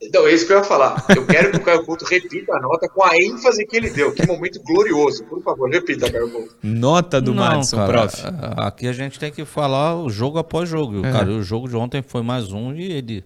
Então, 0.00 0.24
é 0.28 0.32
isso 0.32 0.46
que 0.46 0.52
eu 0.52 0.58
ia 0.58 0.62
falar. 0.62 1.04
Eu 1.16 1.26
quero 1.26 1.50
que 1.50 1.56
o 1.56 1.64
Caio 1.64 1.84
Couto 1.84 2.04
repita 2.04 2.56
a 2.56 2.60
nota 2.60 2.88
com 2.88 3.02
a 3.02 3.16
ênfase 3.16 3.66
que 3.66 3.76
ele 3.76 3.90
deu. 3.90 4.12
Que 4.12 4.24
momento 4.24 4.62
glorioso. 4.62 5.24
Por 5.24 5.42
favor, 5.42 5.68
repita, 5.68 6.08
Caio 6.08 6.30
Couto. 6.30 6.54
Nota 6.62 7.20
do 7.20 7.34
Não, 7.34 7.42
Madison, 7.42 7.78
cara, 7.78 7.92
prof. 7.92 8.22
Aqui 8.56 8.86
a 8.86 8.92
gente 8.92 9.18
tem 9.18 9.32
que 9.32 9.44
falar 9.44 10.00
o 10.00 10.08
jogo 10.08 10.38
após 10.38 10.68
jogo. 10.68 11.04
É. 11.04 11.10
Cara, 11.10 11.28
o 11.28 11.42
jogo 11.42 11.68
de 11.68 11.74
ontem 11.74 12.02
foi 12.02 12.22
mais 12.22 12.52
um 12.52 12.72
e 12.72 12.92
ele 12.92 13.24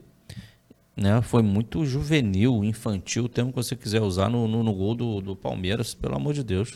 né, 0.97 1.23
foi 1.23 1.43
muito 1.43 1.85
juvenil, 1.85 2.63
infantil, 2.65 3.25
o 3.25 3.29
termo 3.29 3.51
que 3.51 3.57
você 3.57 3.75
quiser 3.75 4.01
usar 4.01 4.29
no, 4.29 4.47
no, 4.47 4.63
no 4.63 4.73
gol 4.73 4.95
do, 4.95 5.21
do 5.21 5.37
Palmeiras, 5.37 5.95
pelo 5.95 6.15
amor 6.15 6.35
de 6.35 6.43
Deus. 6.43 6.73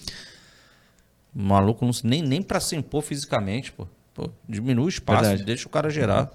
O 1.35 1.43
maluco 1.43 1.85
não, 1.85 1.93
nem, 2.03 2.23
nem 2.23 2.43
para 2.43 2.59
se 2.61 2.75
impor 2.75 3.03
fisicamente, 3.03 3.73
pô. 3.73 3.87
pô 4.15 4.31
diminui 4.49 4.87
o 4.87 4.89
espaço, 4.89 5.23
Verdade. 5.23 5.45
deixa 5.45 5.67
o 5.67 5.71
cara 5.71 5.91
gerar. 5.91 6.31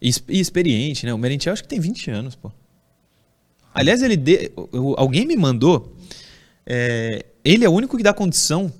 E, 0.00 0.10
e 0.28 0.40
experiente, 0.40 1.04
né? 1.04 1.12
O 1.12 1.18
Merentiel 1.18 1.52
acho 1.52 1.62
que 1.62 1.68
tem 1.68 1.78
20 1.78 2.10
anos, 2.10 2.34
pô. 2.34 2.50
Aliás, 3.74 4.02
ele 4.02 4.16
de, 4.16 4.50
alguém 4.96 5.26
me 5.26 5.36
mandou. 5.36 5.94
É, 6.66 7.26
ele 7.44 7.64
é 7.64 7.68
o 7.68 7.72
único 7.72 7.96
que 7.96 8.02
dá 8.02 8.12
condição 8.12 8.72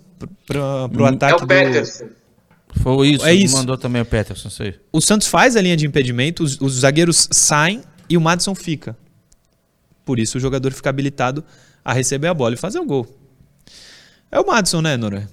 para 0.47 0.87
o 0.87 1.03
hum, 1.03 1.05
ataque. 1.05 1.43
É 1.43 1.45
o 1.45 1.47
Peterson. 1.47 2.05
Do... 2.07 2.21
Foi 2.83 3.09
isso, 3.09 3.27
é 3.27 3.35
isso. 3.35 3.57
mandou 3.57 3.77
também 3.77 4.01
o 4.01 4.05
Peterson, 4.05 4.49
sei. 4.49 4.79
O 4.93 5.01
Santos 5.01 5.27
faz 5.27 5.57
a 5.57 5.61
linha 5.61 5.77
de 5.77 5.87
impedimento, 5.87 6.43
os, 6.43 6.61
os 6.61 6.81
zagueiros 6.81 7.29
saem 7.31 7.83
e 8.11 8.17
o 8.17 8.21
Madison 8.21 8.57
fica. 8.57 8.97
Por 10.05 10.19
isso 10.19 10.37
o 10.37 10.41
jogador 10.41 10.73
fica 10.73 10.91
habilitado 10.91 11.45
a 11.85 11.93
receber 11.93 12.27
a 12.27 12.35
bola 12.35 12.55
e 12.55 12.59
fazer 12.59 12.81
o 12.81 12.85
gol. 12.85 13.07
É 14.33 14.41
o 14.41 14.47
Madison, 14.47 14.83
né, 14.83 14.97
Nora? 14.97 15.31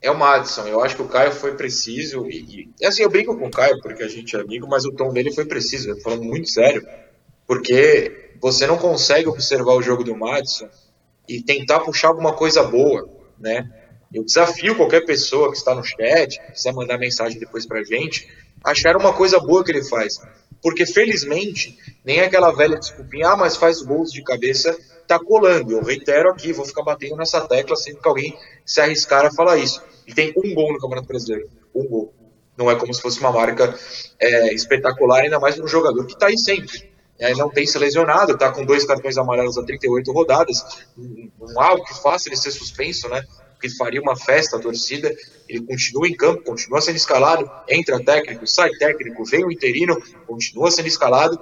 É 0.00 0.10
o 0.10 0.18
Madison. 0.18 0.66
Eu 0.66 0.82
acho 0.82 0.96
que 0.96 1.02
o 1.02 1.08
Caio 1.08 1.32
foi 1.32 1.54
preciso. 1.54 2.26
E, 2.26 2.70
e, 2.80 2.86
assim, 2.86 3.02
eu 3.02 3.10
brinco 3.10 3.36
com 3.36 3.46
o 3.46 3.50
Caio 3.50 3.78
porque 3.82 4.02
a 4.02 4.08
gente 4.08 4.34
é 4.34 4.40
amigo, 4.40 4.66
mas 4.66 4.86
o 4.86 4.92
tom 4.92 5.12
dele 5.12 5.30
foi 5.32 5.44
preciso. 5.44 6.00
Falando 6.00 6.24
muito 6.24 6.48
sério. 6.48 6.86
Porque 7.46 8.32
você 8.40 8.66
não 8.66 8.78
consegue 8.78 9.28
observar 9.28 9.74
o 9.74 9.82
jogo 9.82 10.02
do 10.02 10.16
Madison 10.16 10.68
e 11.28 11.42
tentar 11.42 11.80
puxar 11.80 12.08
alguma 12.08 12.32
coisa 12.32 12.62
boa, 12.62 13.06
né? 13.38 13.70
Eu 14.12 14.24
desafio 14.24 14.74
qualquer 14.74 15.04
pessoa 15.04 15.50
que 15.50 15.58
está 15.58 15.74
no 15.74 15.84
chat, 15.84 16.40
quiser 16.52 16.72
mandar 16.72 16.98
mensagem 16.98 17.38
depois 17.38 17.66
pra 17.66 17.84
gente, 17.84 18.26
achar 18.64 18.96
uma 18.96 19.12
coisa 19.12 19.38
boa 19.38 19.62
que 19.62 19.70
ele 19.70 19.84
faz. 19.84 20.20
Porque 20.62 20.86
felizmente, 20.86 21.78
nem 22.04 22.20
aquela 22.20 22.50
velha 22.50 22.78
desculpinha, 22.78 23.28
ah, 23.28 23.36
mas 23.36 23.56
faz 23.56 23.82
gols 23.82 24.12
de 24.12 24.22
cabeça, 24.22 24.76
tá 25.06 25.18
colando. 25.18 25.72
Eu 25.72 25.82
reitero 25.82 26.30
aqui, 26.30 26.52
vou 26.52 26.64
ficar 26.64 26.82
batendo 26.82 27.16
nessa 27.16 27.40
tecla 27.40 27.76
sempre 27.76 28.02
que 28.02 28.08
alguém 28.08 28.38
se 28.64 28.80
arriscar 28.80 29.24
a 29.24 29.32
falar 29.32 29.56
isso. 29.56 29.82
Ele 30.06 30.14
tem 30.14 30.32
um 30.36 30.54
gol 30.54 30.72
no 30.72 30.78
Campeonato 30.78 31.08
Brasileiro. 31.08 31.48
Um 31.74 31.86
gol. 31.86 32.14
Não 32.56 32.70
é 32.70 32.76
como 32.76 32.92
se 32.92 33.00
fosse 33.00 33.18
uma 33.20 33.32
marca 33.32 33.74
é, 34.18 34.52
espetacular, 34.52 35.22
ainda 35.22 35.40
mais 35.40 35.54
para 35.54 35.64
um 35.64 35.68
jogador 35.68 36.04
que 36.04 36.12
está 36.12 36.26
aí 36.26 36.38
sempre. 36.38 36.90
É, 37.18 37.34
não 37.34 37.50
tem 37.50 37.66
se 37.66 37.78
lesionado, 37.78 38.32
está 38.32 38.50
com 38.50 38.64
dois 38.64 38.84
cartões 38.84 39.18
amarelos 39.18 39.56
a 39.58 39.62
38 39.62 40.10
rodadas. 40.12 40.64
Não 40.96 41.60
há 41.60 41.74
o 41.74 41.84
que 41.84 41.94
faça 42.02 42.28
ele 42.28 42.36
ser 42.36 42.50
suspenso, 42.50 43.08
né? 43.08 43.24
Porque 43.60 43.76
faria 43.76 44.00
uma 44.00 44.16
festa 44.16 44.56
a 44.56 44.60
torcida. 44.60 45.14
Ele 45.46 45.60
continua 45.66 46.08
em 46.08 46.16
campo, 46.16 46.42
continua 46.42 46.80
sendo 46.80 46.96
escalado. 46.96 47.50
Entra 47.68 48.02
técnico, 48.02 48.46
sai 48.46 48.70
técnico, 48.70 49.22
vem 49.24 49.44
o 49.44 49.52
interino, 49.52 50.00
continua 50.26 50.70
sendo 50.70 50.88
escalado. 50.88 51.38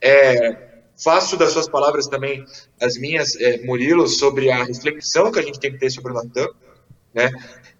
É, 0.00 0.68
Faço 1.02 1.36
das 1.36 1.52
suas 1.52 1.68
palavras 1.68 2.08
também 2.08 2.44
as 2.80 2.98
minhas, 2.98 3.36
é, 3.36 3.64
Murilo, 3.64 4.08
sobre 4.08 4.50
a 4.50 4.64
reflexão 4.64 5.30
que 5.30 5.38
a 5.38 5.42
gente 5.42 5.60
tem 5.60 5.70
que 5.70 5.78
ter 5.78 5.90
sobre 5.90 6.10
o 6.10 6.14
Natan. 6.14 6.48
Né? 7.14 7.30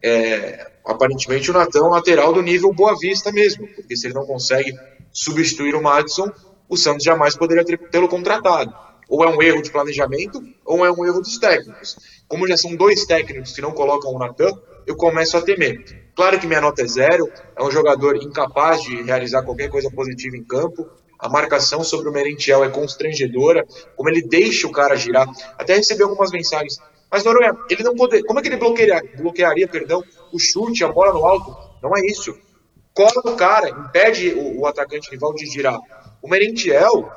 É, 0.00 0.70
aparentemente 0.84 1.50
o 1.50 1.54
Natan 1.54 1.80
é 1.80 1.82
um 1.82 1.88
lateral 1.88 2.32
do 2.32 2.40
nível 2.40 2.72
Boa 2.72 2.96
Vista 2.96 3.32
mesmo, 3.32 3.66
porque 3.74 3.96
se 3.96 4.06
ele 4.06 4.14
não 4.14 4.24
consegue 4.24 4.72
substituir 5.12 5.74
o 5.74 5.82
Madison, 5.82 6.30
o 6.68 6.76
Santos 6.76 7.02
jamais 7.02 7.36
poderia 7.36 7.64
tê-lo 7.64 8.08
contratado. 8.08 8.72
Ou 9.08 9.24
é 9.24 9.28
um 9.28 9.42
erro 9.42 9.62
de 9.62 9.70
planejamento, 9.70 10.42
ou 10.64 10.84
é 10.84 10.92
um 10.92 11.04
erro 11.06 11.20
dos 11.20 11.38
técnicos. 11.38 11.96
Como 12.28 12.46
já 12.46 12.56
são 12.56 12.76
dois 12.76 13.06
técnicos 13.06 13.52
que 13.52 13.62
não 13.62 13.72
colocam 13.72 14.12
o 14.12 14.18
Natan, 14.18 14.52
eu 14.86 14.96
começo 14.96 15.36
a 15.36 15.42
temer. 15.42 16.12
Claro 16.14 16.38
que 16.38 16.46
minha 16.46 16.60
nota 16.60 16.82
é 16.82 16.86
zero, 16.86 17.30
é 17.56 17.62
um 17.62 17.70
jogador 17.70 18.16
incapaz 18.16 18.82
de 18.82 19.02
realizar 19.02 19.42
qualquer 19.42 19.68
coisa 19.68 19.90
positiva 19.90 20.36
em 20.36 20.44
campo, 20.44 20.86
a 21.18 21.28
marcação 21.28 21.82
sobre 21.82 22.08
o 22.08 22.12
Merentiel 22.12 22.62
é 22.62 22.68
constrangedora, 22.68 23.66
como 23.96 24.08
ele 24.08 24.22
deixa 24.22 24.68
o 24.68 24.72
cara 24.72 24.94
girar. 24.94 25.26
Até 25.58 25.74
recebi 25.74 26.02
algumas 26.02 26.30
mensagens. 26.30 26.78
Mas 27.10 27.24
Noronha, 27.24 27.56
ele 27.68 27.82
não 27.82 27.96
poder, 27.96 28.22
como 28.22 28.38
é 28.38 28.42
que 28.42 28.48
ele 28.48 28.56
bloquearia, 28.56 29.02
bloquearia, 29.16 29.66
perdão, 29.66 30.04
o 30.32 30.38
chute, 30.38 30.84
a 30.84 30.88
bola 30.88 31.12
no 31.12 31.26
alto? 31.26 31.56
Não 31.82 31.96
é 31.96 32.00
isso. 32.06 32.36
Cola 32.94 33.22
o 33.24 33.36
cara, 33.36 33.68
impede 33.68 34.28
o, 34.34 34.60
o 34.60 34.66
atacante 34.66 35.10
rival 35.10 35.34
de 35.34 35.46
girar. 35.46 35.78
O 36.22 36.28
Merentiel 36.28 37.10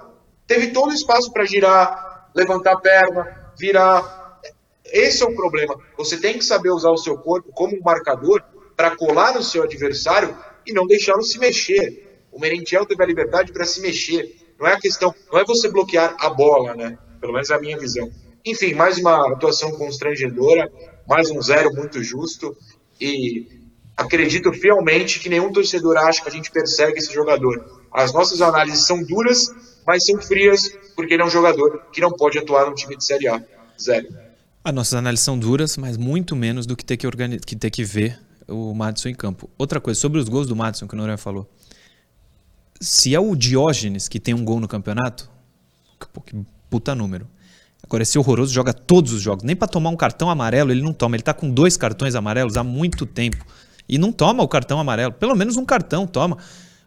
teve 0.52 0.68
todo 0.68 0.92
o 0.92 0.94
espaço 0.94 1.32
para 1.32 1.46
girar, 1.46 2.30
levantar 2.36 2.74
a 2.74 2.78
perna, 2.78 3.54
virar. 3.58 4.42
Esse 4.84 5.24
é 5.24 5.26
o 5.26 5.34
problema. 5.34 5.80
Você 5.98 6.18
tem 6.18 6.38
que 6.38 6.44
saber 6.44 6.72
usar 6.72 6.90
o 6.90 6.98
seu 6.98 7.18
corpo 7.18 7.54
como 7.54 7.78
um 7.78 7.82
marcador 7.82 8.44
para 8.76 8.94
colar 8.98 9.34
no 9.34 9.42
seu 9.42 9.64
adversário 9.64 10.38
e 10.68 10.74
não 10.74 10.86
deixá-lo 10.86 11.24
se 11.24 11.40
mexer. 11.40 12.26
O 12.30 12.38
Merentiel 12.38 12.86
teve 12.86 13.02
a 13.02 13.08
liberdade 13.08 13.54
para 13.54 13.64
se 13.64 13.80
mexer. 13.80 14.36
Não 14.60 14.68
é 14.68 14.74
a 14.74 14.80
questão, 14.80 15.16
não 15.32 15.40
é 15.40 15.46
você 15.46 15.72
bloquear 15.72 16.18
a 16.20 16.30
bola, 16.30 16.76
né? 16.76 16.98
Pelo 17.22 17.32
menos 17.32 17.50
é 17.50 17.56
a 17.56 17.60
minha 17.60 17.80
visão. 17.80 18.12
Enfim, 18.46 18.74
mais 18.74 18.98
uma 18.98 19.32
atuação 19.32 19.72
constrangedora, 19.78 20.70
mais 21.08 21.32
um 21.32 21.42
zero 21.42 21.74
muito 21.74 22.04
justo 22.04 22.58
e 23.00 23.48
acredito 23.96 24.52
fielmente 24.52 25.18
que 25.22 25.30
nenhum 25.30 25.54
torcedor 25.54 25.96
acha 25.96 26.22
que 26.22 26.28
a 26.28 26.34
gente 26.34 26.52
persegue 26.52 26.98
esse 26.98 27.14
jogador. 27.14 27.81
As 27.92 28.14
nossas 28.14 28.42
análises 28.42 28.86
são 28.86 29.04
duras, 29.04 29.48
mas 29.86 30.06
são 30.06 30.22
frias, 30.22 30.70
porque 30.96 31.14
ele 31.14 31.24
é 31.24 31.26
um 31.26 31.30
jogador 31.30 31.84
que 31.92 32.02
não 32.02 32.12
pode 32.12 32.38
atuar 32.38 32.66
num 32.66 32.74
time 32.74 32.96
de 32.96 33.04
Série 33.04 33.28
A. 33.28 33.44
Zero. 33.82 34.08
As 34.64 34.74
nossas 34.74 34.94
análises 34.94 35.26
são 35.26 35.38
duras, 35.38 35.76
mas 35.78 35.98
muito 35.98 36.36
menos 36.36 36.66
do 36.66 36.76
que 36.76 36.86
ter 36.86 36.98
que, 36.98 37.08
que, 37.40 37.56
ter 37.56 37.70
que 37.70 37.84
ver 37.84 38.20
o 38.48 38.74
Madison 38.74 39.10
em 39.10 39.16
campo. 39.16 39.50
Outra 39.58 39.82
coisa, 39.82 40.00
sobre 40.00 40.20
os 40.20 40.30
gols 40.30 40.48
do 40.48 40.56
Madison, 40.56 40.88
que 40.88 40.94
o 40.94 40.98
Noronha 40.98 41.18
falou 41.18 41.50
se 42.82 43.14
é 43.14 43.20
o 43.20 43.36
Diógenes 43.36 44.08
que 44.08 44.20
tem 44.20 44.34
um 44.34 44.44
gol 44.44 44.60
no 44.60 44.68
campeonato, 44.68 45.30
que 46.26 46.36
puta 46.68 46.96
número. 46.96 47.28
Agora, 47.84 48.02
esse 48.02 48.18
horroroso 48.18 48.52
joga 48.52 48.74
todos 48.74 49.14
os 49.14 49.22
jogos. 49.22 49.44
Nem 49.44 49.56
para 49.56 49.68
tomar 49.68 49.92
um 49.92 49.96
cartão 49.96 50.30
amarelo 50.30 50.72
ele 50.72 50.82
não 50.82 50.94
toma. 50.94 51.16
Ele 51.16 51.24
tá 51.24 51.34
com 51.34 51.50
dois 51.50 51.78
cartões 51.78 52.16
amarelos 52.16 52.58
há 52.58 52.64
muito 52.64 53.06
tempo. 53.06 53.46
E 53.88 53.98
não 53.98 54.12
toma 54.12 54.44
o 54.44 54.48
cartão 54.48 54.80
amarelo. 54.80 55.12
Pelo 55.14 55.36
menos 55.36 55.58
um 55.58 55.66
cartão 55.66 56.08
toma. 56.08 56.38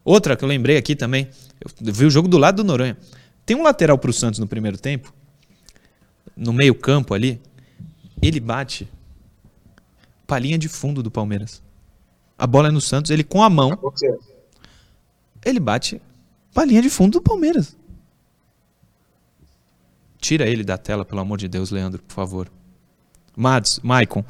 Outra 0.04 0.36
que 0.36 0.44
eu 0.44 0.48
lembrei 0.48 0.76
aqui 0.76 0.94
também. 0.94 1.28
Eu 1.84 1.92
vi 1.92 2.04
o 2.04 2.10
jogo 2.10 2.28
do 2.28 2.38
lado 2.38 2.56
do 2.56 2.64
Noronha. 2.64 2.96
Tem 3.46 3.56
um 3.56 3.62
lateral 3.62 3.96
pro 3.96 4.12
Santos 4.12 4.38
no 4.38 4.46
primeiro 4.46 4.76
tempo. 4.76 5.12
No 6.36 6.52
meio 6.52 6.74
campo 6.74 7.14
ali. 7.14 7.40
Ele 8.20 8.40
bate 8.40 8.88
palhinha 10.26 10.58
de 10.58 10.68
fundo 10.68 11.02
do 11.02 11.10
Palmeiras. 11.10 11.62
A 12.36 12.46
bola 12.46 12.68
é 12.68 12.70
no 12.70 12.80
Santos. 12.80 13.10
Ele 13.10 13.24
com 13.24 13.42
a 13.42 13.48
mão 13.48 13.78
ele 15.44 15.60
bate 15.60 16.00
pra 16.52 16.64
linha 16.64 16.80
de 16.80 16.88
fundo 16.88 17.18
do 17.18 17.22
Palmeiras. 17.22 17.76
Tira 20.18 20.48
ele 20.48 20.64
da 20.64 20.78
tela, 20.78 21.04
pelo 21.04 21.20
amor 21.20 21.36
de 21.36 21.48
Deus, 21.48 21.70
Leandro, 21.70 22.02
por 22.02 22.14
favor. 22.14 22.50
Mads, 23.36 23.80
Maicon. 23.82 24.24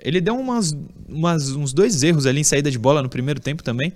Ele 0.00 0.20
deu 0.20 0.36
umas, 0.36 0.76
umas, 1.08 1.50
uns 1.50 1.72
dois 1.72 2.02
erros 2.02 2.26
ali 2.26 2.40
em 2.40 2.44
saída 2.44 2.70
de 2.70 2.78
bola 2.78 3.02
no 3.02 3.08
primeiro 3.08 3.38
tempo 3.38 3.62
também. 3.62 3.92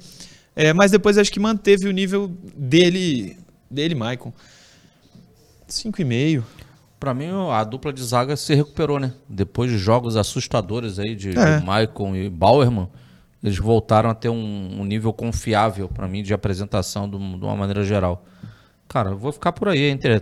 É, 0.55 0.73
mas 0.73 0.91
depois 0.91 1.17
acho 1.17 1.33
que 1.33 1.41
manteve 1.41 1.89
o 1.89 1.93
nível 1.93 2.29
dele, 2.55 3.37
dele 3.71 3.95
Maicon. 3.95 4.33
5,5. 5.69 6.43
Para 7.01 7.15
mim, 7.15 7.29
a 7.51 7.65
dupla 7.65 7.93
de 7.93 8.03
zaga 8.03 8.37
se 8.37 8.55
recuperou, 8.55 9.01
né? 9.01 9.13
Depois 9.29 9.71
de 9.71 9.79
jogos 9.79 10.17
assustadores 10.17 10.99
aí 10.99 11.17
de, 11.17 11.37
é. 11.37 11.59
de 11.59 11.65
Maicon 11.65 12.15
e 12.15 12.29
Bauerman 12.29 12.89
eles 13.43 13.59
voltaram 13.59 14.09
a 14.09 14.15
ter 14.15 14.29
um, 14.29 14.81
um 14.81 14.85
nível 14.85 15.13
confiável 15.13 15.89
para 15.89 16.07
mim 16.07 16.23
de 16.23 16.33
apresentação 16.33 17.11
de 17.11 17.17
uma 17.17 17.57
maneira 17.57 17.83
geral. 17.83 18.25
Cara, 18.87 19.11
eu 19.11 19.19
vou 19.19 19.33
ficar 19.33 19.53
por 19.53 19.69
aí 19.69 19.85
entre 19.85 20.15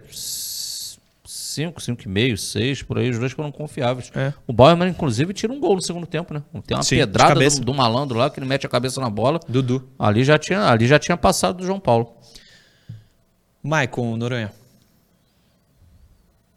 5, 1.51 1.81
5,5, 1.81 2.37
6, 2.37 2.83
por 2.83 2.99
aí, 2.99 3.11
os 3.11 3.19
dois 3.19 3.33
foram 3.33 3.51
confiáveis. 3.51 4.11
É. 4.15 4.33
O 4.47 4.53
Bauerman, 4.53 4.89
inclusive, 4.89 5.33
tira 5.35 5.53
um 5.53 5.59
gol 5.59 5.75
no 5.75 5.83
segundo 5.83 6.07
tempo, 6.07 6.33
né? 6.33 6.43
Tem 6.67 6.77
uma 6.77 6.83
Sim, 6.83 6.97
de 6.97 7.01
pedrada 7.03 7.51
do, 7.51 7.61
do 7.61 7.75
malandro 7.75 8.19
lá, 8.19 8.31
que 8.31 8.39
ele 8.39 8.47
mete 8.47 8.67
a 8.67 8.69
cabeça 8.69 9.01
na 9.01 9.11
bola. 9.11 9.41
Dudu. 9.49 9.89
Ali 9.99 10.25
já 10.25 10.39
tinha, 10.39 10.65
ali 10.65 10.87
já 10.87 10.99
tinha 10.99 11.17
passado 11.17 11.59
do 11.59 11.67
João 11.67 11.81
Paulo. 11.81 12.15
Maicon 13.63 14.17
Noronha. 14.17 14.53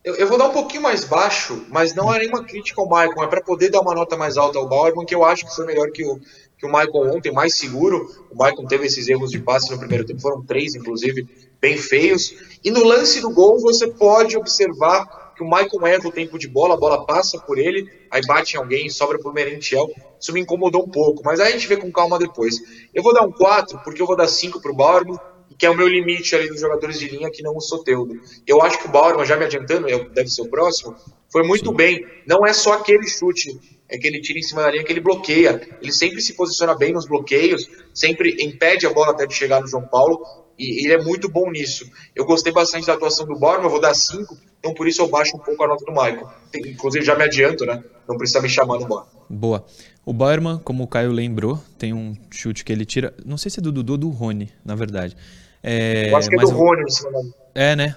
Eu, 0.04 0.16
eu 0.16 0.28
vou 0.28 0.38
dar 0.38 0.50
um 0.50 0.54
pouquinho 0.54 0.82
mais 0.82 1.06
baixo, 1.06 1.66
mas 1.70 1.96
não 1.96 2.14
é 2.14 2.20
nenhuma 2.20 2.44
crítica 2.44 2.82
ao 2.82 2.90
Maicon, 2.90 3.24
é 3.24 3.28
para 3.28 3.42
poder 3.42 3.70
dar 3.70 3.80
uma 3.80 3.96
nota 3.96 4.18
mais 4.18 4.36
alta 4.36 4.60
ao 4.60 4.68
Bauerman, 4.68 5.06
que 5.06 5.16
eu 5.16 5.24
acho 5.24 5.46
que 5.46 5.56
foi 5.56 5.66
melhor 5.66 5.90
que 5.92 6.04
o, 6.04 6.20
que 6.64 6.68
o 6.68 6.72
Maicon 6.72 7.10
ontem, 7.10 7.30
mais 7.30 7.58
seguro. 7.58 8.10
O 8.32 8.38
Maicon 8.38 8.66
teve 8.66 8.86
esses 8.86 9.10
erros 9.10 9.32
de 9.32 9.40
passe 9.40 9.70
no 9.70 9.78
primeiro 9.78 10.06
tempo, 10.06 10.22
foram 10.22 10.42
três, 10.46 10.74
inclusive, 10.74 11.28
bem 11.60 11.78
feios. 11.78 12.34
E 12.64 12.72
no 12.72 12.86
lance 12.86 13.20
do 13.20 13.32
gol, 13.32 13.60
você 13.60 13.92
pode 13.92 14.38
observar 14.38 15.34
que 15.36 15.44
o 15.44 15.50
Maicon 15.50 15.86
erra 15.86 16.08
o 16.08 16.12
tempo 16.12 16.40
de 16.40 16.48
bola, 16.48 16.76
a 16.76 16.78
bola 16.78 17.06
passa 17.06 17.38
por 17.40 17.58
ele, 17.58 17.90
aí 18.10 18.22
bate 18.26 18.56
em 18.56 18.60
alguém, 18.60 18.90
sobra 18.90 19.20
pro 19.20 19.34
Merentiel. 19.34 19.90
Isso 20.18 20.32
me 20.32 20.40
incomodou 20.40 20.84
um 20.84 20.90
pouco, 20.90 21.22
mas 21.26 21.42
aí 21.42 21.50
a 21.50 21.52
gente 21.52 21.68
vê 21.68 21.76
com 21.76 21.92
calma 21.92 22.18
depois. 22.18 22.56
Eu 22.94 23.04
vou 23.04 23.14
dar 23.14 23.24
um 23.24 23.32
4, 23.32 23.82
porque 23.84 24.02
eu 24.02 24.06
vou 24.06 24.16
dar 24.16 24.28
5 24.28 24.62
pro 24.62 24.74
Bauerman, 24.74 25.18
que 25.58 25.66
é 25.66 25.70
o 25.70 25.76
meu 25.76 25.88
limite 25.88 26.34
ali 26.34 26.48
dos 26.48 26.62
jogadores 26.62 26.98
de 26.98 27.10
linha 27.10 27.30
que 27.30 27.44
não 27.44 27.58
o 27.58 27.62
Soteudo. 27.62 28.14
Eu 28.48 28.62
acho 28.62 28.80
que 28.80 28.88
o 28.88 28.92
Bauerman, 28.92 29.26
já 29.26 29.36
me 29.36 29.44
adiantando, 29.44 29.88
deve 30.14 30.30
ser 30.30 30.44
o 30.44 30.50
próximo, 30.50 30.96
foi 31.30 31.44
muito 31.44 31.74
bem. 31.74 32.06
Não 32.26 32.46
é 32.46 32.54
só 32.54 32.74
aquele 32.74 33.06
chute, 33.08 33.60
é 33.96 33.98
que 33.98 34.08
ele 34.08 34.20
tira 34.22 34.40
em 34.40 34.44
cima 34.44 34.62
da 34.64 34.72
linha 34.72 34.84
que 34.84 34.92
ele 34.92 35.00
bloqueia. 35.00 35.62
Ele 35.82 35.92
sempre 35.92 36.22
se 36.22 36.34
posiciona 36.34 36.76
bem 36.76 36.92
nos 36.94 37.08
bloqueios, 37.08 37.68
sempre 37.94 38.36
impede 38.44 38.86
a 38.88 38.94
bola 38.94 39.12
até 39.12 39.26
de 39.26 39.34
chegar 39.34 39.62
no 39.62 39.68
João 39.68 39.84
Paulo, 39.88 40.20
e 40.58 40.84
ele 40.86 40.94
é 40.94 41.04
muito 41.04 41.30
bom 41.30 41.50
nisso. 41.52 41.86
Eu 42.16 42.26
gostei 42.26 42.52
bastante 42.52 42.88
da 42.88 42.94
atuação 42.94 43.26
do 43.26 43.38
Bauerman, 43.40 43.66
eu 43.66 43.70
vou 43.72 43.82
dar 43.82 43.94
5, 43.94 44.38
então 44.60 44.74
por 44.74 44.88
isso 44.88 45.02
eu 45.02 45.08
baixo 45.08 45.36
um 45.36 45.40
pouco 45.40 45.64
a 45.64 45.68
nota 45.68 45.86
do 45.86 45.92
Michael. 45.92 46.28
Inclusive 46.56 47.06
já 47.06 47.16
me 47.16 47.24
adianto, 47.24 47.66
né? 47.66 47.84
Não 48.08 48.18
precisa 48.18 48.42
me 48.42 48.50
chamar 48.50 48.80
no. 48.80 49.06
Boa. 49.30 49.66
O 50.06 50.12
Bauerman, 50.12 50.60
como 50.64 50.84
o 50.84 50.88
Caio 50.88 51.12
lembrou, 51.12 51.62
tem 51.78 51.94
um 51.94 52.16
chute 52.32 52.66
que 52.66 52.72
ele 52.74 52.86
tira. 52.86 53.14
Não 53.26 53.38
sei 53.38 53.50
se 53.50 53.60
é 53.60 53.64
do 53.64 53.72
Dudu 53.72 53.94
ou 53.94 53.98
do 53.98 54.10
Rony, 54.10 54.50
na 54.66 54.76
verdade. 54.76 55.16
É, 55.62 56.10
Eu 56.10 56.18
acho 56.18 56.30
que 56.30 56.36
é 56.36 56.40
do 56.40 56.50
eu- 56.50 56.56
Rony 56.56 56.82
em 56.84 56.90
cima 56.90 57.12
da 57.12 57.20
É, 57.56 57.76
né? 57.76 57.96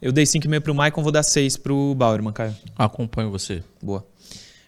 Eu 0.00 0.12
dei 0.12 0.24
5,5 0.24 0.60
pro 0.62 0.74
Maicon, 0.74 1.02
vou 1.02 1.12
dar 1.12 1.22
6 1.22 1.56
pro 1.56 1.94
Bauerman, 1.94 2.32
Caio. 2.32 2.54
Acompanho 2.76 3.30
você. 3.30 3.62
Boa. 3.82 4.06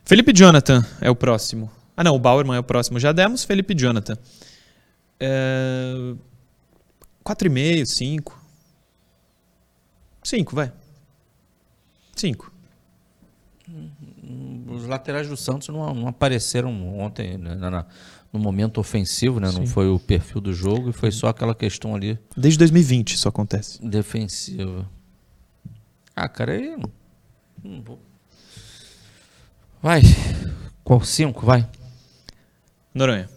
Felipe 0.04 0.32
Jonathan 0.34 0.84
é 1.00 1.10
o 1.10 1.16
próximo. 1.16 1.70
Ah, 1.96 2.04
não, 2.04 2.14
o 2.14 2.18
Bauerman 2.18 2.56
é 2.56 2.60
o 2.60 2.64
próximo. 2.64 2.98
Já 3.00 3.12
demos 3.12 3.44
Felipe 3.44 3.74
Jonathan. 3.74 4.16
É... 5.18 6.14
4,5, 7.24 7.86
5. 7.86 8.44
5, 10.22 10.54
vai. 10.56 10.72
5. 12.16 12.52
Os 14.68 14.84
laterais 14.86 15.28
do 15.28 15.36
Santos 15.36 15.68
não, 15.68 15.94
não 15.94 16.08
apareceram 16.08 16.98
ontem 16.98 17.38
né, 17.38 17.54
na- 17.54 17.86
no 18.32 18.38
momento 18.40 18.78
ofensivo, 18.78 19.38
né? 19.40 19.50
Não 19.52 19.66
foi 19.66 19.88
o 19.88 19.98
perfil 19.98 20.40
do 20.40 20.52
jogo 20.52 20.90
e 20.90 20.92
foi 20.92 21.10
só 21.12 21.28
aquela 21.28 21.54
questão 21.54 21.94
ali 21.94 22.18
Desde 22.36 22.58
2020 22.58 23.14
isso 23.14 23.28
acontece. 23.28 23.80
defensiva. 23.86 24.88
Ah, 26.14 26.28
cara, 26.28 26.52
aí. 26.52 26.76
não 27.62 27.82
vou- 27.82 27.98
Vai. 29.84 30.00
Qual? 30.82 31.04
Cinco, 31.04 31.44
vai. 31.44 31.68
Noronha. 32.94 33.28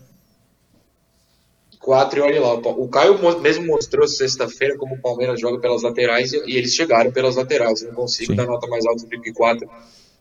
4 1.82 2.20
e 2.20 2.22
olha 2.22 2.40
lá. 2.42 2.54
O 2.54 2.88
Caio 2.88 3.22
mo- 3.22 3.38
mesmo 3.42 3.66
mostrou 3.68 4.08
sexta-feira 4.08 4.78
como 4.78 4.96
o 4.96 5.02
Palmeiras 5.02 5.42
joga 5.42 5.60
pelas 5.60 5.84
laterais 5.84 6.32
e, 6.32 6.38
eles 6.58 6.74
chegaram 6.74 7.12
pelas 7.12 7.36
laterais. 7.36 7.82
Eu 7.82 7.90
não 7.90 7.96
consigo 7.96 8.32
Sim. 8.32 8.38
dar 8.38 8.46
nota 8.46 8.66
mais 8.68 8.86
alta 8.86 9.06
do 9.06 9.22
que 9.22 9.34
4 9.34 9.70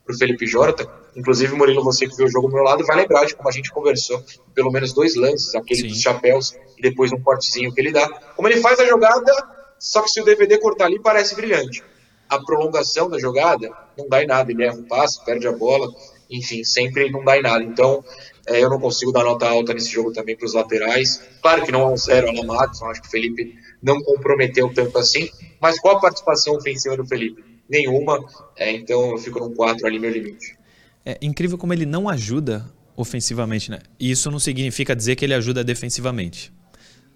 pro 0.05 0.17
Felipe 0.17 0.45
Jota. 0.45 0.85
Inclusive, 1.15 1.55
Murilo, 1.55 1.81
você 1.81 2.05
que 2.05 2.15
viu 2.17 2.25
o 2.25 2.29
jogo 2.29 2.49
do 2.49 2.55
meu 2.55 2.63
lado, 2.63 2.85
vai 2.85 2.97
lembrar 2.97 3.23
de 3.23 3.33
como 3.33 3.47
a 3.47 3.51
gente 3.53 3.71
conversou. 3.71 4.21
Pelo 4.53 4.69
menos 4.69 4.91
dois 4.91 5.15
lances, 5.15 5.55
aquele 5.55 5.79
Sim. 5.83 5.87
dos 5.87 6.01
chapéus 6.01 6.53
e 6.77 6.81
depois 6.81 7.13
um 7.13 7.21
cortezinho 7.21 7.73
que 7.73 7.79
ele 7.79 7.93
dá. 7.93 8.05
Como 8.35 8.49
ele 8.49 8.59
faz 8.59 8.77
a 8.81 8.85
jogada, 8.85 9.31
só 9.79 10.01
que 10.01 10.09
se 10.09 10.19
o 10.19 10.25
DVD 10.25 10.57
cortar 10.57 10.87
ali, 10.87 10.99
parece 11.01 11.35
brilhante. 11.35 11.81
A 12.27 12.37
prolongação 12.43 13.09
da 13.09 13.17
jogada 13.17 13.69
não 13.97 14.09
dá 14.09 14.21
em 14.21 14.27
nada. 14.27 14.51
Ele 14.51 14.63
erra 14.65 14.75
um 14.75 14.83
passe, 14.83 15.23
perde 15.23 15.47
a 15.47 15.51
bola, 15.53 15.87
enfim, 16.29 16.63
sempre 16.63 17.09
não 17.09 17.23
dá 17.23 17.37
em 17.37 17.41
nada. 17.41 17.63
Então, 17.63 18.03
é, 18.47 18.63
eu 18.63 18.69
não 18.69 18.79
consigo 18.79 19.11
dar 19.11 19.23
nota 19.23 19.47
alta 19.47 19.73
nesse 19.73 19.91
jogo 19.91 20.11
também 20.11 20.35
para 20.35 20.45
os 20.45 20.53
laterais. 20.53 21.21
Claro 21.41 21.65
que 21.65 21.71
não 21.71 21.81
é 21.81 21.85
um 21.87 21.97
zero 21.97 22.29
Alan 22.29 22.45
Madison, 22.45 22.85
acho 22.85 23.01
que 23.01 23.07
o 23.07 23.11
Felipe 23.11 23.55
não 23.81 24.01
comprometeu 24.01 24.73
tanto 24.73 24.97
assim. 24.97 25.29
Mas 25.59 25.79
qual 25.79 25.97
a 25.97 25.99
participação 25.99 26.55
ofensiva 26.55 26.95
do 26.95 27.05
Felipe? 27.05 27.43
Nenhuma. 27.69 28.25
É, 28.55 28.71
então 28.71 29.11
eu 29.11 29.17
fico 29.17 29.39
num 29.39 29.53
4 29.53 29.85
ali, 29.85 29.99
meu 29.99 30.09
limite. 30.09 30.57
É 31.05 31.17
incrível 31.21 31.57
como 31.57 31.73
ele 31.73 31.85
não 31.85 32.07
ajuda 32.07 32.65
ofensivamente, 32.95 33.69
né? 33.69 33.79
E 33.99 34.09
isso 34.09 34.31
não 34.31 34.39
significa 34.39 34.95
dizer 34.95 35.15
que 35.15 35.25
ele 35.25 35.33
ajuda 35.33 35.63
defensivamente. 35.63 36.51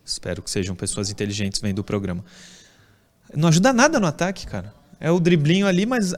Espero 0.06 0.42
que 0.42 0.50
sejam 0.50 0.76
pessoas 0.76 1.10
inteligentes 1.10 1.62
vendo 1.62 1.80
o 1.80 1.84
programa. 1.84 2.24
Não 3.36 3.50
ajuda 3.50 3.72
nada 3.72 4.00
no 4.00 4.08
ataque, 4.08 4.46
cara. 4.46 4.74
É 5.04 5.10
o 5.10 5.20
driblinho 5.20 5.66
ali, 5.66 5.84
mas 5.84 6.14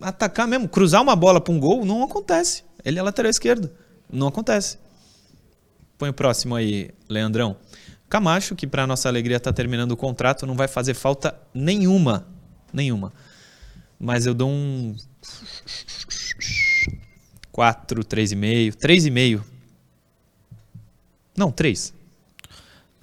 atacar 0.00 0.48
mesmo, 0.48 0.68
cruzar 0.68 1.00
uma 1.00 1.14
bola 1.14 1.40
para 1.40 1.54
um 1.54 1.60
gol, 1.60 1.84
não 1.84 2.02
acontece. 2.02 2.64
Ele 2.84 2.98
é 2.98 3.02
lateral 3.02 3.30
esquerdo. 3.30 3.70
Não 4.12 4.26
acontece. 4.26 4.76
Põe 5.96 6.08
o 6.08 6.12
próximo 6.12 6.56
aí, 6.56 6.90
Leandrão. 7.08 7.56
Camacho, 8.08 8.56
que 8.56 8.66
para 8.66 8.88
nossa 8.88 9.08
alegria 9.08 9.36
está 9.36 9.52
terminando 9.52 9.92
o 9.92 9.96
contrato, 9.96 10.46
não 10.46 10.56
vai 10.56 10.66
fazer 10.66 10.94
falta 10.94 11.32
nenhuma. 11.54 12.26
Nenhuma. 12.72 13.12
Mas 14.00 14.26
eu 14.26 14.34
dou 14.34 14.50
um 14.50 14.96
4, 17.52 18.04
3,5. 18.04 18.74
3,5. 18.74 19.44
Não, 21.36 21.52
3. 21.52 21.94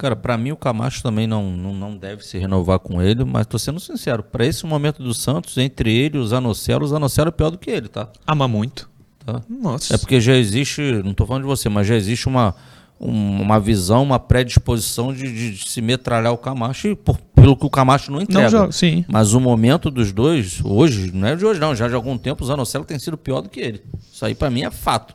Cara, 0.02 0.16
pra 0.16 0.36
mim 0.36 0.50
o 0.50 0.56
Camacho 0.56 1.00
também 1.00 1.28
não, 1.28 1.48
não, 1.50 1.72
não 1.72 1.96
deve 1.96 2.26
se 2.26 2.36
renovar 2.36 2.80
com 2.80 3.00
ele, 3.00 3.24
mas 3.24 3.46
tô 3.46 3.56
sendo 3.56 3.78
sincero, 3.78 4.20
pra 4.22 4.44
esse 4.44 4.66
momento 4.66 5.00
do 5.00 5.14
Santos, 5.14 5.56
entre 5.58 5.94
ele 5.94 6.16
e 6.18 6.20
o 6.20 6.26
Zanocelo, 6.26 6.84
o 6.84 6.88
Zanocelo 6.88 7.28
é 7.28 7.30
pior 7.30 7.50
do 7.50 7.56
que 7.58 7.70
ele, 7.70 7.86
tá? 7.88 8.08
Ama 8.26 8.48
muito. 8.48 8.90
Tá? 9.24 9.40
Nossa. 9.48 9.94
É 9.94 9.98
porque 9.98 10.20
já 10.20 10.34
existe, 10.34 10.82
não 11.04 11.14
tô 11.14 11.24
falando 11.24 11.42
de 11.44 11.48
você, 11.48 11.68
mas 11.68 11.86
já 11.86 11.94
existe 11.94 12.26
uma, 12.26 12.52
um- 13.00 13.40
uma 13.42 13.60
visão, 13.60 14.02
uma 14.02 14.18
predisposição 14.18 15.14
de, 15.14 15.22
de- 15.32 15.52
de 15.54 15.68
se 15.70 15.80
metralhar 15.80 16.32
o 16.32 16.36
Camacho, 16.38 16.96
por- 16.96 17.18
pelo 17.34 17.56
que 17.56 17.64
o 17.64 17.70
Camacho 17.70 18.10
não 18.10 18.20
entrega. 18.20 18.42
Não 18.42 18.50
joga, 18.50 18.72
sim. 18.72 19.04
Mas 19.06 19.34
o 19.34 19.40
momento 19.40 19.88
dos 19.88 20.10
dois, 20.10 20.60
hoje, 20.64 21.12
não 21.14 21.28
é 21.28 21.36
de 21.36 21.44
hoje 21.46 21.60
não, 21.60 21.76
já 21.76 21.86
de 21.86 21.94
algum 21.94 22.18
tempo 22.18 22.42
o 22.42 22.46
Zanocelo 22.48 22.84
tem 22.84 22.98
sido 22.98 23.16
pior 23.16 23.40
do 23.40 23.48
que 23.48 23.60
ele. 23.60 23.82
Isso 24.12 24.26
aí 24.26 24.34
pra 24.34 24.50
mim 24.50 24.64
é 24.64 24.70
fato. 24.72 25.14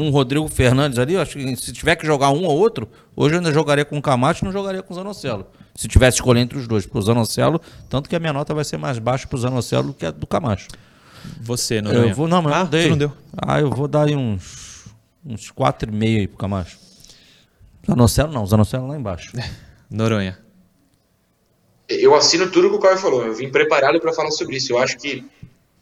Com 0.00 0.08
o 0.08 0.10
Rodrigo 0.10 0.48
Fernandes 0.48 0.98
ali, 0.98 1.12
eu 1.12 1.20
acho 1.20 1.36
que 1.36 1.56
se 1.56 1.74
tiver 1.74 1.94
que 1.94 2.06
jogar 2.06 2.30
um 2.30 2.46
ou 2.46 2.58
outro, 2.58 2.88
hoje 3.14 3.34
eu 3.34 3.38
ainda 3.38 3.52
jogaria 3.52 3.84
com 3.84 3.98
o 3.98 4.00
Camacho 4.00 4.42
e 4.42 4.46
não 4.46 4.50
jogaria 4.50 4.82
com 4.82 4.94
o 4.94 4.96
Zanocelo. 4.96 5.46
Se 5.74 5.86
tivesse 5.88 6.16
escolher 6.16 6.40
entre 6.40 6.56
os 6.56 6.66
dois, 6.66 6.86
pro 6.86 7.02
Zanocelo, 7.02 7.60
tanto 7.86 8.08
que 8.08 8.16
a 8.16 8.18
minha 8.18 8.32
nota 8.32 8.54
vai 8.54 8.64
ser 8.64 8.78
mais 8.78 8.98
baixa 8.98 9.26
pro 9.26 9.36
Zanocelo 9.36 9.88
do 9.88 9.92
que 9.92 10.06
a 10.06 10.10
do 10.10 10.26
Camacho. 10.26 10.68
Você, 11.42 11.82
Noronha. 11.82 12.12
Eu 12.12 12.14
vou, 12.14 12.26
não, 12.26 12.40
mas 12.40 12.50
eu 12.50 12.58
ah, 12.58 12.62
não 12.64 12.70
dei. 12.70 12.84
tu 12.84 12.88
não 12.88 12.96
deu. 12.96 13.12
Ah, 13.46 13.60
eu 13.60 13.68
vou 13.68 13.86
dar 13.86 14.06
aí 14.06 14.16
uns, 14.16 14.86
uns 15.22 15.52
4,5 15.52 16.02
aí 16.02 16.26
pro 16.26 16.38
Camacho. 16.38 16.78
Zanocelo 17.86 18.32
não, 18.32 18.46
Zanocelo 18.46 18.88
lá 18.88 18.96
embaixo. 18.96 19.32
Noronha. 19.90 20.38
Eu 21.90 22.14
assino 22.14 22.50
tudo 22.50 22.70
que 22.70 22.76
o 22.76 22.80
Caio 22.80 22.96
falou. 22.96 23.26
Eu 23.26 23.34
vim 23.34 23.50
preparado 23.50 24.00
para 24.00 24.14
falar 24.14 24.30
sobre 24.30 24.56
isso. 24.56 24.72
Eu 24.72 24.78
acho 24.78 24.96
que 24.96 25.26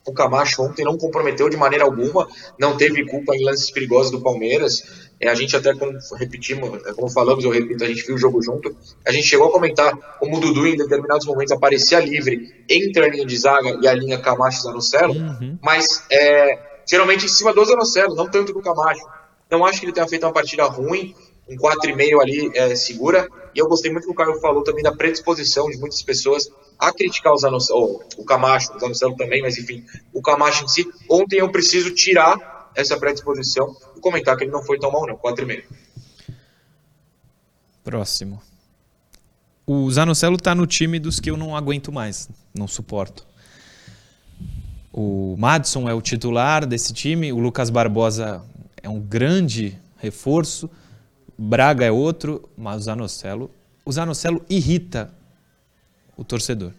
o 0.09 0.13
Camacho 0.15 0.63
ontem 0.63 0.85
não 0.85 0.97
comprometeu 0.97 1.49
de 1.49 1.57
maneira 1.57 1.85
alguma, 1.85 2.29
não 2.59 2.77
teve 2.77 3.05
culpa 3.07 3.37
em 3.37 3.45
lances 3.45 3.71
perigosos 3.71 4.11
do 4.11 4.21
Palmeiras. 4.21 5.09
É, 5.21 5.29
a 5.29 5.35
gente 5.35 5.57
até, 5.57 5.75
como 5.75 5.93
repetimos, 6.17 6.87
é, 6.87 6.93
como 6.93 7.11
falamos, 7.11 7.45
eu 7.45 7.51
repito, 7.51 7.83
a 7.85 7.87
gente 7.87 8.07
viu 8.07 8.15
o 8.15 8.19
jogo 8.19 8.43
junto. 8.43 8.75
A 9.07 9.13
gente 9.13 9.27
chegou 9.27 9.49
a 9.49 9.53
comentar 9.53 9.97
como 10.19 10.37
o 10.37 10.41
Dudu, 10.41 10.67
em 10.67 10.77
determinados 10.77 11.27
momentos, 11.27 11.53
aparecia 11.53 12.01
livre 12.01 12.65
entre 12.69 13.05
a 13.05 13.09
linha 13.09 13.27
de 13.27 13.37
zaga 13.37 13.79
e 13.83 13.89
a 13.89 13.95
linha 13.95 14.19
Camacho 14.19 14.63
Zanocelo, 14.63 15.15
mas 15.63 15.87
é, 16.11 16.59
geralmente 16.89 17.27
em 17.27 17.29
cima 17.29 17.53
do 17.53 17.65
Zanocelo, 17.65 18.15
não 18.15 18.31
tanto 18.31 18.53
do 18.53 18.61
Camacho. 18.61 19.05
Não 19.51 19.65
acho 19.65 19.81
que 19.81 19.87
ele 19.87 19.93
tenha 19.93 20.07
feito 20.07 20.25
uma 20.25 20.33
partida 20.33 20.65
ruim, 20.65 21.15
um 21.49 21.57
4,5 21.57 22.21
ali 22.21 22.51
é, 22.55 22.77
segura. 22.77 23.27
E 23.55 23.59
eu 23.59 23.67
gostei 23.67 23.91
muito 23.91 24.05
que 24.05 24.13
o 24.13 24.15
Caio 24.15 24.39
falou 24.41 24.63
também 24.63 24.83
da 24.83 24.93
predisposição 24.93 25.69
de 25.69 25.79
muitas 25.79 26.03
pessoas 26.03 26.49
a 26.79 26.93
criticar 26.93 27.33
o 27.33 27.37
Zanocelo, 27.37 28.03
o 28.17 28.25
Camacho, 28.25 28.75
o 28.77 28.79
Zanocelo 28.79 29.17
também, 29.17 29.43
mas 29.43 29.59
enfim, 29.59 29.85
o 30.13 30.23
Camacho 30.23 30.65
em 30.65 30.69
si. 30.69 30.89
Ontem 31.11 31.41
eu 31.41 31.51
preciso 31.51 31.93
tirar 31.93 32.71
essa 32.75 32.97
predisposição 32.97 33.77
e 33.97 34.01
comentar 34.01 34.37
que 34.37 34.45
ele 34.45 34.53
não 34.53 34.63
foi 34.63 34.79
tão 34.79 34.91
mal, 34.91 35.07
não, 35.07 35.17
4,5. 35.17 35.65
Próximo. 37.83 38.41
O 39.67 39.91
Zanocelo 39.91 40.37
tá 40.37 40.55
no 40.55 40.67
time 40.67 40.99
dos 40.99 41.19
que 41.19 41.31
eu 41.31 41.37
não 41.37 41.57
aguento 41.57 41.91
mais, 41.91 42.29
não 42.55 42.69
suporto. 42.69 43.27
O 44.93 45.37
Madison 45.39 45.89
é 45.89 45.95
o 45.95 46.01
titular 46.01 46.65
desse 46.65 46.93
time, 46.93 47.33
o 47.33 47.39
Lucas 47.39 47.71
Barbosa 47.71 48.43
é 48.83 48.89
um 48.89 49.01
grande 49.01 49.77
reforço, 49.97 50.71
Braga 51.37 51.85
é 51.85 51.91
outro, 51.91 52.49
mas 52.57 52.79
o 52.79 52.85
Zanocelo, 52.85 53.51
o 53.85 53.93
Zanocelo 53.93 54.45
irrita 54.49 55.13
o 56.19 56.25
torcedor. 56.25 56.73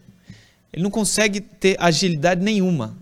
Ele 0.71 0.83
não 0.83 0.91
consegue 0.91 1.39
ter 1.39 1.75
agilidade 1.79 2.43
nenhuma. 2.43 2.95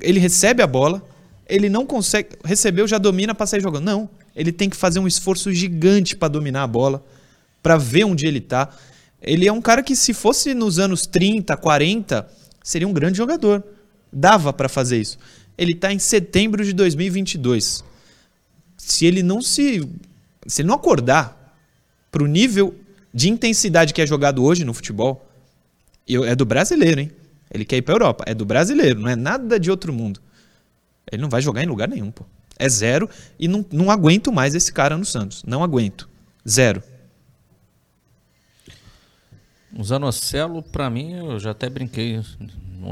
Ele 0.00 0.18
recebe 0.18 0.62
a 0.62 0.66
bola, 0.66 1.06
ele 1.46 1.68
não 1.68 1.84
consegue. 1.84 2.36
Recebeu, 2.44 2.86
já 2.86 2.96
domina 2.96 3.34
para 3.34 3.46
sair 3.46 3.60
jogando. 3.60 3.84
Não. 3.84 4.08
Ele 4.34 4.52
tem 4.52 4.70
que 4.70 4.76
fazer 4.76 5.00
um 5.00 5.06
esforço 5.06 5.52
gigante 5.52 6.16
para 6.16 6.28
dominar 6.28 6.62
a 6.62 6.66
bola, 6.66 7.04
para 7.62 7.76
ver 7.76 8.04
onde 8.04 8.26
ele 8.26 8.38
está. 8.38 8.70
Ele 9.20 9.46
é 9.46 9.52
um 9.52 9.60
cara 9.60 9.82
que, 9.82 9.96
se 9.96 10.14
fosse 10.14 10.54
nos 10.54 10.78
anos 10.78 11.04
30, 11.06 11.56
40, 11.56 12.30
seria 12.62 12.86
um 12.86 12.92
grande 12.92 13.18
jogador. 13.18 13.64
Dava 14.12 14.52
para 14.52 14.68
fazer 14.68 15.00
isso. 15.00 15.18
Ele 15.58 15.72
está 15.72 15.92
em 15.92 15.98
setembro 15.98 16.64
de 16.64 16.72
2022. 16.72 17.84
Se 18.76 19.04
ele 19.04 19.22
não 19.22 19.42
se. 19.42 19.82
Se 20.46 20.62
ele 20.62 20.68
não 20.68 20.76
acordar 20.76 21.36
para 22.10 22.22
o 22.22 22.26
nível 22.26 22.74
de 23.12 23.28
intensidade 23.30 23.92
que 23.94 24.02
é 24.02 24.06
jogado 24.06 24.44
hoje 24.44 24.64
no 24.64 24.74
futebol, 24.74 25.26
é 26.26 26.34
do 26.34 26.44
brasileiro, 26.44 27.00
hein? 27.00 27.12
Ele 27.50 27.64
quer 27.64 27.76
ir 27.76 27.82
para 27.82 27.94
Europa. 27.94 28.24
É 28.26 28.34
do 28.34 28.44
brasileiro, 28.44 29.00
não 29.00 29.08
é 29.08 29.16
nada 29.16 29.58
de 29.58 29.70
outro 29.70 29.92
mundo. 29.92 30.20
Ele 31.10 31.22
não 31.22 31.28
vai 31.28 31.40
jogar 31.40 31.62
em 31.62 31.66
lugar 31.66 31.88
nenhum, 31.88 32.10
pô. 32.10 32.24
É 32.58 32.68
zero 32.68 33.08
e 33.38 33.46
não, 33.46 33.64
não 33.72 33.90
aguento 33.90 34.32
mais 34.32 34.54
esse 34.54 34.72
cara 34.72 34.96
no 34.96 35.04
Santos. 35.04 35.42
Não 35.44 35.62
aguento. 35.62 36.08
Zero. 36.46 36.82
O 39.74 39.84
Zanocelo, 39.84 40.62
para 40.62 40.90
mim, 40.90 41.12
eu 41.14 41.38
já 41.38 41.52
até 41.52 41.68
brinquei 41.68 42.16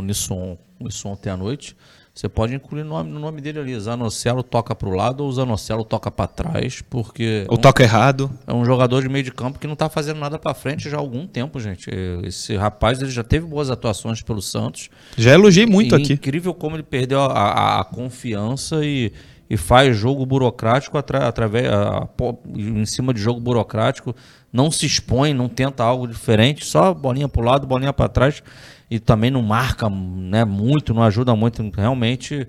nisso, 0.03 0.59
nisso 0.81 1.09
ontem 1.09 1.31
à 1.31 1.37
noite. 1.37 1.77
Você 2.17 2.31
pode 2.31 2.55
incluir 2.55 2.83
no 2.83 2.89
nome, 2.89 3.11
no 3.11 3.21
nome 3.21 3.43
dele 3.43 3.59
ali. 3.59 3.79
Zanocelo 3.79 4.43
toca 4.43 4.75
para 4.75 4.89
o 4.89 4.93
lado 4.93 5.23
ou 5.23 5.31
Zanocelo 5.31 5.85
toca 5.85 6.11
para 6.11 6.27
trás, 6.27 6.81
porque. 6.81 7.45
Ou 7.47 7.59
um, 7.59 7.61
toca 7.61 7.83
errado. 7.83 8.31
É 8.47 8.55
um 8.55 8.65
jogador 8.65 9.03
de 9.03 9.09
meio 9.11 9.23
de 9.23 9.31
campo 9.31 9.59
que 9.59 9.67
não 9.67 9.75
está 9.75 9.91
fazendo 9.91 10.19
nada 10.19 10.39
para 10.39 10.55
frente 10.55 10.89
já 10.89 10.97
há 10.97 11.01
algum 11.01 11.27
tempo, 11.27 11.61
gente. 11.61 11.91
Esse 12.25 12.57
rapaz 12.57 13.03
ele 13.03 13.11
já 13.11 13.23
teve 13.23 13.45
boas 13.45 13.69
atuações 13.69 14.23
pelo 14.23 14.41
Santos. 14.41 14.89
Já 15.15 15.35
elogiei 15.35 15.67
muito 15.67 15.95
e 15.95 16.03
aqui. 16.03 16.15
Incrível 16.15 16.55
como 16.55 16.77
ele 16.77 16.83
perdeu 16.83 17.21
a, 17.21 17.27
a, 17.27 17.81
a 17.81 17.85
confiança 17.85 18.83
e, 18.83 19.13
e 19.51 19.59
faz 19.59 19.95
jogo 19.95 20.25
burocrático 20.25 20.97
atra, 20.97 21.29
através, 21.29 21.71
a, 21.71 22.09
em 22.57 22.87
cima 22.87 23.13
de 23.13 23.21
jogo 23.21 23.41
burocrático. 23.41 24.17
Não 24.51 24.71
se 24.71 24.87
expõe, 24.87 25.35
não 25.35 25.51
tenta 25.51 25.85
algo 25.85 26.09
diferente, 26.09 26.65
só 26.65 26.95
bolinha 26.95 27.29
para 27.29 27.43
o 27.43 27.45
lado, 27.45 27.67
bolinha 27.67 27.93
para 27.93 28.09
trás 28.09 28.43
e 28.91 28.99
também 28.99 29.31
não 29.31 29.43
marca 29.43 29.89
né, 29.91 30.45
muito, 30.45 30.95
não 30.95 31.03
ajuda 31.03 31.35
muito. 31.35 31.63
Realmente 31.77 32.47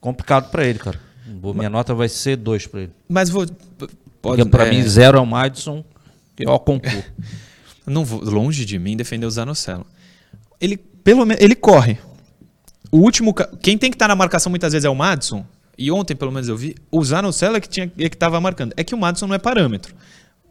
complicado 0.00 0.50
para 0.50 0.64
ele, 0.64 0.78
cara. 0.78 0.98
Minha 1.54 1.68
nota 1.68 1.94
vai 1.94 2.08
ser 2.08 2.36
2 2.36 2.66
para 2.66 2.80
ele. 2.82 2.92
Mas 3.08 3.28
vou. 3.28 3.46
Pode, 4.20 4.42
Porque 4.42 4.44
para 4.46 4.66
é... 4.66 4.70
mim, 4.70 4.82
zero 4.82 5.18
é 5.18 5.20
o 5.20 5.26
Madison 5.26 5.84
e 6.38 6.46
ó 6.46 6.58
concurso. 6.58 7.04
não 7.86 8.04
vou 8.04 8.22
longe 8.24 8.64
de 8.64 8.78
mim 8.78 8.96
defender 8.96 9.26
o 9.26 9.30
Zanocelo. 9.30 9.86
Ele, 10.60 10.76
pelo 10.76 11.24
menos, 11.24 11.42
ele 11.42 11.54
corre. 11.54 11.98
O 12.90 12.98
último. 12.98 13.34
Quem 13.60 13.76
tem 13.76 13.90
que 13.90 13.96
estar 13.96 14.06
tá 14.06 14.08
na 14.08 14.16
marcação 14.16 14.50
muitas 14.50 14.72
vezes 14.72 14.84
é 14.84 14.88
o 14.88 14.94
Madison. 14.94 15.44
E 15.76 15.92
ontem, 15.92 16.16
pelo 16.16 16.32
menos, 16.32 16.48
eu 16.48 16.56
vi. 16.56 16.74
O 16.90 17.04
Zanocelo 17.04 17.56
é 17.56 17.60
que 17.60 17.68
tinha 17.68 17.92
é 17.98 18.08
que 18.08 18.16
estava 18.16 18.40
marcando. 18.40 18.72
É 18.76 18.82
que 18.82 18.94
o 18.94 18.98
Madison 18.98 19.26
não 19.26 19.34
é 19.34 19.38
parâmetro 19.38 19.94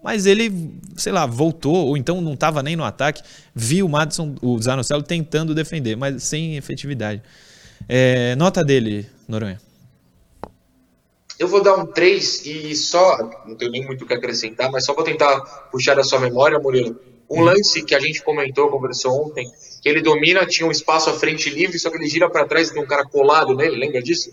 mas 0.03 0.25
ele, 0.25 0.51
sei 0.95 1.11
lá, 1.11 1.25
voltou, 1.25 1.87
ou 1.87 1.97
então 1.97 2.21
não 2.21 2.33
estava 2.33 2.61
nem 2.63 2.75
no 2.75 2.83
ataque, 2.83 3.21
viu 3.53 3.85
o 3.85 3.89
Madison, 3.89 4.35
o 4.41 4.61
Zanocelo 4.61 5.03
tentando 5.03 5.55
defender, 5.55 5.95
mas 5.95 6.23
sem 6.23 6.55
efetividade. 6.55 7.21
É, 7.87 8.35
nota 8.35 8.63
dele, 8.63 9.07
Noronha. 9.27 9.59
Eu 11.39 11.47
vou 11.47 11.61
dar 11.61 11.75
um 11.75 11.85
3 11.85 12.45
e 12.45 12.75
só, 12.75 13.17
não 13.45 13.55
tenho 13.55 13.71
nem 13.71 13.85
muito 13.85 14.03
o 14.03 14.07
que 14.07 14.13
acrescentar, 14.13 14.71
mas 14.71 14.85
só 14.85 14.93
vou 14.93 15.03
tentar 15.03 15.39
puxar 15.71 15.95
da 15.95 16.03
sua 16.03 16.19
memória, 16.19 16.57
Murilo. 16.57 16.99
Um 17.29 17.41
lance 17.41 17.83
que 17.83 17.93
a 17.93 17.99
gente 17.99 18.23
comentou, 18.23 18.69
conversou 18.69 19.27
ontem, 19.27 19.47
que 19.81 19.89
ele 19.89 20.01
domina, 20.01 20.45
tinha 20.45 20.67
um 20.67 20.71
espaço 20.71 21.09
à 21.09 21.13
frente 21.13 21.49
livre, 21.49 21.77
só 21.77 21.91
que 21.91 21.97
ele 21.97 22.07
gira 22.07 22.29
para 22.29 22.45
trás 22.45 22.69
e 22.69 22.73
tem 22.73 22.81
um 22.81 22.87
cara 22.87 23.03
colado 23.03 23.55
nele, 23.55 23.75
lembra 23.75 24.01
disso? 24.01 24.31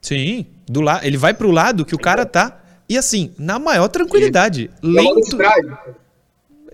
Sim, 0.00 0.46
do 0.66 0.80
la 0.80 1.06
ele 1.06 1.16
vai 1.16 1.32
para 1.32 1.46
o 1.46 1.50
lado 1.50 1.84
que 1.84 1.94
o 1.94 1.98
cara 1.98 2.26
tá 2.26 2.63
e 2.88 2.98
assim, 2.98 3.34
na 3.38 3.58
maior 3.58 3.88
tranquilidade. 3.88 4.70
E 4.82 4.86
lento. 4.86 5.38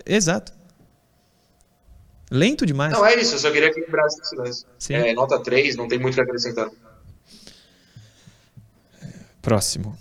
Exato. 0.05 0.53
Lento 2.29 2.65
demais. 2.65 2.93
Não, 2.93 3.05
é 3.05 3.19
isso, 3.19 3.35
eu 3.35 3.39
só 3.39 3.51
queria 3.51 3.73
que 3.73 3.81
lembrasse 3.81 4.21
esse 4.21 4.35
lance. 4.35 4.65
É, 4.89 5.13
nota 5.13 5.39
3, 5.39 5.75
não 5.75 5.87
tem 5.87 5.99
muito 5.99 6.13
o 6.13 6.15
que 6.15 6.21
acrescentar. 6.21 6.69
Próximo. 9.41 9.97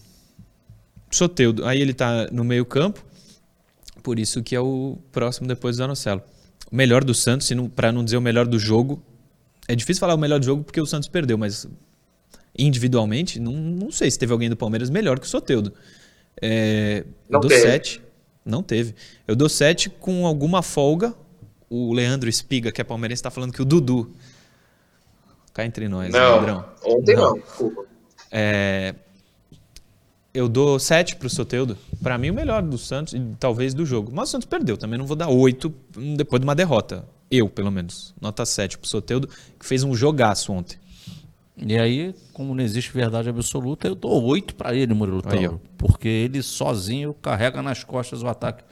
Soteudo. 1.11 1.67
Aí 1.67 1.81
ele 1.81 1.93
tá 1.93 2.29
no 2.31 2.45
meio-campo, 2.45 3.05
por 4.03 4.19
isso 4.19 4.43
que 4.43 4.55
é 4.55 4.61
o 4.61 4.97
próximo 5.11 5.49
depois 5.49 5.77
do 5.77 5.79
Zanocelo. 5.79 6.23
O 6.71 6.77
melhor 6.77 7.03
do 7.03 7.15
Santos, 7.15 7.51
para 7.75 7.91
não 7.91 8.05
dizer 8.05 8.17
o 8.17 8.21
melhor 8.21 8.47
do 8.47 8.59
jogo. 8.59 9.03
É 9.67 9.75
difícil 9.75 10.01
falar 10.01 10.15
o 10.15 10.19
melhor 10.19 10.39
do 10.39 10.47
jogo 10.47 10.63
porque 10.63 10.81
o 10.81 10.87
Santos 10.87 11.09
perdeu, 11.09 11.37
mas 11.37 11.67
individualmente, 12.57 13.41
não, 13.41 13.53
não 13.53 13.91
sei 13.91 14.11
se 14.11 14.19
teve 14.19 14.33
alguém 14.33 14.49
do 14.49 14.57
Palmeiras 14.57 14.91
melhor 14.91 15.19
que 15.19 15.27
o 15.27 15.29
Soteudo. 15.29 15.73
É, 16.41 17.05
eu 17.28 17.32
não 17.32 17.41
dou 17.41 17.51
7. 17.51 18.03
Não 18.45 18.62
teve. 18.62 18.95
Eu 19.26 19.36
dou 19.36 19.49
7 19.49 19.91
com 19.91 20.26
alguma 20.26 20.62
folga. 20.62 21.14
O 21.68 21.93
Leandro 21.93 22.28
Espiga, 22.28 22.72
que 22.72 22.80
é 22.80 22.84
palmeirense, 22.84 23.20
está 23.20 23.30
falando 23.30 23.53
que 23.53 23.62
o 23.62 23.64
Dudu. 23.64 24.11
Cá 25.53 25.64
entre 25.64 25.88
nós, 25.88 26.12
não, 26.12 26.36
ladrão. 26.36 26.64
Ontem 26.84 27.14
não, 27.14 27.34
desculpa. 27.34 27.84
É, 28.30 28.95
eu 30.32 30.49
dou 30.49 30.78
7 30.78 31.16
pro 31.16 31.28
Soteudo. 31.28 31.76
Para 32.03 32.16
mim, 32.16 32.30
o 32.30 32.34
melhor 32.34 32.62
do 32.62 32.78
Santos 32.78 33.14
e 33.14 33.20
talvez 33.38 33.74
do 33.74 33.84
jogo. 33.84 34.11
Mas 34.14 34.28
o 34.28 34.32
Santos 34.32 34.47
perdeu. 34.47 34.76
Também 34.76 34.99
não 34.99 35.07
vou 35.07 35.16
dar 35.16 35.28
8 35.28 35.72
depois 36.16 36.41
de 36.41 36.47
uma 36.47 36.55
derrota. 36.55 37.05
Eu, 37.30 37.49
pelo 37.49 37.70
menos. 37.70 38.14
Nota 38.20 38.45
7 38.45 38.78
pro 38.78 38.88
Soteudo, 38.88 39.28
que 39.59 39.66
fez 39.66 39.82
um 39.82 39.95
jogaço 39.95 40.53
ontem. 40.53 40.78
E 41.65 41.79
aí, 41.79 42.15
como 42.33 42.55
não 42.55 42.65
existe 42.65 42.91
verdade 42.93 43.29
absoluta, 43.29 43.87
eu 43.87 43.95
dou 43.95 44.23
oito 44.25 44.55
para 44.55 44.75
ele, 44.75 44.95
Murilo 44.95 45.21
Tauro, 45.21 45.61
porque 45.77 46.09
ele 46.09 46.43
sozinho 46.43 47.15
carrega 47.15 47.61
nas 47.61 47.85
costas 47.85 48.23
o 48.23 48.29
ataque 48.29 48.65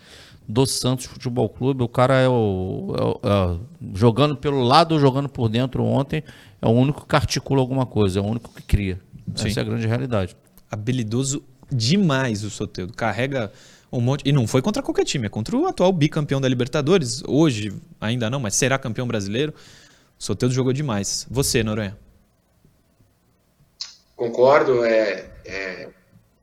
do 0.48 0.64
Santos 0.64 1.04
Futebol 1.04 1.48
Clube. 1.50 1.82
O 1.82 1.88
cara 1.88 2.14
é 2.14 2.28
o, 2.28 3.20
é 3.22 3.28
é, 3.28 3.56
jogando 3.94 4.36
pelo 4.36 4.62
lado 4.62 4.98
jogando 4.98 5.28
por 5.28 5.50
dentro 5.50 5.84
ontem, 5.84 6.24
é 6.62 6.66
o 6.66 6.70
único 6.70 7.06
que 7.06 7.14
articula 7.14 7.60
alguma 7.60 7.84
coisa, 7.84 8.20
é 8.20 8.22
o 8.22 8.24
único 8.24 8.50
que 8.54 8.62
cria. 8.62 8.98
Sim. 9.36 9.48
Essa 9.48 9.60
é 9.60 9.62
a 9.62 9.64
grande 9.64 9.86
realidade. 9.86 10.34
Habilidoso 10.70 11.42
demais 11.70 12.42
o 12.42 12.50
Soteldo. 12.50 12.94
Carrega 12.94 13.52
um 13.92 14.00
monte. 14.00 14.22
E 14.26 14.32
não 14.32 14.46
foi 14.46 14.62
contra 14.62 14.82
qualquer 14.82 15.04
time, 15.04 15.26
é 15.26 15.28
contra 15.28 15.54
o 15.54 15.66
atual 15.66 15.92
bicampeão 15.92 16.40
da 16.40 16.48
Libertadores. 16.48 17.22
Hoje, 17.26 17.70
ainda 18.00 18.30
não, 18.30 18.40
mas 18.40 18.54
será 18.54 18.78
campeão 18.78 19.06
brasileiro. 19.06 19.52
O 20.18 20.24
Soteldo 20.24 20.54
jogou 20.54 20.72
demais. 20.72 21.26
Você, 21.30 21.62
Noronha? 21.62 21.96
Concordo. 24.18 24.84
É, 24.84 25.24
é, 25.46 25.88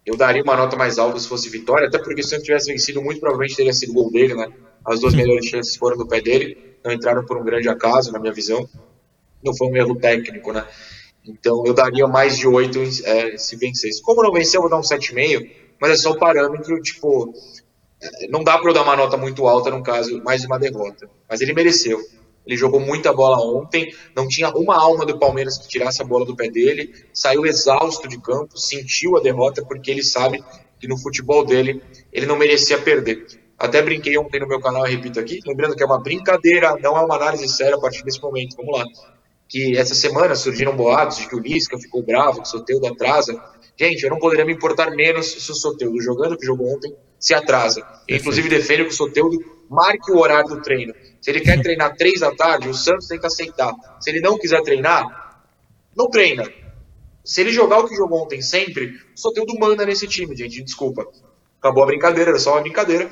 eu 0.05 0.15
daria 0.15 0.41
uma 0.41 0.55
nota 0.55 0.78
mais 0.78 0.97
alta 0.97 1.19
se 1.19 1.28
fosse 1.28 1.49
vitória, 1.49 1.89
até 1.89 1.99
porque 1.99 2.23
se 2.23 2.34
ele 2.34 2.43
tivesse 2.43 2.71
vencido, 2.71 3.01
muito 3.01 3.19
provavelmente 3.19 3.57
teria 3.57 3.73
sido 3.73 3.91
gol 3.91 4.09
dele, 4.09 4.34
né? 4.34 4.47
As 4.86 5.01
duas 5.01 5.13
melhores 5.13 5.45
chances 5.45 5.76
foram 5.76 5.97
do 5.97 6.07
pé 6.07 6.21
dele, 6.21 6.78
não 6.84 6.93
entraram 6.93 7.26
por 7.26 7.38
um 7.38 7.43
grande 7.43 7.67
acaso, 7.67 8.13
na 8.13 8.19
minha 8.19 8.32
visão. 8.32 8.67
Não 9.43 9.53
foi 9.53 9.67
um 9.67 9.76
erro 9.76 9.95
técnico, 9.95 10.53
né? 10.53 10.65
Então 11.26 11.65
eu 11.65 11.73
daria 11.73 12.07
mais 12.07 12.38
de 12.38 12.47
8 12.47 12.80
é, 13.03 13.38
se 13.38 13.57
vencesse. 13.57 14.01
Como 14.01 14.23
não 14.23 14.32
venceu, 14.32 14.59
eu 14.59 14.61
vou 14.61 14.69
dar 14.69 14.78
um 14.78 14.82
7,5, 14.82 15.51
mas 15.82 15.91
é 15.91 15.95
só 15.97 16.11
o 16.11 16.17
parâmetro, 16.17 16.82
tipo, 16.82 17.34
é, 18.01 18.28
não 18.30 18.41
dá 18.41 18.57
para 18.57 18.69
eu 18.69 18.73
dar 18.73 18.84
uma 18.84 18.95
nota 18.95 19.17
muito 19.17 19.45
alta 19.47 19.69
no 19.69 19.84
caso, 19.84 20.23
mais 20.23 20.39
de 20.39 20.47
uma 20.47 20.57
derrota. 20.57 21.09
Mas 21.30 21.41
ele 21.41 21.53
mereceu. 21.53 21.99
Ele 22.46 22.56
jogou 22.56 22.80
muita 22.80 23.12
bola 23.12 23.38
ontem, 23.38 23.93
não 24.16 24.28
tinha 24.28 24.50
uma 24.50 24.76
alma 24.76 25.06
do 25.06 25.18
Palmeiras 25.18 25.58
que 25.58 25.68
tirasse 25.68 26.02
a 26.02 26.06
bola 26.06 26.26
do 26.26 26.36
pé 26.36 26.50
dele, 26.50 26.93
saiu 27.14 27.46
exausto 27.46 28.08
de 28.08 28.20
campo, 28.20 28.58
sentiu 28.58 29.18
a 29.18 29.22
derrota 29.22 29.66
porque 29.66 29.89
ele 29.89 30.04
sabe 30.04 30.43
que 30.80 30.88
no 30.88 30.98
futebol 30.98 31.43
dele 31.43 31.82
ele 32.14 32.26
não 32.26 32.38
merecia 32.38 32.78
perder. 32.78 33.26
Até 33.58 33.82
brinquei 33.82 34.18
ontem 34.18 34.39
no 34.39 34.48
meu 34.48 34.60
canal, 34.60 34.84
repito 34.84 35.20
aqui, 35.20 35.39
lembrando 35.46 35.76
que 35.76 35.82
é 35.82 35.86
uma 35.86 36.02
brincadeira, 36.02 36.78
não 36.82 36.98
é 36.98 37.02
uma 37.02 37.16
análise 37.16 37.48
séria 37.48 37.76
a 37.76 37.80
partir 37.80 38.04
desse 38.04 38.22
momento. 38.22 38.56
Vamos 38.58 38.78
lá. 38.78 38.86
Que 39.48 39.78
essa 39.78 39.96
semana 39.96 40.36
surgiram 40.36 40.76
boatos 40.76 41.18
de 41.18 41.30
que 41.30 41.36
o 41.36 41.39
Lisca 41.39 41.78
ficou 41.78 42.04
bravo, 42.04 42.41
que 42.41 42.48
o 42.48 42.52
Soteudo 42.52 42.88
atrasa. 42.88 43.34
Gente, 43.80 44.04
eu 44.04 44.10
não 44.10 44.20
poderia 44.20 44.46
me 44.46 44.54
importar 44.54 44.91
menos 44.91 45.28
se 45.28 45.52
o 45.52 45.56
Soteudo, 45.56 46.02
jogando 46.02 46.38
que 46.38 46.46
jogou 46.46 46.76
ontem, 46.76 46.93
se 47.18 47.34
atrasa. 47.34 47.82
Eu, 48.08 48.18
inclusive, 48.18 48.50
defendo 48.50 48.86
que 48.86 48.91
o 48.91 48.96
Soteudo 48.96 49.38
marque 49.70 50.12
o 50.12 50.18
horário 50.18 50.50
do 50.50 50.62
treino. 50.62 50.93
Se 51.26 51.32
ele 51.32 51.41
quer 51.41 51.59
treinar 51.59 51.95
três 51.95 52.19
da 52.19 52.36
tarde, 52.36 52.69
o 52.69 52.73
Santos 52.76 53.07
tem 53.07 53.19
que 53.19 53.26
aceitar. 53.26 53.73
Se 53.99 54.11
ele 54.11 54.21
não 54.21 54.38
quiser 54.38 54.61
treinar, 54.61 55.41
não 55.97 56.07
treina. 56.07 56.47
Se 57.23 57.41
ele 57.41 57.51
jogar 57.51 57.80
o 57.80 57.88
que 57.88 57.95
jogou 57.95 58.21
ontem 58.21 58.43
sempre, 58.43 58.89
o 58.89 59.19
Soteldo 59.19 59.57
manda 59.57 59.84
nesse 59.88 60.07
time, 60.07 60.36
gente. 60.36 60.61
Desculpa. 60.61 61.03
Acabou 61.59 61.82
a 61.82 61.88
brincadeira, 61.88 62.30
era 62.30 62.38
só 62.38 62.51
uma 62.51 62.61
brincadeira. 62.61 63.09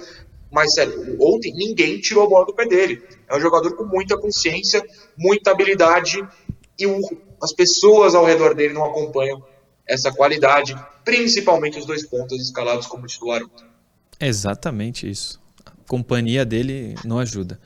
Mas, 0.52 0.76
sério, 0.76 1.18
ontem 1.20 1.56
ninguém 1.56 2.00
tirou 2.00 2.26
a 2.26 2.30
bola 2.30 2.46
do 2.46 2.54
pé 2.54 2.68
dele. 2.68 3.02
É 3.28 3.36
um 3.36 3.42
jogador 3.42 3.76
com 3.76 3.84
muita 3.84 4.16
consciência, 4.16 4.86
muita 5.18 5.50
habilidade 5.50 6.24
e 6.78 6.86
o, 6.86 7.00
as 7.42 7.52
pessoas 7.52 8.14
ao 8.14 8.26
redor 8.26 8.54
dele 8.54 8.76
não 8.76 8.86
acompanham 8.86 9.44
essa 9.88 10.12
qualidade, 10.12 10.76
principalmente 11.04 11.80
os 11.80 11.88
dois 11.88 12.06
pontos 12.06 12.40
escalados 12.40 12.86
como 12.86 13.08
titular. 13.08 13.42
Exatamente 14.20 15.10
isso 15.10 15.42
companhia 15.94 16.46
dele 16.46 16.96
não 17.06 17.20
ajuda. 17.20 17.60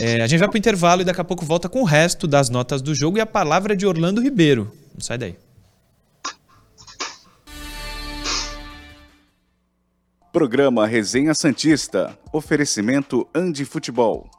É, 0.00 0.22
a 0.22 0.26
gente 0.26 0.40
vai 0.40 0.48
pro 0.48 0.58
intervalo 0.58 1.02
e 1.02 1.04
daqui 1.04 1.20
a 1.20 1.24
pouco 1.24 1.44
volta 1.44 1.68
com 1.68 1.82
o 1.82 1.84
resto 1.84 2.26
das 2.26 2.48
notas 2.48 2.80
do 2.80 2.94
jogo 2.94 3.18
e 3.18 3.20
a 3.20 3.26
palavra 3.26 3.76
de 3.76 3.86
Orlando 3.86 4.22
Ribeiro. 4.22 4.72
Não 4.94 5.00
sai 5.00 5.18
daí. 5.18 5.36
Programa 10.32 10.86
Resenha 10.86 11.34
Santista. 11.34 12.18
Oferecimento 12.32 13.28
Andi 13.34 13.66
Futebol. 13.66 14.30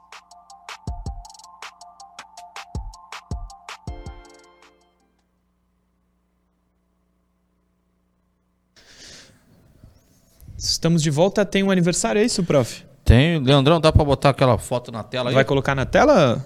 Estamos 10.57 11.03
de 11.03 11.11
volta. 11.11 11.45
Tem 11.45 11.61
um 11.61 11.69
aniversário, 11.69 12.19
é 12.19 12.25
isso, 12.25 12.43
prof? 12.43 12.83
Tem, 13.13 13.39
Leandrão, 13.39 13.79
dá 13.79 13.91
pra 13.91 14.03
botar 14.03 14.29
aquela 14.29 14.57
foto 14.57 14.91
na 14.91 15.03
tela 15.03 15.29
aí? 15.29 15.35
Vai 15.35 15.45
colocar 15.45 15.75
na 15.75 15.85
tela? 15.85 16.43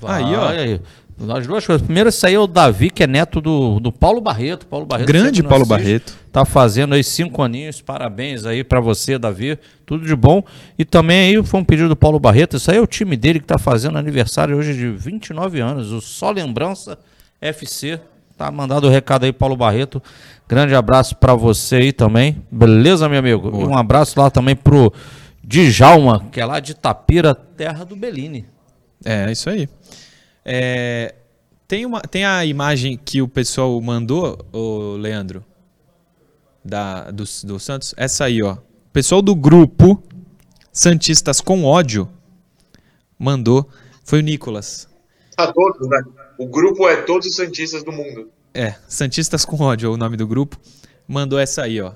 Vai, 0.00 0.22
Aí, 0.22 0.34
ó. 0.34 0.48
aí. 0.48 0.80
As 1.28 1.46
duas 1.46 1.66
coisas. 1.66 1.82
Primeiro, 1.84 2.10
esse 2.10 2.24
aí 2.26 2.34
é 2.34 2.38
o 2.38 2.46
Davi, 2.46 2.90
que 2.90 3.02
é 3.02 3.06
neto 3.06 3.40
do, 3.40 3.80
do 3.80 3.90
Paulo 3.90 4.20
Barreto. 4.20 4.66
Paulo 4.66 4.84
Barreto 4.84 5.08
Grande 5.08 5.42
Paulo 5.42 5.64
assiste. 5.64 5.68
Barreto. 5.68 6.16
Tá 6.30 6.44
fazendo 6.44 6.94
aí 6.94 7.02
cinco 7.02 7.42
aninhos. 7.42 7.80
Parabéns 7.80 8.44
aí 8.44 8.62
pra 8.62 8.80
você, 8.80 9.18
Davi. 9.18 9.58
Tudo 9.86 10.06
de 10.06 10.14
bom. 10.14 10.42
E 10.78 10.84
também 10.84 11.36
aí 11.36 11.42
foi 11.44 11.58
um 11.60 11.64
pedido 11.64 11.88
do 11.88 11.96
Paulo 11.96 12.20
Barreto. 12.20 12.56
Isso 12.58 12.70
aí 12.70 12.76
é 12.76 12.80
o 12.80 12.86
time 12.86 13.16
dele 13.16 13.40
que 13.40 13.46
tá 13.46 13.56
fazendo 13.58 13.96
aniversário 13.96 14.56
hoje 14.56 14.74
de 14.74 14.90
29 14.90 15.58
anos. 15.58 15.90
O 15.90 16.00
Só 16.02 16.30
Lembrança 16.30 16.98
FC. 17.40 17.98
Tá 18.36 18.50
mandado 18.50 18.86
o 18.86 18.90
recado 18.90 19.24
aí, 19.24 19.32
Paulo 19.32 19.56
Barreto. 19.56 20.02
Grande 20.46 20.74
abraço 20.74 21.16
pra 21.16 21.34
você 21.34 21.76
aí 21.76 21.92
também. 21.92 22.44
Beleza, 22.50 23.08
meu 23.08 23.18
amigo? 23.18 23.48
E 23.48 23.64
um 23.64 23.76
abraço 23.76 24.20
lá 24.20 24.30
também 24.30 24.54
pro 24.54 24.92
Djalma, 25.42 26.26
que 26.30 26.40
é 26.40 26.44
lá 26.44 26.60
de 26.60 26.74
Tapira, 26.74 27.34
terra 27.34 27.84
do 27.84 27.96
Bellini. 27.96 28.46
É, 29.04 29.30
isso 29.32 29.48
aí. 29.48 29.68
É, 30.44 31.14
tem, 31.66 31.86
uma, 31.86 32.00
tem 32.00 32.24
a 32.26 32.44
imagem 32.44 33.00
que 33.02 33.22
o 33.22 33.28
pessoal 33.28 33.80
mandou, 33.80 34.38
o 34.52 34.96
Leandro, 34.96 35.42
da, 36.64 37.10
do, 37.10 37.24
do 37.44 37.58
Santos. 37.58 37.94
Essa 37.96 38.26
aí, 38.26 38.42
ó. 38.42 38.54
O 38.54 38.90
pessoal 38.92 39.22
do 39.22 39.34
grupo 39.34 40.02
Santistas 40.72 41.40
com 41.40 41.64
ódio 41.64 42.06
mandou. 43.18 43.68
Foi 44.04 44.18
o 44.18 44.22
Nicolas. 44.22 44.86
A 45.38 45.50
todos, 45.50 45.88
né? 45.88 46.02
O 46.38 46.46
grupo 46.46 46.88
é 46.88 47.02
todos 47.02 47.26
os 47.28 47.34
Santistas 47.36 47.82
do 47.82 47.92
mundo. 47.92 48.30
É, 48.52 48.74
Santistas 48.88 49.44
com 49.44 49.56
ódio 49.62 49.86
é 49.88 49.90
o 49.90 49.96
nome 49.96 50.16
do 50.16 50.26
grupo. 50.26 50.58
Mandou 51.06 51.38
essa 51.38 51.62
aí, 51.62 51.80
ó. 51.80 51.92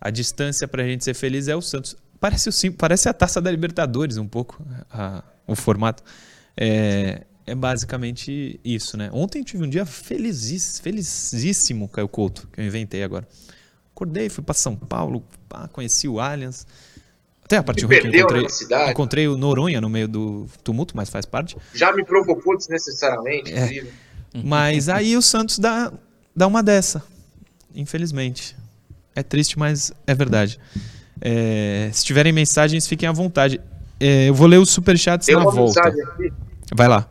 A 0.00 0.10
distância 0.10 0.66
pra 0.68 0.84
gente 0.84 1.04
ser 1.04 1.14
feliz 1.14 1.48
é 1.48 1.56
o 1.56 1.60
Santos. 1.62 1.96
Parece, 2.20 2.48
o, 2.48 2.52
sim- 2.52 2.72
parece 2.72 3.08
a 3.08 3.12
taça 3.12 3.40
da 3.40 3.50
Libertadores 3.50 4.16
um 4.16 4.26
pouco, 4.26 4.62
a- 4.90 5.22
o 5.46 5.54
formato. 5.54 6.02
É, 6.56 7.22
é 7.46 7.54
basicamente 7.54 8.58
isso, 8.64 8.96
né? 8.96 9.10
Ontem 9.12 9.42
tive 9.42 9.64
um 9.64 9.68
dia 9.68 9.84
felizíssimo, 9.84 10.82
felizíssimo, 10.82 11.88
Caio 11.88 12.08
Couto, 12.08 12.48
que 12.52 12.60
eu 12.60 12.64
inventei 12.64 13.02
agora. 13.02 13.26
Acordei, 13.94 14.28
fui 14.28 14.42
pra 14.42 14.54
São 14.54 14.74
Paulo, 14.76 15.24
pá, 15.48 15.68
conheci 15.68 16.08
o 16.08 16.18
Allianz. 16.20 16.66
Até 17.44 17.58
a 17.58 17.62
parte 17.62 17.86
Me 17.86 17.98
ruim 18.00 18.10
que 18.10 18.18
encontrei, 18.18 18.90
encontrei 18.90 19.28
o 19.28 19.36
Noronha 19.36 19.80
no 19.80 19.88
meio 19.90 20.08
do 20.08 20.46
tumulto, 20.62 20.96
mas 20.96 21.10
faz 21.10 21.26
parte. 21.26 21.56
Já 21.74 21.92
me 21.92 22.04
provocou 22.04 22.56
desnecessariamente, 22.56 23.52
É. 23.52 23.56
inclusive. 23.56 23.92
Mas 24.42 24.88
aí 24.88 25.16
o 25.16 25.22
Santos 25.22 25.60
dá, 25.60 25.92
dá 26.34 26.46
uma 26.48 26.60
dessa, 26.60 27.04
infelizmente. 27.72 28.56
É 29.14 29.22
triste, 29.22 29.56
mas 29.56 29.92
é 30.08 30.12
verdade. 30.14 30.58
É, 31.20 31.88
se 31.92 32.04
tiverem 32.04 32.32
mensagens, 32.32 32.86
fiquem 32.88 33.08
à 33.08 33.12
vontade. 33.12 33.60
É, 34.00 34.28
eu 34.28 34.34
vou 34.34 34.48
ler 34.48 34.58
os 34.58 34.70
superchats 34.70 35.26
Tem 35.26 35.36
na 35.36 35.42
uma 35.42 35.52
volta. 35.52 35.80
mensagem 35.84 36.02
aqui. 36.04 36.32
Vai 36.74 36.88
lá. 36.88 37.08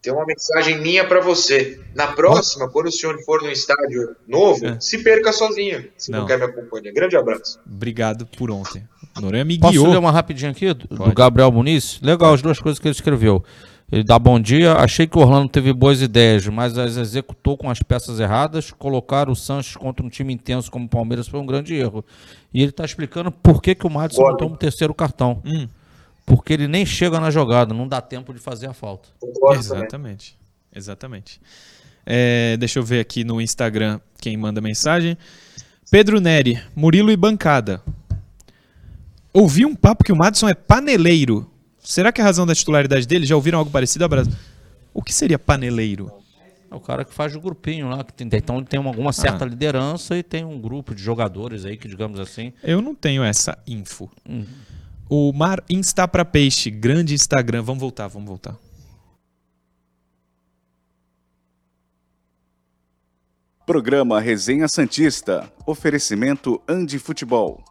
Tem 0.00 0.12
uma 0.12 0.24
mensagem 0.24 0.80
minha 0.80 1.04
pra 1.04 1.20
você. 1.20 1.80
Na 1.96 2.06
próxima, 2.12 2.68
quando 2.68 2.86
o 2.86 2.92
senhor 2.92 3.18
for 3.24 3.42
no 3.42 3.50
estádio 3.50 4.14
novo, 4.28 4.64
É. 4.64 4.78
se 4.80 4.98
perca 5.02 5.32
sozinho, 5.32 5.88
se 5.98 6.12
não, 6.12 6.20
Não. 6.20 6.26
quer 6.28 6.38
me 6.38 6.44
acompanhar. 6.44 6.92
Grande 6.92 7.16
abraço. 7.16 7.58
Obrigado 7.66 8.24
por 8.24 8.52
ontem. 8.52 8.86
Noronha 9.20 9.44
me 9.44 9.58
Posso 9.58 9.72
guiou. 9.72 9.90
ler 9.90 9.98
uma 9.98 10.10
rapidinho 10.10 10.50
aqui 10.50 10.72
do, 10.74 10.86
do. 10.88 11.12
Gabriel 11.14 11.50
Muniz? 11.52 11.98
Legal 12.02 12.34
as 12.34 12.42
duas 12.42 12.58
coisas 12.58 12.78
que 12.78 12.86
ele 12.88 12.94
escreveu. 12.94 13.42
Ele 13.90 14.02
dá 14.02 14.18
bom 14.18 14.38
dia. 14.40 14.74
Achei 14.74 15.06
que 15.06 15.16
o 15.16 15.20
Orlando 15.20 15.48
teve 15.48 15.72
boas 15.72 16.02
ideias, 16.02 16.46
mas 16.48 16.76
as 16.76 16.96
executou 16.96 17.56
com 17.56 17.70
as 17.70 17.80
peças 17.82 18.18
erradas. 18.18 18.70
Colocar 18.72 19.28
o 19.30 19.34
Sanches 19.36 19.76
contra 19.76 20.04
um 20.04 20.08
time 20.08 20.32
intenso 20.34 20.70
como 20.70 20.86
o 20.86 20.88
Palmeiras 20.88 21.28
foi 21.28 21.38
um 21.38 21.46
grande 21.46 21.74
erro. 21.74 22.04
E 22.52 22.60
ele 22.62 22.70
está 22.70 22.84
explicando 22.84 23.30
por 23.30 23.62
que, 23.62 23.74
que 23.74 23.86
o 23.86 23.90
Madison 23.90 24.20
não 24.22 24.26
Concordo. 24.30 24.44
toma 24.44 24.54
o 24.56 24.58
terceiro 24.58 24.92
cartão. 24.92 25.40
Hum, 25.44 25.68
Porque 26.24 26.52
ele 26.52 26.66
nem 26.66 26.84
chega 26.84 27.20
na 27.20 27.30
jogada, 27.30 27.72
não 27.72 27.86
dá 27.86 28.00
tempo 28.00 28.34
de 28.34 28.40
fazer 28.40 28.66
a 28.66 28.72
falta. 28.72 29.08
Concordo 29.20 29.60
exatamente. 29.60 30.36
Exatamente. 30.74 31.40
É, 32.04 32.56
deixa 32.56 32.80
eu 32.80 32.82
ver 32.82 32.98
aqui 33.00 33.22
no 33.22 33.40
Instagram 33.40 34.00
quem 34.20 34.36
manda 34.36 34.60
mensagem. 34.60 35.16
Pedro 35.90 36.20
Neri, 36.20 36.60
Murilo 36.74 37.12
e 37.12 37.16
Bancada. 37.16 37.80
Ouvi 39.38 39.66
um 39.66 39.74
papo 39.74 40.02
que 40.02 40.12
o 40.12 40.16
Madison 40.16 40.48
é 40.48 40.54
paneleiro. 40.54 41.50
Será 41.78 42.10
que 42.10 42.20
é 42.20 42.24
a 42.24 42.26
razão 42.26 42.46
da 42.46 42.54
titularidade 42.54 43.06
dele? 43.06 43.26
Já 43.26 43.36
ouviram 43.36 43.58
algo 43.58 43.70
parecido? 43.70 44.04
Abraço. 44.04 44.30
O 44.94 45.02
que 45.02 45.12
seria 45.12 45.38
paneleiro? 45.38 46.10
É 46.70 46.74
o 46.74 46.80
cara 46.80 47.04
que 47.04 47.12
faz 47.12 47.36
o 47.36 47.40
grupinho 47.40 47.88
lá, 47.88 48.02
que 48.02 48.12
tem, 48.14 48.26
então 48.32 48.56
ele 48.56 48.66
tem 48.66 48.80
uma- 48.80 48.88
alguma 48.90 49.12
certa 49.12 49.44
Ah. 49.44 49.48
liderança 49.48 50.16
e 50.16 50.22
tem 50.22 50.42
um 50.44 50.58
grupo 50.58 50.94
de 50.94 51.02
jogadores 51.02 51.64
aí 51.66 51.76
que, 51.76 51.86
digamos 51.86 52.18
assim, 52.18 52.52
Eu 52.62 52.80
não 52.80 52.94
tenho 52.94 53.22
essa 53.22 53.56
info. 53.66 54.10
Hum. 54.28 54.44
O 55.08 55.32
Mar 55.34 55.62
Insta 55.68 56.08
pra 56.08 56.24
Peixe, 56.24 56.70
grande 56.70 57.14
Instagram. 57.14 57.62
Vamos 57.62 57.80
voltar, 57.80 58.08
vamos 58.08 58.26
voltar. 58.26 58.56
Programa 63.66 64.20
Resenha 64.20 64.68
Santista. 64.68 65.52
Oferecimento 65.66 66.60
Andi 66.68 66.98
Futebol. 66.98 67.62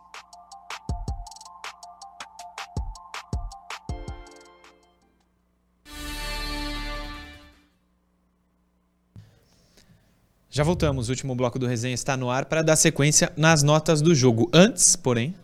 Já 10.55 10.63
voltamos. 10.63 11.09
O 11.09 11.11
último 11.11 11.35
bloco 11.35 11.59
do 11.59 11.67
resenha 11.67 11.93
está 11.93 12.15
no 12.15 12.29
ar 12.29 12.45
para 12.45 12.61
dar 12.61 12.77
sequência 12.77 13.29
nas 13.35 13.61
notas 13.61 14.01
do 14.01 14.15
jogo. 14.15 14.49
Antes, 14.53 14.95
porém, 14.95 15.35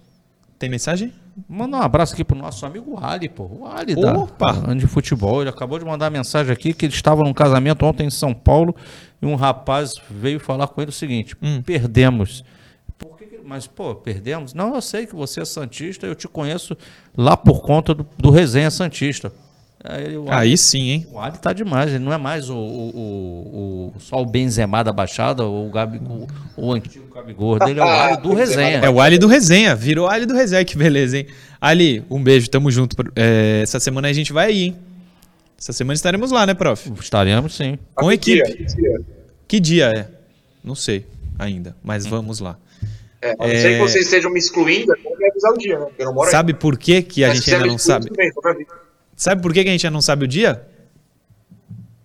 tem 0.58 0.70
mensagem? 0.70 1.12
Manda 1.50 1.76
um 1.76 1.82
abraço 1.82 2.14
aqui 2.14 2.24
pro 2.24 2.38
nosso 2.38 2.66
amigo 2.66 2.98
Ali, 2.98 3.28
pô. 3.28 3.44
O 3.44 3.68
Ali 3.68 3.94
Opa! 3.94 4.54
da 4.54 4.74
de 4.74 4.88
futebol. 4.88 5.42
Ele 5.42 5.50
acabou 5.50 5.78
de 5.78 5.84
mandar 5.84 6.10
mensagem 6.10 6.54
aqui 6.54 6.74
que 6.74 6.86
ele 6.86 6.94
estava 6.94 7.24
num 7.26 7.34
casamento 7.34 7.86
ontem 7.86 8.08
em 8.08 8.10
São 8.10 8.34
Paulo 8.34 8.74
e 9.22 9.26
um 9.26 9.36
rapaz 9.36 9.96
veio 10.10 10.40
falar 10.40 10.68
com 10.70 10.82
ele 10.82 10.92
o 10.92 10.94
seguinte: 10.94 11.36
Hum. 11.42 11.62
perdemos. 11.62 12.46
Por 12.98 13.18
que 13.18 13.26
que- 13.26 13.40
mas, 13.46 13.68
pô, 13.68 13.94
perdemos? 13.94 14.54
Não, 14.54 14.74
eu 14.74 14.82
sei 14.82 15.06
que 15.06 15.14
você 15.14 15.42
é 15.42 15.46
Santista, 15.46 16.08
eu 16.08 16.16
te 16.16 16.26
conheço 16.26 16.78
lá 17.18 17.36
por 17.36 17.60
conta 17.62 17.94
do, 17.94 18.08
do 18.18 18.30
Resenha 18.32 18.72
Santista. 18.72 19.34
Aí, 19.84 20.16
o 20.16 20.22
Ali- 20.30 20.52
Aí 20.52 20.58
sim, 20.58 20.90
hein? 20.90 21.08
o 21.12 21.20
Ali 21.20 21.38
tá 21.40 21.52
demais, 21.54 21.90
ele 21.90 22.04
não 22.04 22.14
é 22.14 22.18
mais 22.18 22.50
o, 22.50 22.56
o, 22.56 22.90
o- 22.96 23.94
o- 23.96 24.00
só 24.00 24.22
o 24.22 24.26
Benzema 24.26 24.84
da 24.84 24.94
Baixada, 24.94 25.44
ou 25.44 25.68
o, 25.68 25.72
Gabi, 25.72 25.98
o, 25.98 26.28
o 26.56 26.72
antigo 26.74 27.12
Gabigol 27.14 27.58
dele, 27.58 27.80
é 27.80 27.84
o 27.84 27.88
Ali 27.90 28.18
do 28.22 28.34
Resenha. 28.36 28.78
É 28.80 28.90
o 28.90 29.02
Ali 29.02 29.18
do 29.18 29.28
Resenha. 29.28 29.76
Virou 29.76 30.08
Ali 30.08 30.26
do 30.28 30.36
Resenha. 30.36 30.64
Que 30.64 30.78
beleza, 30.78 31.18
hein? 31.18 31.26
Ali, 31.60 32.04
um 32.12 32.22
beijo. 32.22 32.48
Tamo 32.50 32.70
junto. 32.70 32.96
É, 33.16 33.62
essa 33.64 33.80
semana 33.80 34.08
a 34.08 34.14
gente 34.14 34.32
vai 34.32 34.48
aí, 34.48 34.64
hein? 34.66 34.76
Essa 35.60 35.74
semana 35.74 35.94
estaremos 35.96 36.32
lá, 36.32 36.46
né, 36.46 36.54
prof? 36.54 36.92
Estaremos 37.00 37.56
sim. 37.56 37.78
Com 37.96 38.08
Que 38.10 38.14
equipe. 38.14 38.44
dia, 38.44 38.56
que 38.56 38.76
dia? 38.76 39.02
Que 39.48 39.60
dia 39.60 39.86
é? 39.88 40.08
Não 40.64 40.76
sei 40.76 41.06
ainda, 41.40 41.76
mas 41.84 42.06
vamos 42.06 42.40
lá. 42.40 42.56
É, 43.22 43.32
a 43.32 43.36
não 43.48 43.48
ser 43.56 43.74
que 43.74 43.80
vocês 43.80 44.06
estejam 44.06 44.32
me 44.32 44.40
excluindo, 44.40 44.92
é 44.94 44.96
bom 45.04 45.16
me 45.18 45.28
avisar 45.30 45.52
o 45.54 45.58
dia, 45.58 45.80
né? 45.80 45.86
Eu 46.00 46.14
moro 46.14 46.28
aí. 46.28 46.32
Sabe 46.32 46.54
por 46.56 46.78
que, 46.78 47.02
que 47.04 47.24
a 47.24 47.28
Mas 47.30 47.38
gente 47.38 47.54
ainda 47.56 47.68
não 47.68 47.78
sabe? 47.78 48.08
tudo 48.08 48.18
Sabe 49.22 49.40
por 49.40 49.54
que, 49.54 49.64
que 49.64 49.70
a 49.70 49.72
gente 49.72 49.88
não 49.92 50.02
sabe 50.02 50.26
o 50.26 50.28
dia? 50.28 50.68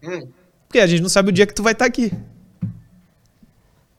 Hum. 0.02 0.28
Porque 0.68 0.78
a 0.78 0.86
gente 0.86 1.00
não 1.00 1.08
sabe 1.08 1.30
o 1.30 1.32
dia 1.32 1.46
que 1.46 1.54
tu 1.54 1.62
vai 1.62 1.72
estar 1.72 1.86
aqui. 1.86 2.12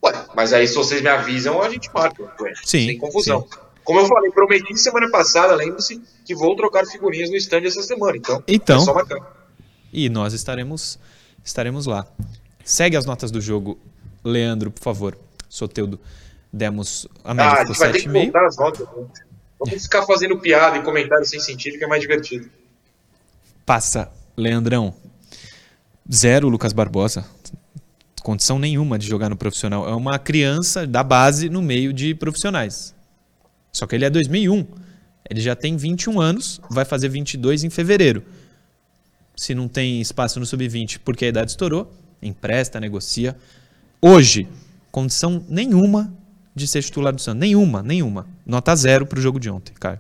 Ué, 0.04 0.26
mas 0.36 0.54
aí 0.54 0.68
se 0.68 0.76
vocês 0.76 1.02
me 1.02 1.10
avisam, 1.10 1.60
a 1.60 1.68
gente 1.68 1.90
marca. 1.92 2.22
Ué, 2.40 2.54
Sim, 2.64 2.86
Sem 2.86 2.98
confusão. 3.00 3.48
Como 3.84 4.00
eu 4.00 4.06
falei, 4.06 4.30
prometi 4.30 4.78
semana 4.78 5.10
passada, 5.10 5.56
lembre-se 5.56 6.00
que 6.24 6.36
vou 6.36 6.56
trocar 6.56 6.86
figurinhas 6.86 7.32
no 7.32 7.38
stand 7.38 7.62
essa 7.66 7.82
semana. 7.82 8.18
Então, 8.18 8.44
Então. 8.48 8.78
é 8.78 8.86
só 8.86 8.94
marcar. 8.94 9.18
E 9.92 10.10
nós 10.10 10.34
estaremos 10.34 11.00
estaremos 11.44 11.88
lá. 11.88 12.06
Segue 12.64 12.96
as 12.98 13.06
notas 13.08 13.32
do 13.32 13.42
jogo, 13.42 13.80
Leandro, 14.24 14.70
por 14.70 14.84
favor. 14.84 15.18
Soteudo. 15.50 16.00
Demos 16.54 17.08
a 17.24 17.34
média 17.34 17.52
Ah, 17.52 17.62
a 17.64 17.66
gente 17.66 17.80
vai 17.80 17.92
ter 17.94 18.02
que 18.02 18.10
7,5. 18.10 18.24
voltar 18.26 18.46
as 18.46 18.58
notas. 18.58 18.88
né? 18.88 19.06
Vamos 19.60 19.84
ficar 19.84 20.04
fazendo 20.06 20.38
piada 20.38 20.78
e 20.78 20.84
comentário 20.84 21.26
sem 21.26 21.40
sentido, 21.40 21.80
que 21.80 21.84
é 21.84 21.88
mais 21.88 22.02
divertido. 22.02 22.48
Passa, 23.68 24.10
Leandrão. 24.38 24.94
Zero, 26.10 26.48
Lucas 26.48 26.72
Barbosa. 26.72 27.26
Condição 28.24 28.58
nenhuma 28.58 28.98
de 28.98 29.06
jogar 29.06 29.28
no 29.28 29.36
profissional. 29.36 29.86
É 29.90 29.94
uma 29.94 30.18
criança 30.18 30.88
da 30.88 31.04
base 31.04 31.50
no 31.50 31.62
meio 31.62 31.92
de 31.92 32.16
profissionais. 32.16 32.96
Só 33.74 33.86
que 33.86 33.94
ele 33.94 34.06
é 34.06 34.10
2001. 34.10 34.66
Ele 35.30 35.42
já 35.42 35.54
tem 35.54 35.76
21 35.76 36.22
anos, 36.22 36.62
vai 36.70 36.86
fazer 36.86 37.10
22 37.10 37.66
em 37.66 37.70
fevereiro. 37.70 38.24
Se 39.36 39.54
não 39.54 39.68
tem 39.68 40.00
espaço 40.00 40.40
no 40.40 40.46
sub-20 40.46 41.02
porque 41.04 41.26
a 41.26 41.28
idade 41.28 41.52
estourou, 41.52 41.94
empresta, 42.22 42.80
negocia. 42.80 43.36
Hoje, 44.02 44.48
condição 44.90 45.44
nenhuma 45.50 46.14
de 46.56 46.66
ser 46.68 46.82
titular 46.84 47.14
do 47.14 47.20
Santos. 47.20 47.42
Nenhuma, 47.42 47.84
nenhuma. 47.84 48.28
Nota 48.46 48.74
zero 48.78 49.06
para 49.06 49.20
o 49.20 49.22
jogo 49.22 49.42
de 49.42 49.50
ontem, 49.50 49.74
Caio. 49.74 50.00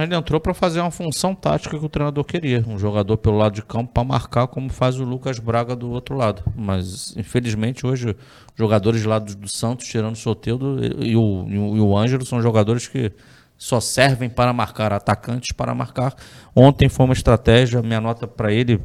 Ele 0.00 0.14
entrou 0.14 0.40
para 0.40 0.54
fazer 0.54 0.80
uma 0.80 0.90
função 0.90 1.34
tática 1.34 1.78
que 1.78 1.84
o 1.84 1.88
treinador 1.88 2.24
queria. 2.24 2.64
Um 2.66 2.78
jogador 2.78 3.16
pelo 3.18 3.36
lado 3.36 3.54
de 3.54 3.62
campo 3.62 3.92
para 3.92 4.04
marcar, 4.04 4.46
como 4.46 4.70
faz 4.70 4.98
o 4.98 5.04
Lucas 5.04 5.38
Braga 5.38 5.76
do 5.76 5.90
outro 5.90 6.16
lado. 6.16 6.42
Mas, 6.56 7.14
infelizmente, 7.16 7.86
hoje, 7.86 8.16
jogadores 8.56 9.04
lá 9.04 9.18
do, 9.18 9.34
do 9.34 9.48
Santos, 9.48 9.86
tirando 9.86 10.14
o 10.14 10.18
Soteldo 10.18 10.78
e 11.04 11.16
o, 11.16 11.46
e 11.48 11.58
o, 11.58 11.76
e 11.76 11.80
o 11.80 11.96
Ângelo, 11.96 12.24
são 12.24 12.40
jogadores 12.40 12.86
que 12.86 13.12
só 13.58 13.80
servem 13.80 14.28
para 14.28 14.52
marcar, 14.52 14.92
atacantes 14.92 15.52
para 15.52 15.74
marcar. 15.74 16.14
Ontem 16.54 16.88
foi 16.88 17.04
uma 17.04 17.14
estratégia, 17.14 17.80
minha 17.82 18.00
nota 18.00 18.26
para 18.26 18.52
ele, 18.52 18.80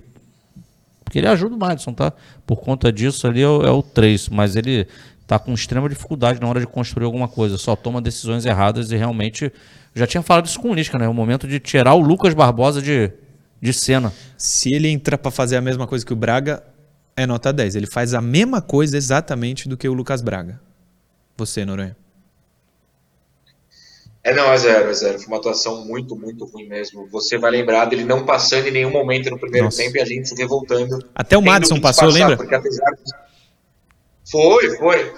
porque 1.04 1.18
ele 1.20 1.28
ajuda 1.28 1.56
o 1.56 1.58
Madison, 1.58 1.94
tá? 1.94 2.14
Por 2.46 2.58
conta 2.58 2.92
disso 2.92 3.26
ali 3.26 3.42
é 3.42 3.48
o, 3.48 3.66
é 3.66 3.72
o 3.72 3.82
3, 3.82 4.30
mas 4.30 4.56
ele 4.56 4.88
tá 5.26 5.40
com 5.40 5.54
extrema 5.54 5.90
dificuldade 5.90 6.40
na 6.40 6.48
hora 6.48 6.60
de 6.60 6.68
construir 6.68 7.06
alguma 7.06 7.28
coisa, 7.28 7.58
só 7.58 7.76
toma 7.76 8.02
decisões 8.02 8.46
erradas 8.46 8.92
e 8.92 8.96
realmente 8.96 9.52
já 9.96 10.08
tinha 10.08 10.22
falado 10.22 10.46
isso 10.46 10.60
com 10.60 10.72
o 10.72 10.74
Lisca, 10.74 10.98
né? 10.98 11.08
O 11.08 11.14
momento 11.14 11.48
de 11.48 11.60
tirar 11.60 11.94
o 11.94 12.00
Lucas 12.00 12.34
Barbosa 12.34 12.82
de, 12.82 13.12
de 13.62 13.74
cena. 13.74 14.14
Se 14.38 14.74
ele 14.74 14.88
entra 14.88 15.18
para 15.18 15.32
fazer 15.32 15.56
a 15.58 15.62
mesma 15.62 15.88
coisa 15.88 16.06
que 16.06 16.14
o 16.14 16.16
Braga, 16.16 16.64
é 17.16 17.26
nota 17.26 17.52
10. 17.52 17.76
Ele 17.76 17.88
faz 17.88 18.14
a 18.14 18.22
mesma 18.22 18.62
coisa 18.62 18.96
exatamente 18.96 19.68
do 19.68 19.76
que 19.76 19.90
o 19.90 19.94
Lucas 19.94 20.22
Braga. 20.22 20.60
Você, 21.36 21.66
Noronha. 21.66 21.98
É, 24.24 24.34
não, 24.34 24.52
é 24.52 24.58
zero, 24.58 24.90
é 24.90 24.94
zero. 24.94 25.20
Foi 25.20 25.28
uma 25.28 25.38
atuação 25.38 25.86
muito, 25.86 26.16
muito 26.16 26.46
ruim 26.46 26.68
mesmo. 26.68 27.08
Você 27.12 27.38
vai 27.38 27.50
lembrar 27.50 27.86
dele 27.86 28.04
não 28.04 28.26
passando 28.26 28.68
em 28.68 28.72
nenhum 28.72 28.92
momento 28.92 29.30
no 29.30 29.40
primeiro 29.40 29.66
Nossa. 29.66 29.78
tempo 29.78 29.98
e 29.98 30.02
a 30.02 30.06
gente 30.06 30.28
se 30.28 30.36
revoltando. 30.36 31.00
Até 31.16 31.38
o 31.38 31.42
Madison 31.42 31.80
passou, 31.80 32.10
passar, 32.10 32.20
lembra? 32.20 32.36
Porque 32.36 32.54
apesar 32.54 32.92
de... 32.92 33.27
Foi, 34.32 34.76
foi. 34.78 35.14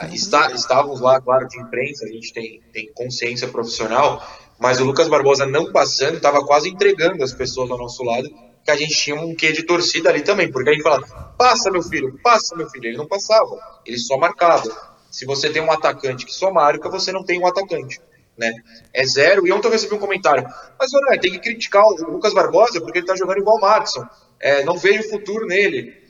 Ah, 0.00 0.14
está, 0.14 0.50
estávamos 0.52 1.00
lá, 1.00 1.20
claro, 1.20 1.46
de 1.46 1.60
imprensa, 1.60 2.04
a 2.04 2.08
gente 2.08 2.32
tem, 2.32 2.60
tem 2.72 2.90
consciência 2.94 3.48
profissional, 3.48 4.22
mas 4.58 4.80
o 4.80 4.84
Lucas 4.84 5.08
Barbosa 5.08 5.46
não 5.46 5.72
passando, 5.72 6.16
estava 6.16 6.44
quase 6.44 6.68
entregando 6.68 7.22
as 7.22 7.32
pessoas 7.32 7.70
ao 7.70 7.78
nosso 7.78 8.02
lado, 8.02 8.28
que 8.64 8.70
a 8.70 8.76
gente 8.76 8.96
tinha 8.96 9.16
um 9.16 9.34
quê 9.34 9.52
de 9.52 9.62
torcida 9.62 10.08
ali 10.08 10.22
também, 10.22 10.50
porque 10.50 10.70
a 10.70 10.72
gente 10.72 10.82
falava, 10.82 11.06
passa 11.38 11.70
meu 11.70 11.82
filho, 11.82 12.18
passa 12.22 12.56
meu 12.56 12.68
filho, 12.70 12.86
ele 12.86 12.96
não 12.96 13.06
passava, 13.06 13.58
ele 13.84 13.98
só 13.98 14.16
marcava. 14.16 14.96
Se 15.10 15.24
você 15.24 15.50
tem 15.50 15.62
um 15.62 15.70
atacante 15.70 16.26
que 16.26 16.32
só 16.32 16.52
marca, 16.52 16.88
você 16.88 17.12
não 17.12 17.24
tem 17.24 17.38
um 17.38 17.46
atacante 17.46 18.00
né? 18.36 18.52
É 18.92 19.04
zero. 19.04 19.46
E 19.46 19.52
ontem 19.52 19.68
eu 19.68 19.72
recebi 19.72 19.94
um 19.94 19.98
comentário. 19.98 20.46
Mas, 20.78 20.92
olha, 20.92 21.18
tem 21.18 21.32
que 21.32 21.38
criticar 21.38 21.84
o 21.84 21.94
Lucas 22.10 22.34
Barbosa 22.34 22.80
porque 22.80 22.98
ele 22.98 23.06
tá 23.06 23.16
jogando 23.16 23.38
igual 23.38 23.56
o 23.56 23.60
Matson. 23.60 24.06
É, 24.38 24.64
não 24.64 24.76
vejo 24.76 25.08
futuro 25.08 25.46
nele. 25.46 26.05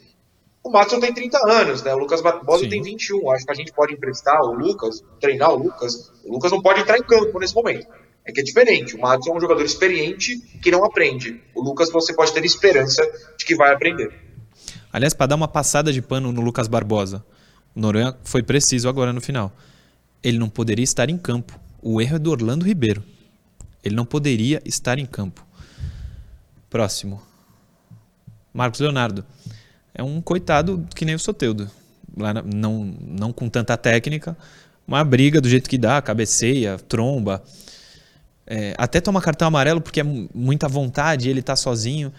O 0.67 0.71
Matson 0.71 0.99
tem 0.99 1.14
30 1.14 1.39
anos, 1.49 1.83
né? 1.83 1.95
O 1.95 1.99
Lucas 1.99 2.21
Barbosa 2.21 2.64
Sim. 2.64 2.71
tem 2.71 2.83
21. 2.83 3.31
Acho 3.31 3.45
que 3.45 3.53
a 3.53 3.55
gente 3.55 3.73
pode 3.73 3.95
emprestar 3.95 4.41
o 4.43 4.53
Lucas, 4.53 5.03
treinar 5.21 5.53
o 5.53 5.57
Lucas. 5.57 6.12
O 6.25 6.33
Lucas 6.33 6.51
não 6.51 6.61
pode 6.61 6.81
entrar 6.81 6.99
em 6.99 7.03
campo 7.03 7.39
nesse 7.39 7.55
momento. 7.55 7.87
É 8.25 8.33
que 8.33 8.41
é 8.41 8.43
diferente. 8.43 8.97
O 8.97 9.01
Matson 9.01 9.33
é 9.33 9.37
um 9.37 9.41
jogador 9.41 9.64
experiente 9.64 10.37
que 10.61 10.71
não 10.71 10.85
aprende. 10.85 11.41
O 11.55 11.62
Lucas 11.62 11.91
você 11.91 12.12
pode 12.12 12.33
ter 12.33 12.45
esperança 12.45 13.03
de 13.39 13.45
que 13.45 13.55
vai 13.55 13.73
aprender. 13.73 14.12
Aliás, 14.93 15.14
para 15.14 15.27
dar 15.27 15.37
uma 15.37 15.49
passada 15.49 15.93
de 15.93 16.03
pano 16.03 16.33
no 16.33 16.41
Lucas 16.41 16.67
Barbosa, 16.67 17.25
o 17.75 17.81
Noronha 17.81 18.17
foi 18.25 18.43
preciso 18.43 18.89
agora 18.89 19.12
no 19.12 19.21
final. 19.21 19.53
Ele 20.23 20.39
não 20.39 20.49
poderia 20.49 20.85
estar 20.85 21.09
em 21.09 21.17
campo 21.17 21.61
o 21.89 22.01
erro 22.01 22.17
é 22.17 22.19
do 22.19 22.33
Orlando 22.33 22.64
Ribeiro. 22.64 23.01
Ele 23.85 23.95
não 23.95 24.05
poderia 24.05 24.61
estar 24.64 24.99
em 24.99 25.07
campo. 25.07 25.47
Próximo. 26.69 27.23
Marcos 28.53 28.81
Leonardo. 28.81 29.25
É 29.97 30.03
um 30.03 30.21
coitado 30.21 30.87
que 30.95 31.07
nem 31.07 31.15
o 31.15 31.19
Soteudo. 31.19 31.71
Não, 32.45 32.95
não 33.01 33.33
com 33.33 33.49
tanta 33.49 33.77
técnica, 33.77 34.37
uma 34.87 35.03
briga 35.03 35.41
do 35.41 35.49
jeito 35.49 35.69
que 35.69 35.79
dá, 35.79 36.01
cabeceia, 36.03 36.79
tromba. 36.79 37.43
É, 38.47 38.75
até 38.77 39.01
toma 39.01 39.21
cartão 39.23 39.49
amarelo 39.49 39.81
porque 39.81 40.01
é 40.01 40.05
muita 40.05 40.69
vontade, 40.69 41.31
ele 41.31 41.41
tá 41.41 41.57
sozinho. 41.57 42.13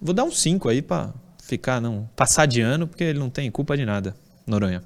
Vou 0.00 0.14
dar 0.14 0.24
um 0.24 0.30
5 0.30 0.68
aí 0.68 0.82
para 0.82 1.12
ficar, 1.42 1.80
não, 1.80 2.08
passar 2.14 2.46
de 2.46 2.60
ano, 2.60 2.86
porque 2.86 3.04
ele 3.04 3.18
não 3.18 3.30
tem 3.30 3.50
culpa 3.50 3.74
de 3.74 3.86
nada. 3.86 4.14
Noronha. 4.46 4.82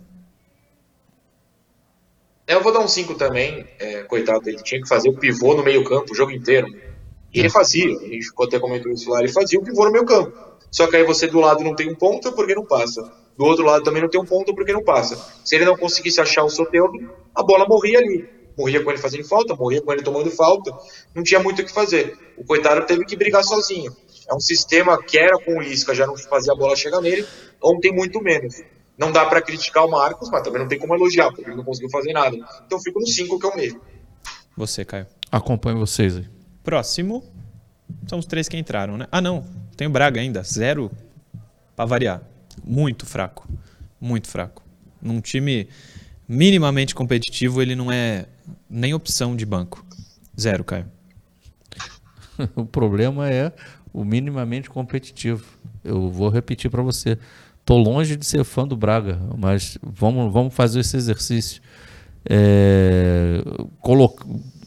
Eu 2.47 2.63
vou 2.63 2.73
dar 2.73 2.81
um 2.81 2.89
5 2.89 3.17
também, 3.17 3.67
é, 3.81 4.05
coitado, 4.05 4.49
ele 4.49 4.63
tinha 4.63 4.81
que 4.81 4.89
fazer 4.89 5.09
o 5.11 5.19
pivô 5.19 5.55
no 5.55 5.63
meio 5.63 5.85
campo 5.85 6.13
o 6.13 6.15
jogo 6.15 6.31
inteiro. 6.31 6.69
E 7.33 7.41
ele 7.41 7.51
fazia, 7.51 7.97
a 7.97 8.05
gente 8.05 8.31
até 8.41 8.59
comentou 8.59 8.91
isso 8.91 9.11
lá, 9.11 9.21
ele 9.21 9.33
fazia 9.33 9.59
o 9.59 9.63
pivô 9.63 9.85
no 9.85 9.93
meio 9.93 10.05
campo. 10.05 10.33
Só 10.71 10.87
que 10.87 10.97
aí 10.97 11.05
você 11.05 11.27
do 11.27 11.41
lado 11.41 11.63
não 11.65 11.75
tem 11.75 11.91
um 11.91 11.95
ponto 11.95 12.33
porque 12.33 12.55
não 12.55 12.65
passa. 12.65 13.03
Do 13.37 13.45
outro 13.45 13.65
lado 13.65 13.85
também 13.85 14.03
não 14.03 14.09
tem 14.09 14.21
um 14.21 14.25
ponto 14.25 14.55
porque 14.55 14.73
não 14.73 14.83
passa. 14.83 15.17
Se 15.45 15.55
ele 15.55 15.65
não 15.65 15.77
conseguisse 15.77 16.21
achar 16.21 16.45
o 16.45 16.51
Soteldo, 16.51 17.11
a 17.35 17.43
bola 17.43 17.67
morria 17.67 17.99
ali. 17.99 18.29
Morria 18.57 18.83
com 18.83 18.91
ele 18.91 18.99
fazendo 18.99 19.25
falta, 19.25 19.55
morria 19.55 19.81
com 19.81 19.93
ele 19.93 20.03
tomando 20.03 20.31
falta. 20.31 20.73
Não 21.15 21.23
tinha 21.23 21.41
muito 21.41 21.63
o 21.63 21.65
que 21.65 21.73
fazer. 21.73 22.19
O 22.37 22.45
coitado 22.45 22.85
teve 22.85 23.05
que 23.05 23.17
brigar 23.17 23.45
sozinho. 23.45 23.95
É 24.29 24.35
um 24.35 24.41
sistema 24.41 25.01
que 25.03 25.17
era 25.17 25.39
com 25.39 25.57
o 25.57 25.61
Lisca, 25.61 25.95
já 25.95 26.07
não 26.07 26.17
fazia 26.17 26.53
a 26.53 26.57
bola 26.57 26.75
chegar 26.77 27.01
nele, 27.01 27.25
ontem 27.63 27.93
muito 27.93 28.21
menos. 28.21 28.61
Não 28.99 29.13
dá 29.13 29.25
para 29.25 29.41
criticar 29.41 29.87
o 29.87 29.91
Marcos, 29.91 30.29
mas 30.29 30.43
também 30.43 30.61
não 30.61 30.69
tem 30.69 30.79
como 30.79 30.95
elogiar, 30.95 31.29
porque 31.29 31.49
ele 31.49 31.57
não 31.57 31.65
conseguiu 31.65 31.89
fazer 31.89 32.13
nada. 32.13 32.37
Então 32.67 32.81
fico 32.81 32.99
no 32.99 33.07
5, 33.07 33.39
que 33.39 33.47
é 33.47 33.49
o 33.49 33.57
mesmo. 33.57 33.81
Você, 34.57 34.85
Caio. 34.85 35.07
Acompanho 35.31 35.79
vocês 35.79 36.17
aí. 36.17 36.38
Próximo. 36.69 37.25
São 38.07 38.19
os 38.19 38.27
três 38.27 38.47
que 38.47 38.55
entraram, 38.55 38.99
né? 38.99 39.07
Ah, 39.11 39.23
não. 39.23 39.43
Tem 39.75 39.87
o 39.87 39.91
Braga 39.91 40.21
ainda. 40.21 40.43
Zero 40.43 40.91
para 41.75 41.87
variar. 41.87 42.21
Muito 42.63 43.07
fraco. 43.07 43.49
Muito 43.99 44.29
fraco. 44.29 44.63
Num 45.01 45.19
time 45.19 45.67
minimamente 46.29 46.95
competitivo, 46.95 47.63
ele 47.63 47.75
não 47.75 47.91
é 47.91 48.27
nem 48.69 48.93
opção 48.93 49.35
de 49.35 49.47
banco. 49.47 49.83
Zero, 50.39 50.63
Caio. 50.63 50.85
o 52.55 52.67
problema 52.67 53.31
é 53.31 53.51
o 53.91 54.05
minimamente 54.05 54.69
competitivo. 54.69 55.47
Eu 55.83 56.11
vou 56.11 56.29
repetir 56.29 56.71
para 56.71 56.83
você. 56.83 57.17
Tô 57.65 57.79
longe 57.79 58.15
de 58.15 58.27
ser 58.27 58.45
fã 58.45 58.69
do 58.69 58.77
Braga, 58.77 59.19
mas 59.39 59.79
vamos, 59.83 60.31
vamos 60.31 60.53
fazer 60.53 60.81
esse 60.81 60.99
exercício. 60.99 61.63
É, 62.29 63.43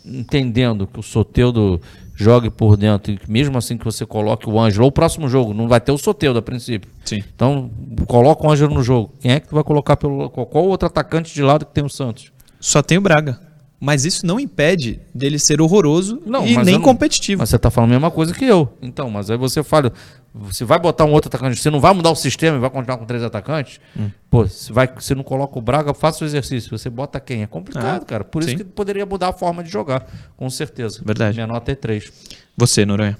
entendendo 0.05 0.87
que 0.87 0.99
o 0.99 1.03
Soteudo 1.03 1.79
jogue 2.15 2.49
por 2.49 2.77
dentro, 2.77 3.11
e 3.11 3.19
mesmo 3.27 3.57
assim 3.57 3.77
que 3.77 3.83
você 3.85 4.05
coloque 4.05 4.47
o 4.47 4.59
Ângelo, 4.59 4.83
ou 4.83 4.89
o 4.89 4.91
próximo 4.91 5.27
jogo, 5.27 5.53
não 5.53 5.67
vai 5.67 5.81
ter 5.81 5.91
o 5.91 5.97
Soteudo 5.97 6.39
a 6.39 6.41
princípio. 6.41 6.89
Sim. 7.03 7.23
Então, 7.33 7.71
coloca 8.07 8.45
o 8.45 8.51
Ângelo 8.51 8.73
no 8.73 8.83
jogo. 8.83 9.13
Quem 9.19 9.31
é 9.31 9.39
que 9.39 9.47
tu 9.47 9.55
vai 9.55 9.63
colocar 9.63 9.97
pelo. 9.97 10.29
Qual 10.29 10.65
outro 10.65 10.85
atacante 10.87 11.33
de 11.33 11.41
lado 11.41 11.65
que 11.65 11.73
tem 11.73 11.83
o 11.83 11.89
Santos? 11.89 12.31
Só 12.59 12.81
tem 12.81 12.97
o 12.97 13.01
Braga. 13.01 13.39
Mas 13.83 14.05
isso 14.05 14.27
não 14.27 14.39
impede 14.39 14.99
dele 15.13 15.39
ser 15.39 15.59
horroroso 15.59 16.21
não, 16.23 16.45
e 16.45 16.55
nem 16.57 16.79
competitivo. 16.79 17.39
Mas 17.39 17.49
você 17.49 17.55
está 17.55 17.71
falando 17.71 17.89
a 17.89 17.93
mesma 17.93 18.11
coisa 18.11 18.31
que 18.31 18.45
eu. 18.45 18.71
Então, 18.79 19.09
mas 19.09 19.31
aí 19.31 19.37
você 19.37 19.63
fala, 19.63 19.91
você 20.33 20.63
vai 20.63 20.79
botar 20.79 21.03
um 21.03 21.11
outro 21.11 21.27
atacante, 21.27 21.59
você 21.59 21.69
não 21.69 21.81
vai 21.81 21.93
mudar 21.93 22.09
o 22.09 22.15
sistema 22.15 22.55
e 22.55 22.59
vai 22.59 22.69
continuar 22.69 22.97
com 22.97 23.05
três 23.05 23.21
atacantes? 23.21 23.81
Hum. 23.97 24.09
Pô, 24.29 24.47
você, 24.47 24.71
vai, 24.71 24.87
você 24.87 25.13
não 25.13 25.23
coloca 25.23 25.59
o 25.59 25.61
Braga, 25.61 25.93
faça 25.93 26.23
o 26.23 26.27
exercício. 26.27 26.77
Você 26.77 26.89
bota 26.89 27.19
quem? 27.19 27.43
É 27.43 27.47
complicado, 27.47 28.03
ah, 28.03 28.05
cara. 28.05 28.23
Por 28.23 28.41
sim. 28.41 28.49
isso 28.49 28.57
que 28.57 28.63
poderia 28.63 29.05
mudar 29.05 29.29
a 29.29 29.33
forma 29.33 29.61
de 29.61 29.69
jogar, 29.69 30.07
com 30.37 30.49
certeza. 30.49 31.01
Verdade. 31.03 31.35
Minha 31.35 31.47
nota 31.47 31.73
é 31.73 31.75
3. 31.75 32.11
Você, 32.55 32.85
Noronha? 32.85 33.17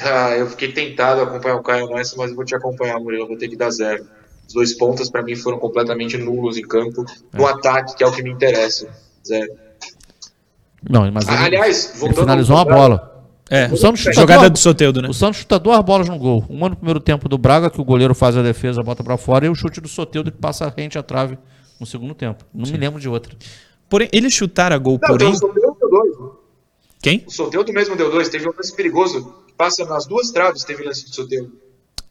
Ah, 0.00 0.36
eu 0.36 0.48
fiquei 0.48 0.72
tentado 0.72 1.20
a 1.20 1.24
acompanhar 1.24 1.56
o 1.56 1.62
Caio 1.62 1.88
nessa, 1.88 2.16
mas 2.16 2.30
eu 2.30 2.36
vou 2.36 2.44
te 2.44 2.54
acompanhar, 2.54 3.00
Murilo. 3.00 3.24
Eu 3.24 3.28
vou 3.28 3.36
ter 3.36 3.48
que 3.48 3.56
dar 3.56 3.70
zero. 3.70 4.06
Os 4.46 4.54
dois 4.54 4.74
pontas, 4.74 5.10
para 5.10 5.22
mim, 5.22 5.34
foram 5.34 5.58
completamente 5.58 6.16
nulos 6.16 6.56
em 6.56 6.62
campo. 6.62 7.04
No 7.32 7.48
é. 7.48 7.50
ataque, 7.50 7.96
que 7.96 8.04
é 8.04 8.06
o 8.06 8.12
que 8.12 8.22
me 8.22 8.30
interessa. 8.30 8.88
Zero. 9.26 9.52
Não, 10.88 11.10
mas 11.10 11.26
ele, 11.28 11.36
Aliás, 11.36 12.02
ele 12.02 12.14
finalizou 12.14 12.56
uma 12.56 12.64
bola. 12.64 13.11
É, 13.54 13.66
o 13.70 13.76
Santos 13.76 14.00
jogada 14.14 14.48
do 14.48 14.58
Soteudo, 14.58 15.02
né? 15.02 15.08
O 15.10 15.12
Santos 15.12 15.40
chuta 15.40 15.58
duas 15.58 15.78
bolas 15.84 16.08
no 16.08 16.18
gol. 16.18 16.42
Uma 16.48 16.70
no 16.70 16.76
primeiro 16.76 16.98
tempo 16.98 17.28
do 17.28 17.36
Braga, 17.36 17.68
que 17.68 17.78
o 17.78 17.84
goleiro 17.84 18.14
faz 18.14 18.34
a 18.34 18.40
defesa, 18.42 18.82
bota 18.82 19.04
para 19.04 19.18
fora, 19.18 19.44
e 19.44 19.50
o 19.50 19.54
chute 19.54 19.78
do 19.78 19.88
Soteudo 19.88 20.32
que 20.32 20.38
passa 20.38 20.72
rente 20.74 20.98
à 20.98 21.02
trave 21.02 21.36
no 21.78 21.84
segundo 21.84 22.14
tempo. 22.14 22.46
Não 22.54 22.64
Sim. 22.64 22.72
me 22.72 22.78
lembro 22.78 22.98
de 22.98 23.10
outra. 23.10 23.36
Porém, 23.90 24.08
ele 24.10 24.30
chutar 24.30 24.72
a 24.72 24.78
gol, 24.78 24.98
Não, 25.02 25.06
porém... 25.06 25.28
Então, 25.28 25.50
o 25.50 25.52
Soteudo 25.52 25.76
deu 25.78 25.90
dois. 25.90 26.18
Né? 26.18 26.26
Quem? 27.02 27.24
O 27.26 27.30
Soteudo 27.30 27.72
mesmo 27.74 27.94
deu 27.94 28.10
dois. 28.10 28.30
Teve 28.30 28.48
um 28.48 28.52
lance 28.56 28.74
perigoso. 28.74 29.34
Passa 29.54 29.84
nas 29.84 30.06
duas 30.06 30.30
traves, 30.30 30.64
teve 30.64 30.82
lance 30.82 31.04
do 31.04 31.14
Soteudo. 31.14 31.52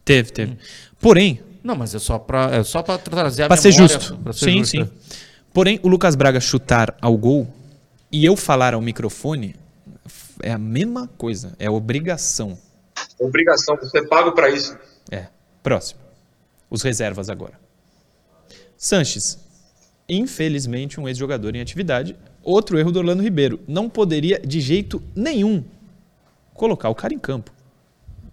Teve, 0.04 0.30
teve. 0.30 0.56
Porém, 1.00 1.40
não, 1.64 1.74
mas 1.74 1.92
é 1.92 1.98
só 1.98 2.20
para 2.20 2.54
é 2.54 2.62
só 2.62 2.84
para 2.84 2.98
trazer 2.98 3.42
a 3.42 3.48
pra 3.48 3.56
memória. 3.56 3.72
Ser 3.72 3.72
justo. 3.72 4.16
Pra 4.18 4.32
ser 4.32 4.44
sim, 4.44 4.58
justo. 4.58 4.70
sim. 4.70 4.88
Porém, 5.52 5.80
o 5.82 5.88
Lucas 5.88 6.14
Braga 6.14 6.38
chutar 6.38 6.96
ao 7.00 7.16
gol 7.16 7.52
e 8.12 8.24
eu 8.24 8.36
falar 8.36 8.74
ao 8.74 8.80
microfone 8.80 9.56
é 10.42 10.52
a 10.52 10.58
mesma 10.58 11.08
coisa. 11.16 11.54
É 11.58 11.70
obrigação. 11.70 12.58
Obrigação. 13.18 13.76
Você 13.76 13.98
é 13.98 14.06
pago 14.06 14.32
para 14.32 14.50
isso. 14.50 14.76
É. 15.10 15.28
Próximo. 15.62 16.00
Os 16.68 16.82
reservas 16.82 17.30
agora. 17.30 17.58
Sanches. 18.76 19.38
Infelizmente, 20.08 21.00
um 21.00 21.08
ex-jogador 21.08 21.54
em 21.54 21.60
atividade 21.60 22.16
Outro 22.42 22.78
erro 22.78 22.90
do 22.90 22.98
Orlando 22.98 23.22
Ribeiro. 23.22 23.60
Não 23.68 23.88
poderia 23.88 24.40
de 24.40 24.60
jeito 24.60 25.02
nenhum 25.14 25.64
colocar 26.54 26.88
o 26.88 26.94
cara 26.94 27.14
em 27.14 27.18
campo. 27.18 27.52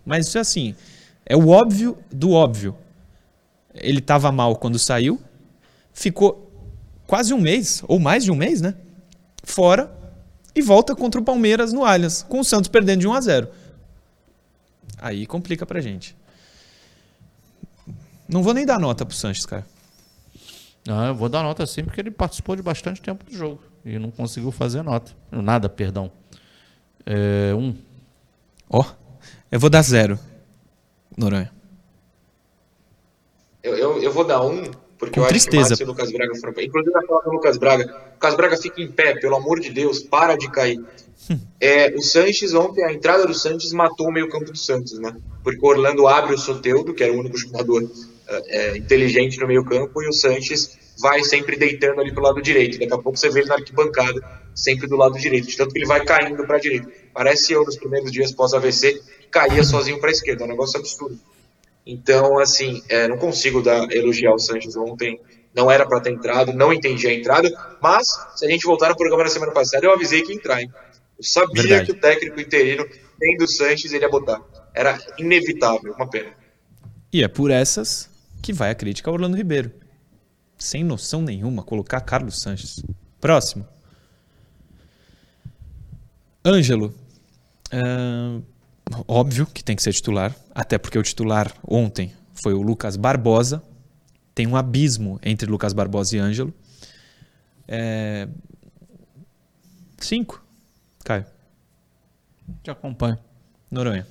Mas 0.05 0.27
isso 0.27 0.37
é 0.37 0.41
assim, 0.41 0.75
é 1.25 1.35
o 1.35 1.49
óbvio 1.49 1.97
do 2.11 2.31
óbvio. 2.31 2.75
Ele 3.73 3.99
estava 3.99 4.31
mal 4.31 4.55
quando 4.55 4.79
saiu, 4.79 5.21
ficou 5.93 6.51
quase 7.05 7.33
um 7.33 7.39
mês, 7.39 7.83
ou 7.87 7.99
mais 7.99 8.23
de 8.23 8.31
um 8.31 8.35
mês, 8.35 8.61
né? 8.61 8.73
Fora 9.43 9.95
e 10.55 10.61
volta 10.61 10.95
contra 10.95 11.19
o 11.21 11.23
Palmeiras 11.23 11.71
no 11.71 11.85
Allianz, 11.85 12.23
com 12.23 12.39
o 12.39 12.43
Santos 12.43 12.67
perdendo 12.67 13.01
de 13.01 13.07
1 13.07 13.13
a 13.13 13.21
0. 13.21 13.49
Aí 14.97 15.25
complica 15.25 15.65
pra 15.65 15.79
gente. 15.79 16.15
Não 18.27 18.43
vou 18.43 18.53
nem 18.53 18.65
dar 18.65 18.79
nota 18.79 19.05
pro 19.05 19.15
Sanches, 19.15 19.45
cara. 19.45 19.65
Não, 20.85 21.05
eu 21.05 21.15
vou 21.15 21.29
dar 21.29 21.43
nota 21.43 21.65
sim, 21.65 21.83
porque 21.83 22.01
ele 22.01 22.11
participou 22.11 22.55
de 22.55 22.61
bastante 22.61 23.01
tempo 23.01 23.23
do 23.23 23.35
jogo 23.35 23.61
e 23.85 23.97
não 23.97 24.11
conseguiu 24.11 24.51
fazer 24.51 24.81
nota. 24.81 25.11
Nada, 25.31 25.69
perdão. 25.69 26.11
É, 27.05 27.53
um. 27.55 27.75
Ó, 28.69 28.83
eu 29.51 29.59
vou 29.59 29.69
dar 29.69 29.81
zero, 29.81 30.19
Noronha. 31.17 31.51
Eu, 33.63 33.75
eu, 33.75 34.01
eu 34.01 34.11
vou 34.11 34.25
dar 34.25 34.41
um, 34.43 34.63
porque 34.99 35.17
Com 35.17 35.25
eu 35.25 35.29
tristeza. 35.29 35.73
acho 35.73 35.77
que 35.77 35.83
o 35.83 35.87
Lucas 35.87 36.11
Braga 36.11 36.35
foram. 36.35 36.53
Inclusive, 36.61 36.97
a 36.97 37.01
falar 37.07 37.21
do 37.21 37.31
Lucas 37.31 37.57
Braga. 37.57 37.85
O 37.85 38.13
Lucas 38.15 38.35
Braga 38.35 38.57
fica 38.57 38.81
em 38.81 38.91
pé, 38.91 39.15
pelo 39.15 39.37
amor 39.37 39.61
de 39.61 39.69
Deus, 39.69 39.99
para 39.99 40.35
de 40.35 40.51
cair. 40.51 40.79
É, 41.61 41.93
o 41.95 42.01
Sanches, 42.01 42.55
ontem, 42.55 42.83
a 42.83 42.91
entrada 42.91 43.27
do 43.27 43.35
Sanches 43.35 43.71
matou 43.71 44.07
o 44.07 44.11
meio-campo 44.11 44.45
do 44.45 44.57
Santos, 44.57 44.97
né? 44.97 45.15
Porque 45.43 45.59
o 45.63 45.67
Orlando 45.67 46.07
abre 46.07 46.33
o 46.33 46.37
Soteudo, 46.37 46.91
que 46.91 47.03
era 47.03 47.13
o 47.13 47.19
único 47.19 47.37
jogador 47.37 47.83
é, 48.47 48.77
inteligente 48.77 49.39
no 49.39 49.45
meio-campo, 49.45 50.01
e 50.01 50.07
o 50.07 50.13
Sanches 50.13 50.79
vai 50.99 51.23
sempre 51.23 51.55
deitando 51.55 52.01
ali 52.01 52.11
pro 52.11 52.23
lado 52.23 52.41
direito. 52.41 52.79
Daqui 52.79 52.93
a 52.93 52.97
pouco 52.97 53.17
você 53.17 53.29
vê 53.29 53.41
ele 53.41 53.49
na 53.49 53.55
arquibancada, 53.55 54.19
sempre 54.55 54.87
do 54.87 54.95
lado 54.95 55.19
direito, 55.19 55.47
de 55.47 55.57
tanto 55.57 55.71
que 55.71 55.79
ele 55.79 55.85
vai 55.85 56.03
caindo 56.03 56.43
para 56.47 56.55
a 56.55 56.59
direita. 56.59 56.89
Parece 57.13 57.53
eu 57.53 57.63
nos 57.63 57.77
primeiros 57.77 58.11
dias 58.11 58.31
pós-AVC, 58.31 58.93
que 58.93 59.27
caía 59.29 59.63
sozinho 59.63 59.99
para 59.99 60.09
a 60.09 60.13
esquerda, 60.13 60.43
é 60.43 60.45
um 60.45 60.49
negócio 60.49 60.79
absurdo. 60.79 61.19
Então, 61.91 62.37
assim, 62.37 62.83
é, 62.87 63.07
não 63.07 63.17
consigo 63.17 63.63
dar, 63.63 63.91
elogiar 63.91 64.31
o 64.31 64.37
Sanches 64.37 64.75
ontem. 64.77 65.19
Não 65.55 65.71
era 65.71 65.87
para 65.87 65.99
ter 65.99 66.11
entrado, 66.11 66.53
não 66.53 66.71
entendi 66.71 67.07
a 67.07 67.13
entrada, 67.13 67.51
mas 67.81 68.07
se 68.35 68.45
a 68.45 68.49
gente 68.49 68.63
voltar 68.63 68.89
no 68.89 68.95
programa 68.95 69.23
da 69.23 69.29
semana 69.31 69.51
passada, 69.51 69.83
eu 69.83 69.91
avisei 69.91 70.21
que 70.21 70.31
ia 70.31 70.37
entrar, 70.37 70.61
hein? 70.61 70.71
Eu 71.17 71.23
sabia 71.23 71.63
Verdade. 71.63 71.85
que 71.87 71.91
o 71.91 71.99
técnico 71.99 72.39
interino, 72.39 72.85
tendo 73.19 73.43
o 73.43 73.47
Sanches, 73.47 73.91
ele 73.91 74.05
ia 74.05 74.09
botar. 74.09 74.39
Era 74.71 74.99
inevitável, 75.17 75.93
uma 75.93 76.07
pena. 76.07 76.29
E 77.11 77.23
é 77.23 77.27
por 77.27 77.49
essas 77.49 78.07
que 78.43 78.53
vai 78.53 78.69
a 78.69 78.75
crítica 78.75 79.09
ao 79.09 79.15
Orlando 79.15 79.35
Ribeiro. 79.35 79.71
Sem 80.59 80.83
noção 80.83 81.23
nenhuma, 81.23 81.63
colocar 81.63 82.01
Carlos 82.01 82.39
Sanches. 82.39 82.83
Próximo. 83.19 83.67
Ângelo. 86.45 86.93
Ahn, 87.73 88.43
óbvio 89.07 89.45
que 89.45 89.63
tem 89.63 89.75
que 89.75 89.83
ser 89.83 89.93
titular, 89.93 90.35
até 90.53 90.77
porque 90.77 90.97
o 90.97 91.03
titular 91.03 91.53
ontem 91.67 92.13
foi 92.33 92.53
o 92.53 92.61
Lucas 92.61 92.95
Barbosa. 92.95 93.61
Tem 94.33 94.47
um 94.47 94.55
abismo 94.55 95.19
entre 95.23 95.49
Lucas 95.49 95.73
Barbosa 95.73 96.15
e 96.15 96.19
Ângelo. 96.19 96.53
É... 97.67 98.27
Cinco. 99.97 100.43
Caio. 101.03 101.25
Te 102.63 102.71
acompanho. 102.71 103.17
Noronha. 103.69 104.07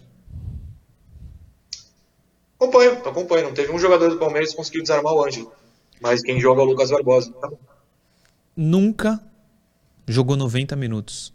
Acompanho, 2.57 2.93
acompanho. 2.93 3.45
Não 3.45 3.55
teve 3.55 3.73
um 3.73 3.79
jogador 3.79 4.11
do 4.11 4.19
Palmeiras 4.19 4.51
que 4.51 4.57
conseguiu 4.57 4.83
desarmar 4.83 5.13
o 5.13 5.25
Ângelo. 5.25 5.53
Mas 6.01 6.23
quem 6.23 6.41
joga 6.41 6.61
é 6.61 6.65
o 6.65 6.69
Lucas 6.69 6.91
Barbosa. 6.91 7.33
Tá 7.33 7.49
bom. 7.49 7.59
nunca 8.57 9.21
jogou 10.07 10.37
90 10.37 10.75
minutos 10.77 11.33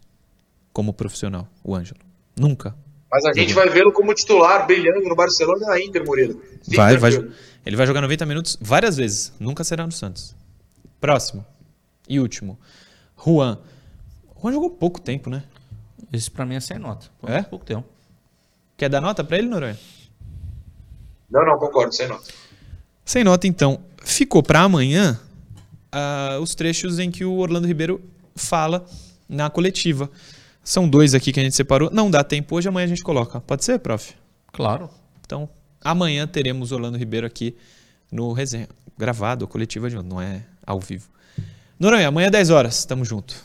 como 0.72 0.94
profissional, 0.94 1.48
o 1.64 1.76
Ângelo. 1.76 2.00
Nunca. 2.38 2.76
Mas 3.14 3.26
a 3.26 3.34
gente 3.34 3.54
vai 3.54 3.70
vê-lo 3.70 3.92
como 3.92 4.12
titular, 4.12 4.66
brilhando 4.66 5.08
no 5.08 5.16
Barcelona 5.16 5.64
e 5.64 5.68
na 5.68 5.80
Inter. 5.80 6.04
Fique 6.04 6.76
Vai, 6.76 6.98
vai, 6.98 7.12
ele 7.64 7.76
vai 7.76 7.86
jogar 7.86 8.02
90 8.02 8.26
minutos 8.26 8.58
várias 8.60 8.98
vezes. 8.98 9.32
Nunca 9.40 9.64
será 9.64 9.86
no 9.86 9.92
Santos. 9.92 10.36
Próximo. 11.00 11.46
E 12.10 12.20
último. 12.20 12.58
Juan. 13.24 13.60
Juan 14.42 14.52
jogou 14.54 14.72
pouco 14.72 15.00
tempo, 15.00 15.30
né? 15.30 15.44
Esse 16.12 16.32
pra 16.32 16.44
mim 16.44 16.56
é 16.56 16.60
sem 16.60 16.80
nota. 16.80 17.06
É? 17.28 17.44
Pouco 17.44 17.64
tempo. 17.64 17.88
Quer 18.76 18.90
dar 18.90 19.00
nota 19.00 19.24
pra 19.24 19.38
ele, 19.38 19.48
Noronha? 19.48 19.78
Não, 21.30 21.46
não, 21.46 21.60
concordo, 21.60 21.94
sem 21.94 22.08
nota. 22.08 22.32
Sem 23.06 23.24
nota, 23.24 23.46
então. 23.46 23.80
Ficou 24.04 24.42
pra 24.42 24.62
amanhã 24.62 25.20
ah, 25.92 26.40
os 26.42 26.56
trechos 26.56 26.98
em 26.98 27.12
que 27.12 27.24
o 27.24 27.38
Orlando 27.38 27.68
Ribeiro 27.68 28.02
fala 28.36 28.84
na 29.30 29.52
coletiva. 29.52 30.10
São 30.64 30.88
dois 30.88 31.14
aqui 31.14 31.34
que 31.34 31.40
a 31.40 31.44
gente 31.44 31.56
separou. 31.56 31.90
Não 31.92 32.10
dá 32.10 32.24
tempo 32.24 32.56
hoje, 32.56 32.70
amanhã 32.70 32.86
a 32.86 32.88
gente 32.88 33.04
coloca. 33.04 33.42
Pode 33.42 33.66
ser, 33.66 33.80
prof? 33.80 34.14
Claro. 34.52 34.90
Então, 35.26 35.50
amanhã 35.84 36.26
teremos 36.26 36.72
Orlando 36.72 36.98
Ribeiro 36.98 37.28
aqui 37.28 37.56
no 38.12 38.32
resenha. 38.32 38.70
Gravado, 38.98 39.48
coletiva 39.48 39.90
de 39.90 39.96
não 39.96 40.22
é 40.22 40.44
ao 40.66 40.80
vivo. 40.80 41.10
Noronha, 41.80 42.08
amanhã 42.08 42.30
10 42.30 42.50
horas, 42.52 42.86
tamo 42.86 43.04
junto. 43.04 43.36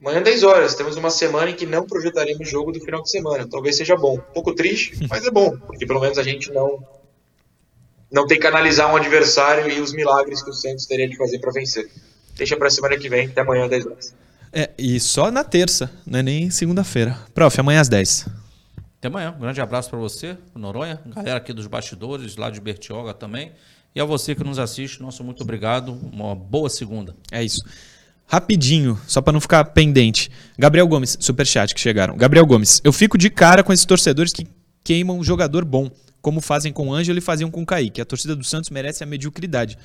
Amanhã 0.00 0.20
10 0.20 0.42
horas, 0.42 0.74
temos 0.74 0.96
uma 0.96 1.10
semana 1.10 1.50
em 1.50 1.54
que 1.54 1.66
não 1.66 1.86
projetaremos 1.86 2.48
jogo 2.48 2.72
do 2.72 2.80
final 2.80 3.02
de 3.02 3.10
semana. 3.10 3.46
Talvez 3.48 3.76
seja 3.76 3.94
bom. 3.94 4.14
Um 4.14 4.32
pouco 4.32 4.54
triste, 4.54 4.98
mas 5.08 5.24
é 5.24 5.30
bom, 5.30 5.56
porque 5.58 5.86
pelo 5.86 6.00
menos 6.00 6.18
a 6.18 6.22
gente 6.22 6.50
não 6.50 6.82
não 8.10 8.26
tem 8.26 8.38
que 8.38 8.46
analisar 8.46 8.92
um 8.92 8.96
adversário 8.96 9.70
e 9.70 9.80
os 9.80 9.92
milagres 9.92 10.42
que 10.42 10.50
o 10.50 10.52
Santos 10.52 10.84
teria 10.84 11.08
de 11.08 11.16
fazer 11.16 11.38
para 11.38 11.52
vencer. 11.52 11.88
Deixa 12.36 12.56
pra 12.56 12.68
semana 12.68 12.98
que 12.98 13.08
vem, 13.08 13.28
até 13.28 13.40
amanhã 13.40 13.68
10 13.68 13.86
horas. 13.86 14.14
É, 14.52 14.70
e 14.76 15.00
só 15.00 15.30
na 15.30 15.42
terça, 15.42 15.90
não 16.06 16.18
é 16.18 16.22
nem 16.22 16.50
segunda-feira. 16.50 17.18
Prof, 17.32 17.58
amanhã 17.58 17.80
às 17.80 17.88
10. 17.88 18.28
Até 18.98 19.08
amanhã. 19.08 19.34
Um 19.36 19.40
grande 19.40 19.60
abraço 19.60 19.88
para 19.88 19.98
você, 19.98 20.36
Noronha, 20.54 21.00
galera 21.06 21.38
aqui 21.38 21.52
dos 21.52 21.66
bastidores, 21.66 22.36
lá 22.36 22.50
de 22.50 22.60
Bertioga 22.60 23.14
também. 23.14 23.52
E 23.94 24.00
a 24.00 24.04
você 24.04 24.34
que 24.34 24.44
nos 24.44 24.58
assiste, 24.58 25.02
nosso 25.02 25.24
muito 25.24 25.42
obrigado. 25.42 25.98
Uma 26.12 26.34
boa 26.34 26.70
segunda. 26.70 27.14
É 27.30 27.42
isso. 27.42 27.62
Rapidinho, 28.26 28.98
só 29.06 29.20
pra 29.20 29.32
não 29.32 29.40
ficar 29.40 29.64
pendente. 29.66 30.30
Gabriel 30.58 30.86
Gomes, 30.86 31.16
superchat 31.20 31.74
que 31.74 31.80
chegaram. 31.80 32.16
Gabriel 32.16 32.46
Gomes, 32.46 32.80
eu 32.84 32.92
fico 32.92 33.18
de 33.18 33.28
cara 33.28 33.62
com 33.62 33.72
esses 33.72 33.84
torcedores 33.84 34.32
que 34.32 34.46
queimam 34.84 35.18
um 35.18 35.24
jogador 35.24 35.64
bom, 35.64 35.90
como 36.20 36.40
fazem 36.40 36.72
com 36.72 36.88
o 36.88 36.94
Ângelo 36.94 37.18
e 37.18 37.20
faziam 37.20 37.50
com 37.50 37.62
o 37.62 37.66
Kaique. 37.66 38.00
A 38.00 38.04
torcida 38.04 38.34
do 38.34 38.44
Santos 38.44 38.70
merece 38.70 39.02
a 39.02 39.06
mediocridade. 39.06 39.76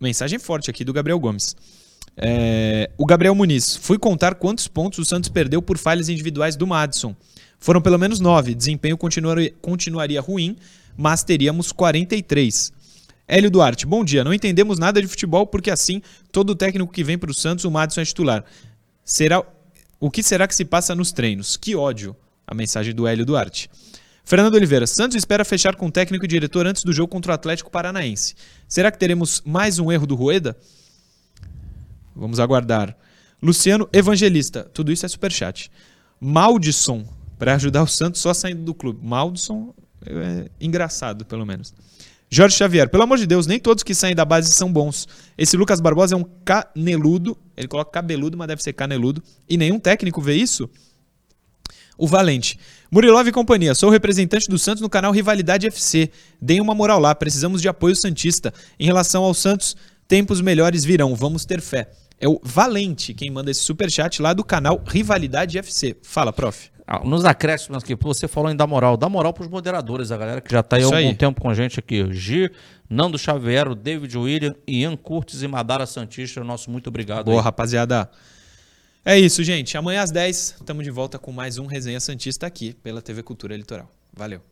Mensagem 0.00 0.38
forte 0.38 0.68
aqui 0.68 0.84
do 0.84 0.92
Gabriel 0.92 1.18
Gomes. 1.18 1.56
É, 2.16 2.90
o 2.98 3.06
Gabriel 3.06 3.34
Muniz, 3.34 3.76
fui 3.76 3.98
contar 3.98 4.34
quantos 4.34 4.68
pontos 4.68 4.98
o 4.98 5.04
Santos 5.04 5.28
perdeu 5.30 5.62
por 5.62 5.78
falhas 5.78 6.08
individuais 6.08 6.56
do 6.56 6.66
Madison. 6.66 7.16
Foram 7.58 7.80
pelo 7.80 7.98
menos 7.98 8.20
nove. 8.20 8.54
Desempenho 8.54 8.96
continuaria, 8.98 9.52
continuaria 9.60 10.20
ruim, 10.20 10.56
mas 10.96 11.22
teríamos 11.22 11.72
43. 11.72 12.72
Hélio 13.26 13.50
Duarte, 13.50 13.86
bom 13.86 14.04
dia. 14.04 14.24
Não 14.24 14.34
entendemos 14.34 14.78
nada 14.78 15.00
de 15.00 15.06
futebol 15.06 15.46
porque 15.46 15.70
assim 15.70 16.02
todo 16.30 16.54
técnico 16.54 16.92
que 16.92 17.04
vem 17.04 17.16
para 17.16 17.30
o 17.30 17.34
Santos, 17.34 17.64
o 17.64 17.70
Madison 17.70 18.00
é 18.00 18.04
titular. 18.04 18.44
Será 19.04 19.42
o 19.98 20.10
que 20.10 20.22
será 20.22 20.48
que 20.48 20.54
se 20.54 20.64
passa 20.64 20.94
nos 20.94 21.12
treinos? 21.12 21.56
Que 21.56 21.76
ódio. 21.76 22.16
A 22.44 22.54
mensagem 22.54 22.92
do 22.92 23.06
Hélio 23.06 23.24
Duarte. 23.24 23.70
Fernando 24.24 24.54
Oliveira, 24.54 24.86
Santos 24.86 25.16
espera 25.16 25.44
fechar 25.44 25.76
com 25.76 25.90
técnico 25.90 26.24
e 26.24 26.28
diretor 26.28 26.66
antes 26.66 26.84
do 26.84 26.92
jogo 26.92 27.08
contra 27.08 27.32
o 27.32 27.34
Atlético 27.34 27.70
Paranaense. 27.70 28.34
Será 28.68 28.90
que 28.90 28.98
teremos 28.98 29.42
mais 29.44 29.78
um 29.78 29.90
erro 29.90 30.06
do 30.06 30.14
Rueda? 30.14 30.56
Vamos 32.14 32.40
aguardar. 32.40 32.96
Luciano 33.42 33.88
Evangelista, 33.92 34.64
tudo 34.72 34.92
isso 34.92 35.04
é 35.04 35.08
superchat. 35.08 35.70
Maldisson, 36.20 37.04
para 37.38 37.54
ajudar 37.54 37.82
o 37.82 37.88
Santos 37.88 38.20
só 38.20 38.32
saindo 38.32 38.62
do 38.62 38.72
clube. 38.72 39.04
Maldisson 39.04 39.74
é 40.06 40.50
engraçado, 40.60 41.24
pelo 41.24 41.44
menos. 41.44 41.74
Jorge 42.30 42.56
Xavier, 42.56 42.88
pelo 42.88 43.02
amor 43.02 43.18
de 43.18 43.26
Deus, 43.26 43.46
nem 43.46 43.58
todos 43.60 43.82
que 43.82 43.94
saem 43.94 44.14
da 44.14 44.24
base 44.24 44.50
são 44.52 44.72
bons. 44.72 45.06
Esse 45.36 45.54
Lucas 45.54 45.80
Barbosa 45.80 46.14
é 46.14 46.18
um 46.18 46.24
caneludo, 46.44 47.36
ele 47.54 47.68
coloca 47.68 47.90
cabeludo, 47.90 48.38
mas 48.38 48.48
deve 48.48 48.62
ser 48.62 48.72
caneludo, 48.72 49.22
e 49.46 49.58
nenhum 49.58 49.78
técnico 49.78 50.22
vê 50.22 50.34
isso? 50.34 50.70
O 51.98 52.06
Valente. 52.06 52.58
Murilov 52.90 53.28
e 53.28 53.32
companhia, 53.32 53.74
sou 53.74 53.90
representante 53.90 54.48
do 54.48 54.58
Santos 54.58 54.80
no 54.80 54.88
canal 54.88 55.12
Rivalidade 55.12 55.66
FC. 55.66 56.10
Deem 56.40 56.60
uma 56.60 56.74
moral 56.74 56.98
lá, 56.98 57.14
precisamos 57.14 57.60
de 57.60 57.68
apoio 57.68 57.94
Santista. 57.94 58.52
Em 58.80 58.86
relação 58.86 59.24
ao 59.24 59.34
Santos, 59.34 59.76
tempos 60.08 60.40
melhores 60.40 60.84
virão, 60.84 61.14
vamos 61.14 61.44
ter 61.44 61.60
fé. 61.60 61.90
É 62.22 62.28
o 62.28 62.40
Valente 62.40 63.12
quem 63.12 63.32
manda 63.32 63.50
esse 63.50 63.62
superchat 63.62 64.22
lá 64.22 64.32
do 64.32 64.44
canal 64.44 64.80
Rivalidade 64.86 65.58
FC. 65.58 65.96
Fala, 66.02 66.32
prof. 66.32 66.70
Ah, 66.86 67.00
Nos 67.04 67.24
acréscimos 67.24 67.82
aqui, 67.82 67.96
você 67.96 68.28
falou 68.28 68.48
em 68.48 68.54
dar 68.54 68.68
moral. 68.68 68.96
Dá 68.96 69.08
moral 69.08 69.32
pros 69.32 69.48
moderadores, 69.48 70.12
a 70.12 70.16
galera 70.16 70.40
que 70.40 70.48
já 70.48 70.62
tá 70.62 70.76
aí 70.76 70.82
há 70.82 70.86
algum 70.86 70.96
aí. 70.98 71.14
tempo 71.16 71.40
com 71.40 71.50
a 71.50 71.54
gente 71.54 71.80
aqui. 71.80 72.06
Gir, 72.12 72.52
Nando 72.88 73.18
Xavier, 73.18 73.66
o 73.66 73.74
David 73.74 74.16
William, 74.16 74.54
Ian 74.68 74.96
Curtis 74.96 75.42
e 75.42 75.48
Madara 75.48 75.84
Santista. 75.84 76.44
Nosso 76.44 76.70
muito 76.70 76.86
obrigado. 76.86 77.24
Boa, 77.24 77.40
aí. 77.40 77.44
rapaziada. 77.44 78.08
É 79.04 79.18
isso, 79.18 79.42
gente. 79.42 79.76
Amanhã 79.76 80.02
às 80.02 80.12
10, 80.12 80.56
estamos 80.60 80.84
de 80.84 80.92
volta 80.92 81.18
com 81.18 81.32
mais 81.32 81.58
um 81.58 81.66
Resenha 81.66 81.98
Santista 81.98 82.46
aqui 82.46 82.72
pela 82.72 83.02
TV 83.02 83.24
Cultura 83.24 83.56
Litoral. 83.56 83.90
Valeu. 84.12 84.51